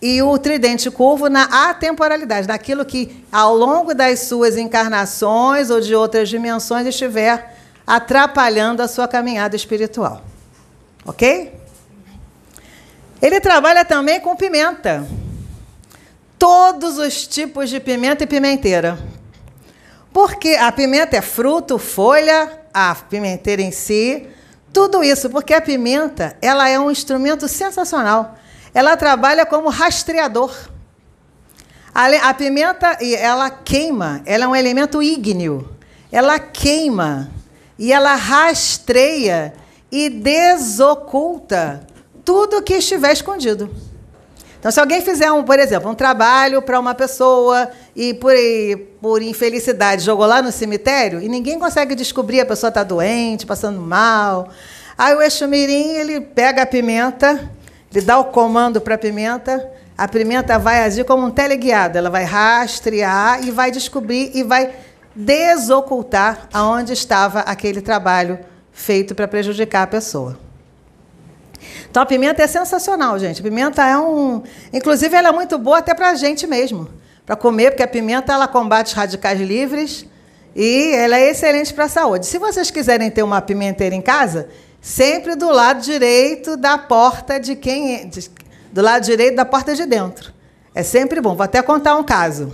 e 0.00 0.22
o 0.22 0.38
tridente 0.38 0.88
curvo 0.88 1.28
na 1.28 1.68
atemporalidade, 1.68 2.46
naquilo 2.46 2.84
que 2.84 3.24
ao 3.32 3.56
longo 3.56 3.92
das 3.92 4.20
suas 4.20 4.56
encarnações 4.56 5.68
ou 5.68 5.80
de 5.80 5.96
outras 5.96 6.28
dimensões 6.28 6.86
estiver 6.86 7.56
atrapalhando 7.84 8.82
a 8.82 8.86
sua 8.86 9.08
caminhada 9.08 9.56
espiritual. 9.56 10.22
OK? 11.04 11.52
Ele 13.20 13.40
trabalha 13.40 13.84
também 13.84 14.20
com 14.20 14.36
pimenta. 14.36 15.04
Todos 16.38 16.98
os 16.98 17.26
tipos 17.26 17.70
de 17.70 17.80
pimenta 17.80 18.24
e 18.24 18.26
pimenteira. 18.26 18.98
Porque 20.12 20.50
a 20.56 20.70
pimenta 20.72 21.16
é 21.16 21.22
fruto, 21.22 21.78
folha, 21.78 22.60
a 22.72 22.94
pimenteira 22.94 23.62
em 23.62 23.70
si, 23.70 24.26
tudo 24.72 25.02
isso, 25.02 25.30
porque 25.30 25.54
a 25.54 25.60
pimenta, 25.60 26.36
ela 26.42 26.68
é 26.68 26.78
um 26.78 26.90
instrumento 26.90 27.48
sensacional. 27.48 28.36
Ela 28.74 28.96
trabalha 28.96 29.46
como 29.46 29.70
rastreador. 29.70 30.54
A, 31.94 32.34
pimenta, 32.34 32.98
ela 33.00 33.48
queima, 33.48 34.20
ela 34.26 34.44
é 34.44 34.48
um 34.48 34.54
elemento 34.54 35.02
ígneo. 35.02 35.74
Ela 36.12 36.38
queima 36.38 37.30
e 37.78 37.90
ela 37.90 38.14
rastreia 38.14 39.54
e 39.90 40.10
desoculta 40.10 41.86
tudo 42.22 42.62
que 42.62 42.74
estiver 42.74 43.12
escondido. 43.12 43.74
Então, 44.66 44.72
se 44.72 44.80
alguém 44.80 45.00
fizer, 45.00 45.30
um, 45.30 45.44
por 45.44 45.60
exemplo, 45.60 45.88
um 45.88 45.94
trabalho 45.94 46.60
para 46.60 46.80
uma 46.80 46.92
pessoa 46.92 47.70
e 47.94 48.12
por, 48.14 48.32
por 49.00 49.22
infelicidade 49.22 50.02
jogou 50.02 50.26
lá 50.26 50.42
no 50.42 50.50
cemitério 50.50 51.22
e 51.22 51.28
ninguém 51.28 51.56
consegue 51.56 51.94
descobrir, 51.94 52.40
a 52.40 52.46
pessoa 52.46 52.66
está 52.66 52.82
doente, 52.82 53.46
passando 53.46 53.80
mal. 53.80 54.48
Aí 54.98 55.14
o 55.14 55.22
Exumirim, 55.22 55.90
ele 55.90 56.20
pega 56.20 56.62
a 56.62 56.66
pimenta, 56.66 57.48
ele 57.94 58.04
dá 58.04 58.18
o 58.18 58.24
comando 58.24 58.80
para 58.80 58.96
a 58.96 58.98
pimenta, 58.98 59.70
a 59.96 60.08
pimenta 60.08 60.58
vai 60.58 60.82
agir 60.82 61.04
como 61.04 61.24
um 61.24 61.30
teleguiado, 61.30 61.96
ela 61.96 62.10
vai 62.10 62.24
rastrear 62.24 63.46
e 63.46 63.52
vai 63.52 63.70
descobrir 63.70 64.32
e 64.34 64.42
vai 64.42 64.72
desocultar 65.14 66.48
aonde 66.52 66.92
estava 66.92 67.38
aquele 67.38 67.80
trabalho 67.80 68.40
feito 68.72 69.14
para 69.14 69.28
prejudicar 69.28 69.84
a 69.84 69.86
pessoa. 69.86 70.45
Então 71.96 72.02
a 72.02 72.06
pimenta 72.06 72.42
é 72.42 72.46
sensacional, 72.46 73.18
gente. 73.18 73.40
A 73.40 73.42
pimenta 73.42 73.82
é 73.82 73.96
um, 73.96 74.42
inclusive 74.70 75.16
ela 75.16 75.28
é 75.28 75.32
muito 75.32 75.56
boa 75.56 75.78
até 75.78 75.94
para 75.94 76.10
a 76.10 76.14
gente 76.14 76.46
mesmo, 76.46 76.86
para 77.24 77.34
comer, 77.36 77.70
porque 77.70 77.82
a 77.82 77.88
pimenta 77.88 78.34
ela 78.34 78.46
combate 78.46 78.88
os 78.88 78.92
radicais 78.92 79.40
livres 79.40 80.04
e 80.54 80.92
ela 80.92 81.16
é 81.16 81.30
excelente 81.30 81.72
para 81.72 81.84
a 81.84 81.88
saúde. 81.88 82.26
Se 82.26 82.38
vocês 82.38 82.70
quiserem 82.70 83.10
ter 83.10 83.22
uma 83.22 83.40
pimenteira 83.40 83.94
em 83.94 84.02
casa, 84.02 84.46
sempre 84.78 85.34
do 85.36 85.50
lado 85.50 85.80
direito 85.80 86.54
da 86.58 86.76
porta 86.76 87.40
de 87.40 87.56
quem 87.56 87.94
é, 87.94 88.04
de, 88.04 88.30
do 88.70 88.82
lado 88.82 89.02
direito 89.02 89.36
da 89.36 89.46
porta 89.46 89.74
de 89.74 89.86
dentro. 89.86 90.34
É 90.74 90.82
sempre 90.82 91.18
bom. 91.22 91.34
Vou 91.34 91.44
até 91.44 91.62
contar 91.62 91.96
um 91.96 92.04
caso. 92.04 92.52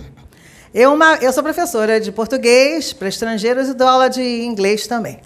Eu, 0.73 0.93
uma, 0.93 1.15
eu 1.15 1.33
sou 1.33 1.43
professora 1.43 1.99
de 1.99 2.13
português 2.13 2.93
para 2.93 3.09
estrangeiros 3.09 3.67
e 3.67 3.73
dou 3.73 3.89
aula 3.89 4.09
de 4.09 4.21
inglês 4.21 4.87
também. 4.87 5.19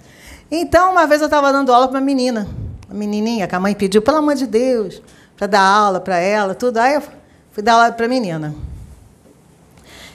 Então, 0.50 0.94
uma 0.94 1.06
vez 1.06 1.22
eu 1.22 1.26
estava 1.26 1.52
dando 1.54 1.72
aula 1.72 1.88
para 1.88 2.00
uma 2.00 2.04
menina, 2.04 2.48
uma 2.90 2.98
menininha, 2.98 3.48
que 3.48 3.56
a 3.56 3.60
mãe 3.60 3.74
pediu, 3.74 4.02
pelo 4.02 4.18
amor 4.18 4.36
de 4.36 4.48
Deus, 4.48 5.02
para 5.36 5.48
dar 5.48 5.62
aula 5.62 6.00
para 6.00 6.18
ela, 6.18 6.56
tudo. 6.56 6.78
Aí 6.78 6.96
eu 6.96 7.04
fui 7.52 7.62
dar 7.64 7.74
aula 7.74 7.92
para 7.92 8.06
a 8.06 8.10
menina. 8.10 8.56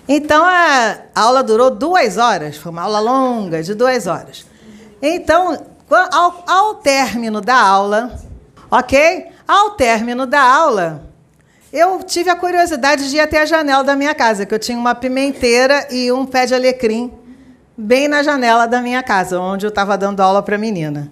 Então, 0.08 0.44
a 0.44 0.98
aula 1.14 1.42
durou 1.42 1.70
duas 1.70 2.16
horas, 2.16 2.56
foi 2.56 2.72
uma 2.72 2.82
aula 2.82 3.00
longa, 3.00 3.62
de 3.62 3.74
duas 3.74 4.06
horas. 4.06 4.44
Então, 5.00 5.64
ao, 6.10 6.44
ao 6.46 6.74
término 6.76 7.40
da 7.40 7.56
aula, 7.56 8.18
ok? 8.70 9.26
Ao 9.46 9.70
término 9.70 10.26
da 10.26 10.40
aula, 10.40 11.04
eu 11.72 12.02
tive 12.02 12.30
a 12.30 12.36
curiosidade 12.36 13.08
de 13.08 13.16
ir 13.16 13.20
até 13.20 13.40
a 13.40 13.46
janela 13.46 13.84
da 13.84 13.94
minha 13.94 14.14
casa, 14.14 14.44
que 14.44 14.54
eu 14.54 14.58
tinha 14.58 14.76
uma 14.76 14.94
pimenteira 14.94 15.86
e 15.90 16.10
um 16.10 16.26
pé 16.26 16.46
de 16.46 16.54
alecrim 16.54 17.12
bem 17.76 18.08
na 18.08 18.22
janela 18.22 18.66
da 18.66 18.80
minha 18.80 19.02
casa, 19.02 19.40
onde 19.40 19.64
eu 19.64 19.70
estava 19.70 19.96
dando 19.96 20.20
aula 20.20 20.42
para 20.42 20.56
a 20.56 20.58
menina. 20.58 21.10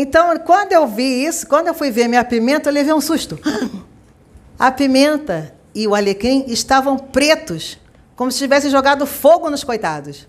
Então, 0.00 0.38
quando 0.38 0.70
eu 0.72 0.86
vi 0.86 1.24
isso, 1.24 1.44
quando 1.44 1.66
eu 1.66 1.74
fui 1.74 1.90
ver 1.90 2.06
minha 2.06 2.22
pimenta, 2.22 2.68
eu 2.68 2.72
levei 2.72 2.94
um 2.94 3.00
susto. 3.00 3.36
A 4.56 4.70
pimenta 4.70 5.52
e 5.74 5.88
o 5.88 5.94
alecrim 5.94 6.44
estavam 6.46 6.96
pretos, 6.96 7.80
como 8.14 8.30
se 8.30 8.38
tivesse 8.38 8.70
jogado 8.70 9.04
fogo 9.06 9.50
nos 9.50 9.64
coitados. 9.64 10.28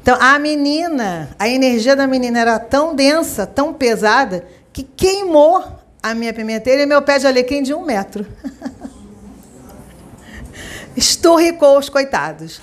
Então, 0.00 0.16
a 0.18 0.38
menina, 0.38 1.36
a 1.38 1.46
energia 1.46 1.94
da 1.94 2.06
menina 2.06 2.38
era 2.38 2.58
tão 2.58 2.94
densa, 2.94 3.46
tão 3.46 3.74
pesada, 3.74 4.46
que 4.72 4.82
queimou 4.82 5.62
a 6.02 6.14
minha 6.14 6.32
pimenteira 6.32 6.82
e 6.82 6.86
meu 6.86 7.02
pé 7.02 7.18
de 7.18 7.26
alecrim 7.26 7.62
de 7.62 7.74
um 7.74 7.84
metro. 7.84 8.26
Esturricou 10.96 11.78
os 11.78 11.90
coitados 11.90 12.62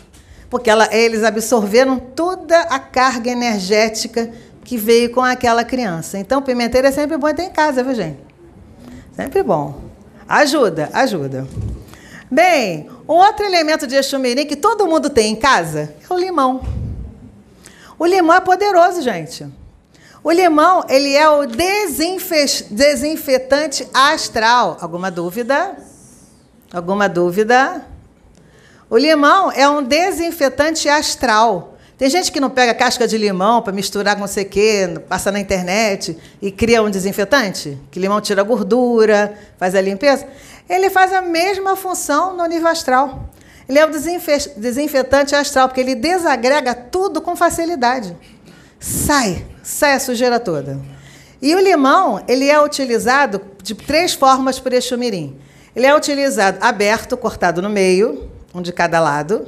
porque 0.49 0.69
ela, 0.69 0.93
eles 0.93 1.23
absorveram 1.23 1.99
toda 1.99 2.59
a 2.61 2.79
carga 2.79 3.29
energética 3.29 4.31
que 4.67 4.75
veio 4.75 5.09
com 5.11 5.21
aquela 5.21 5.63
criança. 5.63 6.17
Então, 6.17 6.41
pimenteira 6.41 6.89
é 6.89 6.91
sempre 6.91 7.15
bom 7.15 7.33
ter 7.33 7.43
em 7.43 7.49
casa, 7.49 7.81
viu, 7.81 7.95
gente? 7.95 8.19
Sempre 9.15 9.41
bom. 9.41 9.79
Ajuda, 10.27 10.89
ajuda. 10.91 11.47
Bem, 12.29 12.89
um 13.07 13.13
outro 13.13 13.45
elemento 13.45 13.87
de 13.87 13.95
Exumirim 13.95 14.45
que 14.45 14.57
todo 14.57 14.85
mundo 14.85 15.09
tem 15.09 15.31
em 15.31 15.35
casa 15.37 15.95
é 16.03 16.13
o 16.13 16.17
limão. 16.17 16.61
O 17.97 18.05
limão 18.05 18.35
é 18.35 18.41
poderoso, 18.41 19.01
gente. 19.01 19.47
O 20.21 20.29
limão, 20.29 20.83
ele 20.89 21.15
é 21.15 21.29
o 21.29 21.45
desinfe 21.45 22.65
desinfetante 22.69 23.87
astral. 23.93 24.75
Alguma 24.81 25.09
dúvida? 25.09 25.77
Alguma 26.73 27.07
dúvida? 27.07 27.85
O 28.89 28.97
limão 28.97 29.49
é 29.49 29.67
um 29.69 29.81
desinfetante 29.81 30.89
astral. 30.89 31.76
Tem 31.97 32.09
gente 32.11 32.31
que 32.31 32.39
não 32.39 32.49
pega 32.49 32.75
casca 32.75 33.07
de 33.07 33.17
limão 33.17 33.59
para 33.59 33.73
misturar 33.73 34.13
com 34.15 34.21
não 34.21 34.27
sei 34.27 34.43
o 34.43 34.49
quê, 34.49 35.01
passa 35.09 35.31
na 35.31 35.39
internet 35.39 36.15
e 36.39 36.51
cria 36.51 36.83
um 36.83 36.91
desinfetante? 36.91 37.75
Que 37.89 37.99
limão 37.99 38.21
tira 38.21 38.43
gordura, 38.43 39.33
faz 39.57 39.73
a 39.73 39.81
limpeza. 39.81 40.27
Ele 40.69 40.91
faz 40.91 41.11
a 41.11 41.23
mesma 41.23 41.75
função 41.75 42.37
no 42.37 42.45
nível 42.45 42.67
astral. 42.67 43.31
Ele 43.67 43.79
é 43.79 43.85
o 43.85 43.89
desinfetante 43.89 45.35
astral, 45.35 45.67
porque 45.67 45.81
ele 45.81 45.95
desagrega 45.95 46.75
tudo 46.75 47.19
com 47.19 47.35
facilidade. 47.35 48.15
Sai, 48.79 49.43
sai 49.63 49.93
a 49.93 49.99
sujeira 49.99 50.39
toda. 50.39 50.79
E 51.41 51.55
o 51.55 51.59
limão, 51.59 52.23
ele 52.27 52.47
é 52.47 52.61
utilizado 52.61 53.41
de 53.63 53.73
três 53.73 54.13
formas 54.13 54.59
por 54.59 54.71
Exumirim. 54.71 55.35
Ele 55.75 55.87
é 55.87 55.95
utilizado 55.95 56.59
aberto, 56.61 57.17
cortado 57.17 57.61
no 57.61 57.69
meio, 57.69 58.29
um 58.53 58.61
de 58.61 58.71
cada 58.71 58.99
lado. 58.99 59.47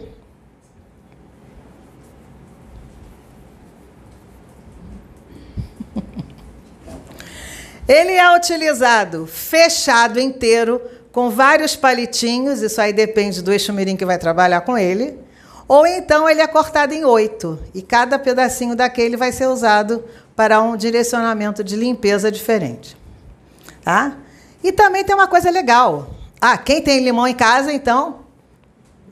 Ele 7.90 8.12
é 8.12 8.36
utilizado 8.36 9.26
fechado 9.26 10.20
inteiro, 10.20 10.80
com 11.12 11.32
vários 11.32 11.76
palitinhos, 11.76 12.62
isso 12.62 12.80
aí 12.80 12.94
depende 12.94 13.42
do 13.42 13.52
eixo 13.52 13.74
mirim 13.74 13.96
que 13.96 14.06
vai 14.06 14.20
trabalhar 14.20 14.62
com 14.62 14.78
ele. 14.78 15.18
Ou 15.68 15.88
então 15.88 16.30
ele 16.30 16.40
é 16.40 16.46
cortado 16.46 16.94
em 16.94 17.04
oito, 17.04 17.58
e 17.74 17.82
cada 17.82 18.20
pedacinho 18.20 18.76
daquele 18.76 19.18
vai 19.18 19.32
ser 19.32 19.48
usado 19.48 20.06
para 20.36 20.62
um 20.62 20.78
direcionamento 20.78 21.64
de 21.64 21.76
limpeza 21.76 22.32
diferente. 22.32 22.96
Tá? 23.84 24.18
E 24.64 24.72
também 24.72 25.04
tem 25.04 25.16
uma 25.16 25.28
coisa 25.28 25.50
legal. 25.50 26.12
Ah, 26.40 26.60
quem 26.60 26.84
tem 26.84 27.04
limão 27.04 27.28
em 27.28 27.34
casa, 27.34 27.74
então, 27.74 28.20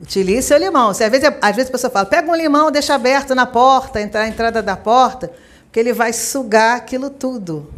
Utilize 0.00 0.46
seu 0.46 0.56
limão. 0.56 0.90
Às 0.90 0.98
vezes, 0.98 1.28
às 1.42 1.56
vezes 1.56 1.68
a 1.68 1.72
pessoa 1.72 1.90
fala, 1.90 2.06
pega 2.06 2.30
um 2.30 2.36
limão, 2.36 2.70
deixa 2.70 2.94
aberto 2.94 3.34
na 3.34 3.44
porta, 3.44 4.00
entrar 4.00 4.20
a 4.20 4.28
entrada 4.28 4.62
da 4.62 4.76
porta, 4.76 5.32
porque 5.64 5.80
ele 5.80 5.92
vai 5.92 6.12
sugar 6.12 6.76
aquilo 6.76 7.10
tudo. 7.10 7.68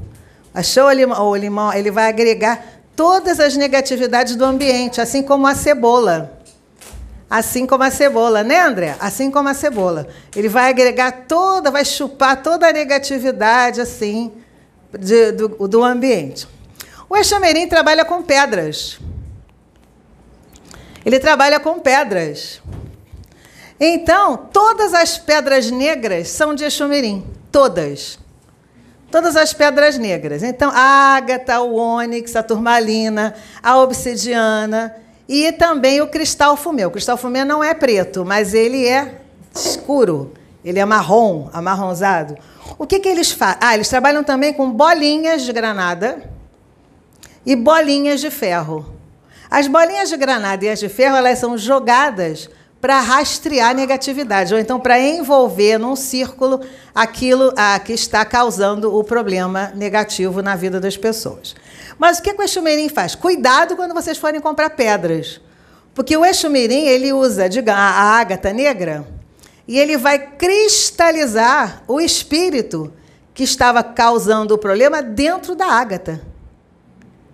Achou 0.55 0.85
o 0.85 0.93
limão? 0.93 1.29
O 1.29 1.37
limão 1.37 1.73
ele 1.73 1.91
vai 1.91 2.09
agregar 2.09 2.65
todas 2.95 3.41
as 3.41 3.57
negatividades 3.57 4.37
do 4.37 4.45
ambiente, 4.45 5.01
assim 5.01 5.23
como 5.23 5.47
a 5.47 5.55
cebola. 5.55 6.39
Assim 7.29 7.67
como 7.67 7.85
a 7.85 7.91
cebola, 7.91 8.43
né, 8.43 8.61
André? 8.61 8.97
Assim 9.01 9.31
como 9.31 9.49
a 9.49 9.55
cebola. 9.55 10.09
Ele 10.35 10.49
vai 10.49 10.69
agregar 10.69 11.27
toda, 11.29 11.71
vai 11.71 11.85
chupar 11.85 12.43
toda 12.43 12.69
a 12.69 12.73
negatividade, 12.73 13.81
assim, 13.81 14.33
de, 14.93 15.33
do, 15.33 15.69
do 15.69 15.85
ambiente. 15.85 16.49
O 17.09 17.17
Examerim 17.17 17.67
trabalha 17.67 18.05
com 18.05 18.23
pedras. 18.23 19.01
Ele 21.05 21.19
trabalha 21.19 21.59
com 21.59 21.81
pedras. 21.81 22.61
Então, 23.81 24.37
todas 24.37 24.93
as 24.93 25.17
pedras 25.17 25.71
negras 25.71 26.29
são 26.29 26.55
de 26.55 26.65
Exumirim. 26.65 27.27
Todas. 27.51 28.20
Todas 29.11 29.35
as 29.37 29.53
pedras 29.53 29.99
negras. 29.99 30.43
Então, 30.43 30.71
a 30.73 31.17
ágata, 31.17 31.61
o 31.61 31.75
ônix, 31.75 32.37
a 32.37 32.43
turmalina, 32.43 33.35
a 33.63 33.79
obsidiana 33.79 34.95
e 35.29 35.51
também 35.53 36.01
o 36.01 36.09
cristal 36.09 36.57
fumê. 36.57 36.85
O 36.87 36.91
cristal 36.91 37.17
fumê 37.17 37.45
não 37.45 37.63
é 37.63 37.75
preto, 37.75 38.25
mas 38.25 38.55
ele 38.55 38.87
é 38.87 39.21
escuro. 39.55 40.33
Ele 40.65 40.79
é 40.79 40.85
marrom, 40.85 41.49
amarronzado. 41.53 42.37
O 42.79 42.87
que, 42.87 43.01
que 43.01 43.09
eles 43.09 43.33
fazem? 43.33 43.59
Ah, 43.61 43.75
eles 43.75 43.89
trabalham 43.89 44.23
também 44.23 44.53
com 44.53 44.71
bolinhas 44.71 45.43
de 45.43 45.53
granada 45.53 46.23
e 47.45 47.57
bolinhas 47.57 48.21
de 48.21 48.31
ferro. 48.31 48.95
As 49.51 49.67
bolinhas 49.67 50.09
de 50.09 50.17
granada 50.17 50.65
e 50.65 50.69
as 50.69 50.79
de 50.79 50.89
ferro 50.89 51.17
elas 51.17 51.39
são 51.39 51.59
jogadas 51.59 52.49
para 52.81 52.99
rastrear 53.01 53.75
negatividade, 53.75 54.55
ou 54.55 54.59
então 54.59 54.81
para 54.81 54.99
envolver 54.99 55.79
num 55.79 55.95
círculo 55.95 56.61
aquilo 56.95 57.53
a, 57.57 57.79
que 57.79 57.93
está 57.93 58.25
causando 58.25 58.97
o 58.97 59.05
problema 59.05 59.71
negativo 59.75 60.41
na 60.41 60.57
vida 60.57 60.81
das 60.81 60.97
pessoas. 60.97 61.55
Mas 61.99 62.19
o 62.19 62.23
que, 62.23 62.33
que 62.33 62.41
o 62.41 62.45
Exumirim 62.45 62.89
faz? 62.89 63.15
Cuidado 63.15 63.77
quando 63.77 63.93
vocês 63.93 64.17
forem 64.17 64.41
comprar 64.41 64.71
pedras. 64.71 65.41
Porque 65.95 66.17
o 66.17 66.25
Exumirim, 66.25 66.87
ele 66.87 67.13
usa 67.13 67.49
diga, 67.49 67.75
a 67.75 68.19
ágata 68.19 68.53
negra 68.53 69.07
e 69.69 69.79
ele 69.79 69.97
vai 69.97 70.19
cristalizar 70.19 71.83
o 71.87 72.01
espírito 72.01 72.93
que 73.35 73.45
estava 73.45 73.83
causando 73.83 74.55
o 74.55 74.59
problema 74.59 75.03
dentro 75.03 75.55
da 75.55 75.67
ágata. 75.67 76.21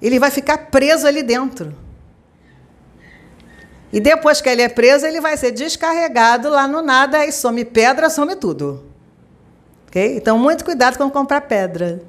Ele 0.02 0.18
vai 0.18 0.30
ficar 0.30 0.58
preso 0.70 1.06
ali 1.06 1.22
dentro. 1.22 1.85
E 3.92 4.00
depois 4.00 4.40
que 4.40 4.48
ele 4.48 4.62
é 4.62 4.68
preso, 4.68 5.06
ele 5.06 5.20
vai 5.20 5.36
ser 5.36 5.52
descarregado 5.52 6.48
lá 6.48 6.66
no 6.66 6.82
nada 6.82 7.24
e 7.24 7.32
some 7.32 7.64
pedra, 7.64 8.10
some 8.10 8.34
tudo. 8.36 8.84
Ok? 9.86 10.16
Então, 10.16 10.38
muito 10.38 10.64
cuidado 10.64 10.96
quando 10.96 11.12
comprar 11.12 11.42
pedra. 11.42 12.02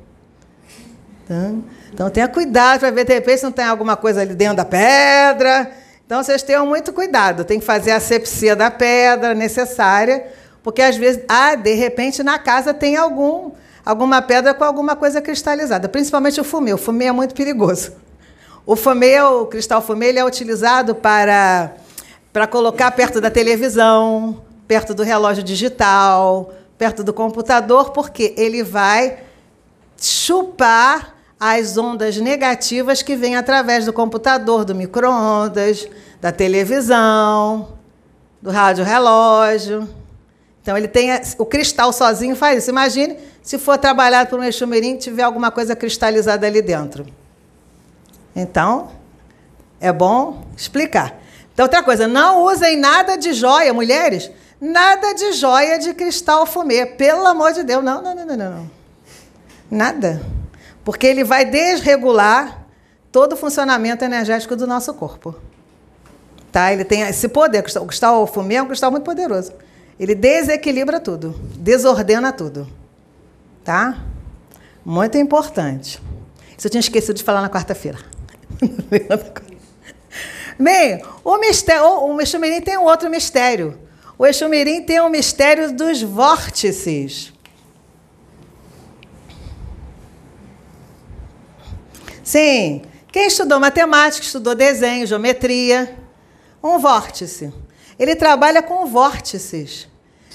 Então, 1.24 1.64
então 1.94 2.10
tenha 2.10 2.28
cuidado 2.28 2.80
para 2.80 2.92
ver, 2.92 3.06
de 3.06 3.14
repente, 3.14 3.40
se 3.40 3.44
não 3.44 3.52
tem 3.52 3.66
alguma 3.66 3.96
coisa 3.96 4.22
ali 4.22 4.34
dentro 4.34 4.58
da 4.58 4.66
pedra. 4.66 5.72
Então, 6.06 6.24
vocês 6.24 6.42
tenham 6.42 6.66
muito 6.66 6.92
cuidado. 6.92 7.44
Tem 7.44 7.60
que 7.60 7.66
fazer 7.66 7.92
a 7.92 7.98
asepsia 7.98 8.56
da 8.56 8.72
pedra 8.72 9.34
necessária, 9.36 10.26
porque 10.64 10.82
às 10.82 10.98
vezes, 10.98 11.22
ah, 11.28 11.54
de 11.56 11.74
repente, 11.76 12.24
na 12.24 12.40
casa 12.40 12.74
tem 12.74 12.98
algum, 12.98 13.52
alguma 13.86 14.22
pedra 14.22 14.54
com 14.54 14.64
alguma 14.64 14.96
coisa 14.96 15.22
cristalizada, 15.22 15.88
principalmente 15.88 16.42
o 16.42 16.44
fumê. 16.44 16.74
O 16.74 16.78
fumê 16.78 17.06
é 17.06 17.12
muito 17.12 17.36
perigoso. 17.36 18.07
O 18.68 18.76
fumê, 18.76 19.22
o 19.22 19.46
cristal 19.46 19.82
fumê, 19.82 20.12
é 20.12 20.26
utilizado 20.26 20.94
para, 20.94 21.72
para 22.34 22.46
colocar 22.46 22.92
perto 22.92 23.22
da 23.22 23.32
televisão, 23.32 24.42
perto 24.68 24.94
do 24.94 25.04
relógio 25.04 25.42
digital, 25.42 26.54
perto 26.78 27.02
do 27.02 27.14
computador, 27.14 27.92
porque 27.92 28.34
ele 28.36 28.64
vai 28.64 29.20
chupar 29.98 31.16
as 31.40 31.78
ondas 31.78 32.18
negativas 32.18 33.02
que 33.02 33.16
vêm 33.16 33.38
através 33.38 33.86
do 33.86 33.94
computador, 33.94 34.66
do 34.66 34.76
micro-ondas, 34.76 35.88
da 36.20 36.34
televisão, 36.34 37.70
do 38.42 38.52
rádio 38.52 38.84
relógio. 38.84 39.88
Então 40.62 40.78
ele 40.78 40.90
tem 40.90 41.12
o 41.38 41.46
cristal 41.46 41.94
sozinho 41.94 42.36
faz 42.36 42.64
isso. 42.64 42.70
Imagine 42.70 43.18
se 43.42 43.58
for 43.58 43.78
trabalhado 43.78 44.30
por 44.30 44.42
um 44.42 44.44
exumirim 44.44 44.96
e 44.96 44.98
tiver 44.98 45.24
alguma 45.24 45.52
coisa 45.52 45.74
cristalizada 45.74 46.46
ali 46.46 46.62
dentro. 46.62 47.06
Então, 48.38 48.92
é 49.82 49.92
bom 49.92 50.44
explicar. 50.56 51.20
Então, 51.52 51.66
outra 51.66 51.82
coisa, 51.82 52.08
não 52.08 52.44
usem 52.44 52.78
nada 52.78 53.18
de 53.18 53.34
joia, 53.34 53.74
mulheres. 53.74 54.30
Nada 54.62 55.14
de 55.14 55.34
joia 55.34 55.80
de 55.80 55.92
cristal 55.96 56.46
fumê. 56.46 56.86
Pelo 56.86 57.26
amor 57.26 57.52
de 57.52 57.64
Deus. 57.64 57.84
Não, 57.84 58.00
não, 58.00 58.16
não, 58.16 58.26
não, 58.28 58.38
não. 58.38 58.72
Nada. 59.72 60.22
Porque 60.86 61.08
ele 61.08 61.24
vai 61.24 61.46
desregular 61.46 62.64
todo 63.12 63.34
o 63.34 63.36
funcionamento 63.36 64.06
energético 64.06 64.56
do 64.56 64.68
nosso 64.68 64.94
corpo. 64.94 65.34
Tá? 66.52 66.72
Ele 66.72 66.86
tem 66.86 67.02
esse 67.02 67.28
poder. 67.28 67.66
O 67.82 67.86
cristal 67.86 68.28
fumê 68.28 68.56
é 68.56 68.62
um 68.62 68.68
cristal 68.68 68.92
muito 68.92 69.04
poderoso. 69.04 69.52
Ele 70.00 70.14
desequilibra 70.14 71.00
tudo, 71.00 71.32
desordena 71.56 72.32
tudo. 72.32 72.68
Tá? 73.64 73.98
Muito 74.86 75.18
importante. 75.18 76.00
Isso 76.56 76.68
eu 76.68 76.72
tinha 76.72 76.82
esquecido 76.82 77.16
de 77.16 77.24
falar 77.24 77.42
na 77.42 77.50
quarta-feira. 77.50 77.98
Bem, 80.60 81.04
o 81.24 81.38
mistério, 81.38 81.86
o 81.86 82.20
Exumirim 82.20 82.62
tem 82.62 82.78
um 82.78 82.84
outro 82.84 83.10
mistério. 83.10 83.78
O 84.18 84.26
Exumirim 84.26 84.84
tem 84.84 85.00
o 85.00 85.10
mistério 85.10 85.72
dos 85.72 86.02
vórtices. 86.02 87.32
Sim, 92.24 92.82
quem 93.12 93.28
estudou 93.28 93.60
matemática, 93.60 94.26
estudou 94.26 94.56
desenho, 94.56 95.08
geometria, 95.08 95.96
um 96.62 96.80
vórtice. 96.80 97.54
Ele 97.98 98.16
trabalha 98.16 98.62
com 98.62 98.86
vórtices. 98.86 99.88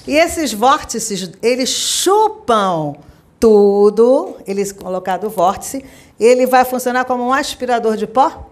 E 0.06 0.16
esses 0.16 0.52
vórtices, 0.52 1.30
eles 1.42 1.68
chupam 1.68 2.94
tudo, 3.38 4.36
eles 4.46 4.72
colocado 4.72 5.24
o 5.24 5.30
vórtice, 5.30 5.84
ele 6.24 6.46
vai 6.46 6.64
funcionar 6.64 7.04
como 7.04 7.24
um 7.24 7.32
aspirador 7.32 7.96
de 7.96 8.06
pó. 8.06 8.50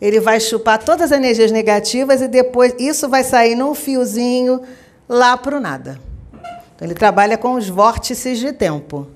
Ele 0.00 0.20
vai 0.20 0.38
chupar 0.38 0.78
todas 0.78 1.10
as 1.10 1.18
energias 1.18 1.50
negativas 1.50 2.20
e 2.20 2.28
depois 2.28 2.74
isso 2.78 3.08
vai 3.08 3.24
sair 3.24 3.56
num 3.56 3.74
fiozinho 3.74 4.60
lá 5.08 5.36
para 5.36 5.56
o 5.56 5.60
nada. 5.60 5.98
Então, 6.76 6.86
ele 6.86 6.94
trabalha 6.94 7.36
com 7.36 7.54
os 7.54 7.68
vórtices 7.68 8.38
de 8.38 8.52
tempo. 8.52 9.08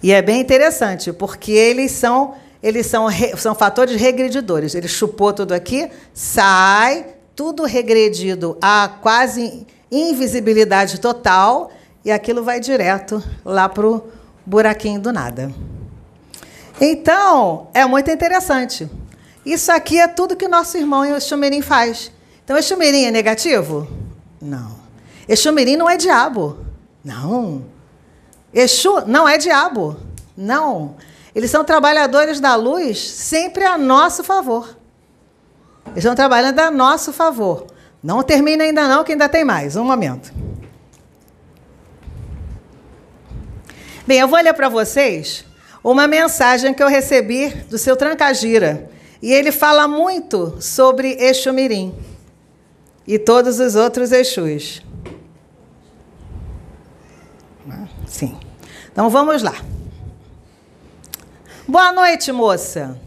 E 0.00 0.12
é 0.12 0.22
bem 0.22 0.40
interessante, 0.40 1.12
porque 1.12 1.50
eles 1.50 1.90
são, 1.90 2.34
eles 2.62 2.86
são, 2.86 3.08
são 3.36 3.54
fatores 3.54 4.00
regredidores. 4.00 4.76
Ele 4.76 4.86
chupou 4.86 5.32
tudo 5.32 5.52
aqui, 5.52 5.90
sai, 6.14 7.06
tudo 7.34 7.64
regredido 7.64 8.56
a 8.62 8.88
quase 9.00 9.66
invisibilidade 9.90 11.00
total, 11.00 11.72
e 12.04 12.12
aquilo 12.12 12.44
vai 12.44 12.60
direto 12.60 13.22
lá 13.44 13.68
para 13.68 13.86
o 13.86 14.04
buraquinho 14.46 15.00
do 15.00 15.12
nada. 15.12 15.52
Então, 16.80 17.68
é 17.74 17.84
muito 17.84 18.10
interessante. 18.10 18.90
Isso 19.44 19.70
aqui 19.72 19.98
é 19.98 20.08
tudo 20.08 20.36
que 20.36 20.48
nosso 20.48 20.76
irmão 20.76 21.04
Exumirim 21.04 21.62
faz. 21.62 22.12
Então, 22.44 22.56
Exumirim 22.56 23.04
é 23.04 23.10
negativo? 23.10 23.88
Não. 24.40 24.76
Exumirim 25.28 25.76
não 25.76 25.88
é 25.88 25.96
diabo. 25.96 26.58
Não. 27.04 27.64
Exu 28.52 29.06
não 29.06 29.28
é 29.28 29.38
diabo. 29.38 29.96
Não. 30.36 30.96
Eles 31.34 31.50
são 31.50 31.64
trabalhadores 31.64 32.40
da 32.40 32.54
luz 32.54 32.98
sempre 32.98 33.64
a 33.64 33.78
nosso 33.78 34.22
favor. 34.22 34.76
Eles 35.86 35.98
estão 35.98 36.14
trabalhando 36.14 36.58
a 36.60 36.70
nosso 36.70 37.12
favor. 37.12 37.66
Não 38.02 38.22
termina 38.22 38.64
ainda 38.64 38.86
não, 38.88 39.04
que 39.04 39.12
ainda 39.12 39.28
tem 39.28 39.44
mais. 39.44 39.76
Um 39.76 39.84
momento. 39.84 40.32
Bem, 44.06 44.18
eu 44.18 44.28
vou 44.28 44.40
ler 44.40 44.52
para 44.52 44.68
vocês 44.68 45.44
uma 45.82 46.06
mensagem 46.06 46.72
que 46.72 46.82
eu 46.82 46.88
recebi 46.88 47.48
do 47.68 47.76
seu 47.76 47.96
Trancagira. 47.96 48.90
E 49.20 49.32
ele 49.32 49.52
fala 49.52 49.86
muito 49.86 50.60
sobre 50.60 51.16
Exumirim 51.18 51.94
e 53.06 53.18
todos 53.18 53.60
os 53.60 53.74
outros 53.74 54.12
Exus. 54.12 54.82
Sim. 58.06 58.38
Então 58.90 59.08
vamos 59.08 59.42
lá. 59.42 59.54
Boa 61.66 61.92
noite, 61.92 62.32
moça. 62.32 62.98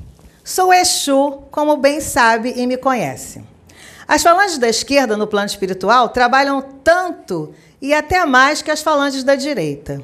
Sou 0.43 0.73
Exu, 0.73 1.43
como 1.51 1.78
bem 1.78 1.99
sabe 1.99 2.53
e 2.55 2.65
me 2.65 2.78
conhece. 2.78 3.43
As 4.07 4.21
falanges 4.21 4.57
da 4.57 4.69
esquerda 4.69 5.17
no 5.17 5.28
plano 5.28 5.47
espiritual 5.47 6.09
trabalham 6.09 6.61
tanto 6.84 7.53
e 7.82 7.93
até 7.93 8.26
mais 8.26 8.61
que 8.61 8.71
as 8.71 8.82
falanges 8.82 9.23
da 9.23 9.36
direita. 9.36 10.03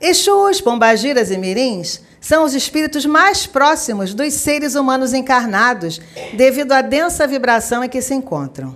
Exus, 0.00 0.62
pombagiras 0.62 1.30
e 1.30 1.36
mirins 1.36 2.00
são 2.22 2.44
os 2.44 2.54
espíritos 2.54 3.04
mais 3.04 3.46
próximos 3.46 4.14
dos 4.14 4.32
seres 4.32 4.74
humanos 4.74 5.12
encarnados, 5.12 6.00
devido 6.32 6.72
à 6.72 6.80
densa 6.80 7.26
vibração 7.26 7.84
em 7.84 7.88
que 7.88 8.00
se 8.00 8.14
encontram. 8.14 8.74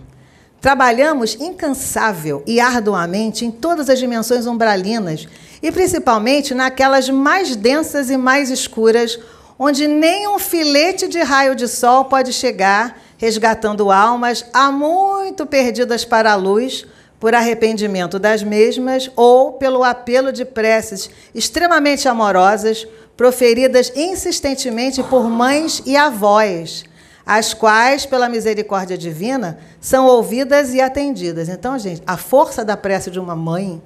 Trabalhamos 0.60 1.34
incansável 1.40 2.42
e 2.46 2.60
arduamente 2.60 3.44
em 3.44 3.50
todas 3.50 3.88
as 3.88 3.98
dimensões 3.98 4.46
umbralinas 4.46 5.26
e 5.62 5.72
principalmente 5.72 6.54
naquelas 6.54 7.08
mais 7.08 7.56
densas 7.56 8.10
e 8.10 8.18
mais 8.18 8.50
escuras, 8.50 9.18
onde 9.58 9.88
nem 9.88 10.28
um 10.28 10.38
filete 10.38 11.08
de 11.08 11.22
raio 11.22 11.54
de 11.54 11.68
sol 11.68 12.04
pode 12.04 12.34
chegar, 12.34 13.00
resgatando 13.16 13.90
almas 13.90 14.44
há 14.52 14.70
muito 14.70 15.46
perdidas 15.46 16.04
para 16.04 16.32
a 16.32 16.36
luz 16.36 16.86
por 17.24 17.34
arrependimento 17.34 18.18
das 18.18 18.42
mesmas 18.42 19.10
ou 19.16 19.54
pelo 19.54 19.82
apelo 19.82 20.30
de 20.30 20.44
preces 20.44 21.08
extremamente 21.34 22.06
amorosas 22.06 22.86
proferidas 23.16 23.90
insistentemente 23.96 25.02
por 25.04 25.24
mães 25.30 25.82
e 25.86 25.96
avós, 25.96 26.84
as 27.24 27.54
quais, 27.54 28.04
pela 28.04 28.28
misericórdia 28.28 28.98
divina, 28.98 29.58
são 29.80 30.04
ouvidas 30.04 30.74
e 30.74 30.82
atendidas. 30.82 31.48
Então, 31.48 31.78
gente, 31.78 32.02
a 32.06 32.18
força 32.18 32.62
da 32.62 32.76
prece 32.76 33.10
de 33.10 33.18
uma 33.18 33.34
mãe 33.34 33.82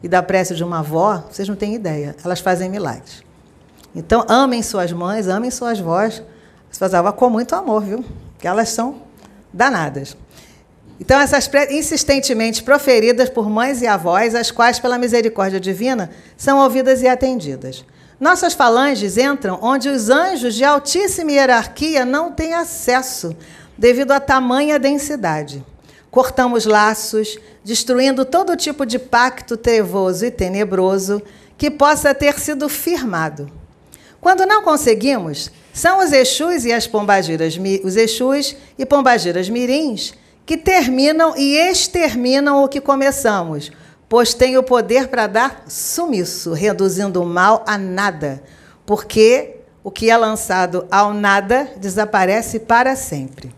e 0.00 0.06
da 0.06 0.22
prece 0.22 0.54
de 0.54 0.62
uma 0.62 0.78
avó, 0.78 1.24
vocês 1.28 1.48
não 1.48 1.56
têm 1.56 1.74
ideia, 1.74 2.14
elas 2.24 2.38
fazem 2.38 2.70
milagres. 2.70 3.24
Então, 3.96 4.24
amem 4.28 4.62
suas 4.62 4.92
mães, 4.92 5.26
amem 5.26 5.50
suas 5.50 5.80
avós, 5.80 6.22
suas 6.70 6.94
avós 6.94 7.16
com 7.16 7.28
muito 7.30 7.52
amor, 7.56 7.82
viu? 7.82 8.04
Porque 8.34 8.46
elas 8.46 8.68
são 8.68 9.02
danadas. 9.52 10.16
Então, 10.98 11.20
essas 11.20 11.50
insistentemente 11.70 12.62
proferidas 12.62 13.28
por 13.28 13.50
mães 13.50 13.82
e 13.82 13.86
avós, 13.86 14.34
as 14.34 14.50
quais, 14.50 14.78
pela 14.78 14.98
misericórdia 14.98 15.60
divina, 15.60 16.10
são 16.36 16.58
ouvidas 16.58 17.02
e 17.02 17.08
atendidas. 17.08 17.84
Nossas 18.18 18.54
falanges 18.54 19.18
entram 19.18 19.58
onde 19.60 19.90
os 19.90 20.08
anjos 20.08 20.54
de 20.54 20.64
altíssima 20.64 21.32
hierarquia 21.32 22.04
não 22.04 22.32
têm 22.32 22.54
acesso, 22.54 23.36
devido 23.76 24.12
à 24.12 24.20
tamanha 24.20 24.78
densidade. 24.78 25.62
Cortamos 26.10 26.64
laços, 26.64 27.36
destruindo 27.62 28.24
todo 28.24 28.56
tipo 28.56 28.86
de 28.86 28.98
pacto 28.98 29.54
trevoso 29.54 30.24
e 30.24 30.30
tenebroso 30.30 31.20
que 31.58 31.70
possa 31.70 32.14
ter 32.14 32.38
sido 32.38 32.70
firmado. 32.70 33.50
Quando 34.18 34.46
não 34.46 34.62
conseguimos, 34.62 35.50
são 35.74 35.98
os 35.98 36.10
Exus 36.10 36.64
e 36.64 36.72
as 36.72 36.86
pombagiras, 36.86 37.58
os 37.84 37.96
Exus 37.96 38.56
e 38.78 38.86
pombagiras 38.86 39.50
mirins 39.50 40.14
que 40.46 40.56
terminam 40.56 41.36
e 41.36 41.56
exterminam 41.56 42.62
o 42.62 42.68
que 42.68 42.80
começamos, 42.80 43.72
pois 44.08 44.32
têm 44.32 44.56
o 44.56 44.62
poder 44.62 45.08
para 45.08 45.26
dar 45.26 45.64
sumiço, 45.66 46.52
reduzindo 46.52 47.20
o 47.20 47.26
mal 47.26 47.64
a 47.66 47.76
nada, 47.76 48.40
porque 48.86 49.56
o 49.82 49.90
que 49.90 50.08
é 50.08 50.16
lançado 50.16 50.86
ao 50.88 51.12
nada 51.12 51.72
desaparece 51.76 52.60
para 52.60 52.94
sempre. 52.94 53.52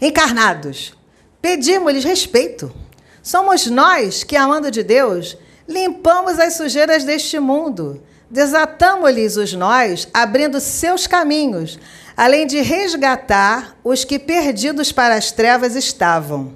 Encarnados, 0.00 0.94
pedimos-lhes 1.40 2.04
respeito. 2.04 2.70
Somos 3.22 3.66
nós 3.66 4.22
que, 4.22 4.36
amando 4.36 4.70
de 4.70 4.82
Deus, 4.82 5.36
limpamos 5.66 6.38
as 6.38 6.54
sujeiras 6.54 7.04
deste 7.04 7.40
mundo, 7.40 8.02
desatamos-lhes 8.30 9.36
os 9.36 9.54
nós, 9.54 10.08
abrindo 10.12 10.60
seus 10.60 11.06
caminhos, 11.06 11.78
além 12.18 12.48
de 12.48 12.60
resgatar 12.60 13.76
os 13.84 14.04
que 14.04 14.18
perdidos 14.18 14.90
para 14.90 15.14
as 15.14 15.30
trevas 15.30 15.76
estavam. 15.76 16.52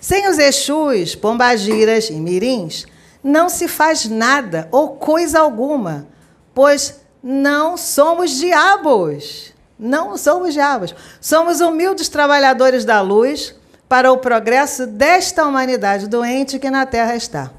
Sem 0.00 0.26
os 0.30 0.38
Exus, 0.38 1.14
Pombagiras 1.14 2.08
e 2.08 2.14
Mirins, 2.14 2.86
não 3.22 3.50
se 3.50 3.68
faz 3.68 4.06
nada 4.06 4.66
ou 4.72 4.96
coisa 4.96 5.40
alguma, 5.40 6.08
pois 6.54 7.00
não 7.22 7.76
somos 7.76 8.30
diabos. 8.30 9.52
Não 9.78 10.16
somos 10.16 10.54
diabos. 10.54 10.94
Somos 11.20 11.60
humildes 11.60 12.08
trabalhadores 12.08 12.86
da 12.86 13.02
luz 13.02 13.54
para 13.86 14.10
o 14.10 14.16
progresso 14.16 14.86
desta 14.86 15.44
humanidade 15.44 16.08
doente 16.08 16.58
que 16.58 16.70
na 16.70 16.86
Terra 16.86 17.14
está. 17.14 17.50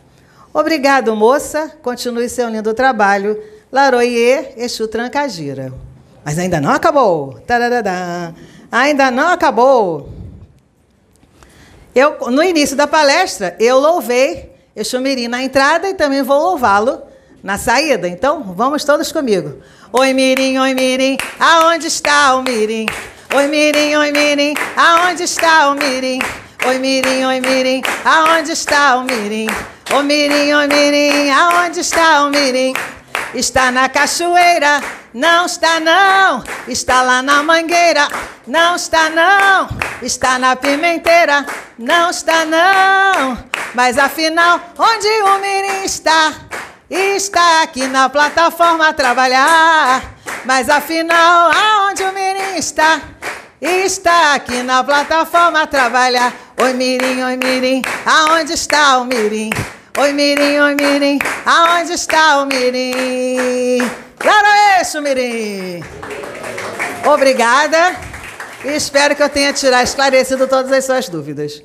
Obrigado, 0.51 1.15
moça. 1.15 1.71
Continue 1.83 2.27
seu 2.27 2.49
lindo 2.49 2.73
trabalho. 2.73 3.39
Laroie 3.71 4.53
Exu 4.57 4.87
Trancagira. 4.87 5.71
Mas 6.25 6.39
ainda 6.39 6.59
não 6.59 6.71
acabou. 6.71 7.39
Tarará. 7.45 8.33
Ainda 8.71 9.11
não 9.11 9.29
acabou. 9.29 10.09
Eu, 11.93 12.17
no 12.31 12.43
início 12.43 12.75
da 12.75 12.87
palestra, 12.87 13.55
eu 13.59 13.79
louvei 13.79 14.51
Exu 14.75 14.99
Mirim 14.99 15.29
na 15.29 15.43
entrada 15.43 15.87
e 15.87 15.93
também 15.93 16.23
vou 16.23 16.37
louvá-lo 16.41 17.01
na 17.43 17.57
saída. 17.57 18.07
Então, 18.07 18.41
vamos 18.43 18.83
todos 18.83 19.11
comigo. 19.11 19.61
Oi, 19.93 20.11
Mirim, 20.13 20.57
oi, 20.57 20.73
Mirim, 20.73 21.15
aonde 21.39 21.87
está 21.87 22.35
o 22.35 22.43
Mirim? 22.43 22.87
Oi, 23.33 23.47
Mirim, 23.47 23.95
oi, 23.95 24.11
Mirim, 24.11 24.53
aonde 24.75 25.23
está 25.23 25.69
o 25.69 25.75
Mirim? 25.75 26.19
Oi, 26.67 26.79
Mirim, 26.79 27.23
oi, 27.23 27.39
Mirim, 27.39 27.81
aonde 28.03 28.51
está 28.51 28.97
o 28.97 29.03
Mirim? 29.03 29.47
Oi, 29.93 30.03
Mirim, 30.03 30.53
oi, 30.53 30.67
Mirim, 30.67 31.29
aonde 31.29 31.79
está 31.79 32.25
o 32.25 32.29
Mirim? 32.31 32.73
Está 33.33 33.71
na 33.71 33.89
cachoeira, 33.89 34.81
não 35.13 35.45
está 35.45 35.79
não. 35.79 36.43
Está 36.67 37.01
lá 37.01 37.21
na 37.21 37.43
mangueira, 37.43 38.07
não 38.47 38.75
está 38.75 39.09
não. 39.09 39.67
Está 40.01 40.37
na 40.39 40.55
pimenteira, 40.55 41.45
não 41.77 42.09
está 42.09 42.45
não. 42.45 43.37
Mas 43.73 43.97
afinal, 43.97 44.59
onde 44.77 45.07
o 45.07 45.39
Mirim 45.39 45.83
está? 45.83 46.33
Está 46.89 47.63
aqui 47.63 47.87
na 47.87 48.07
plataforma 48.09 48.89
a 48.89 48.93
trabalhar. 48.93 50.01
Mas 50.45 50.69
afinal, 50.69 51.51
aonde 51.51 52.03
o 52.03 52.13
Mirim 52.13 52.57
está? 52.57 53.01
Está 53.59 54.35
aqui 54.35 54.61
na 54.61 54.83
plataforma 54.83 55.63
a 55.63 55.67
trabalhar. 55.67 56.31
Oi, 56.61 56.73
Mirim, 56.73 57.23
oi, 57.23 57.35
Mirim, 57.35 57.81
aonde 58.05 58.53
está 58.53 58.99
o 58.99 59.05
Mirim? 59.05 59.49
Oi, 59.97 60.11
Mirim, 60.11 60.59
oi, 60.59 60.75
Mirim, 60.75 61.19
aonde 61.45 61.93
está 61.93 62.41
o 62.41 62.45
Mirim? 62.45 63.79
Claro 64.19 64.47
isso, 64.81 65.01
Mirim! 65.01 65.81
Obrigada 67.05 67.95
e 68.65 68.75
espero 68.75 69.15
que 69.15 69.23
eu 69.23 69.29
tenha 69.29 69.53
tirado, 69.53 69.85
esclarecido 69.85 70.47
todas 70.47 70.69
as 70.73 70.83
suas 70.83 71.07
dúvidas. 71.07 71.63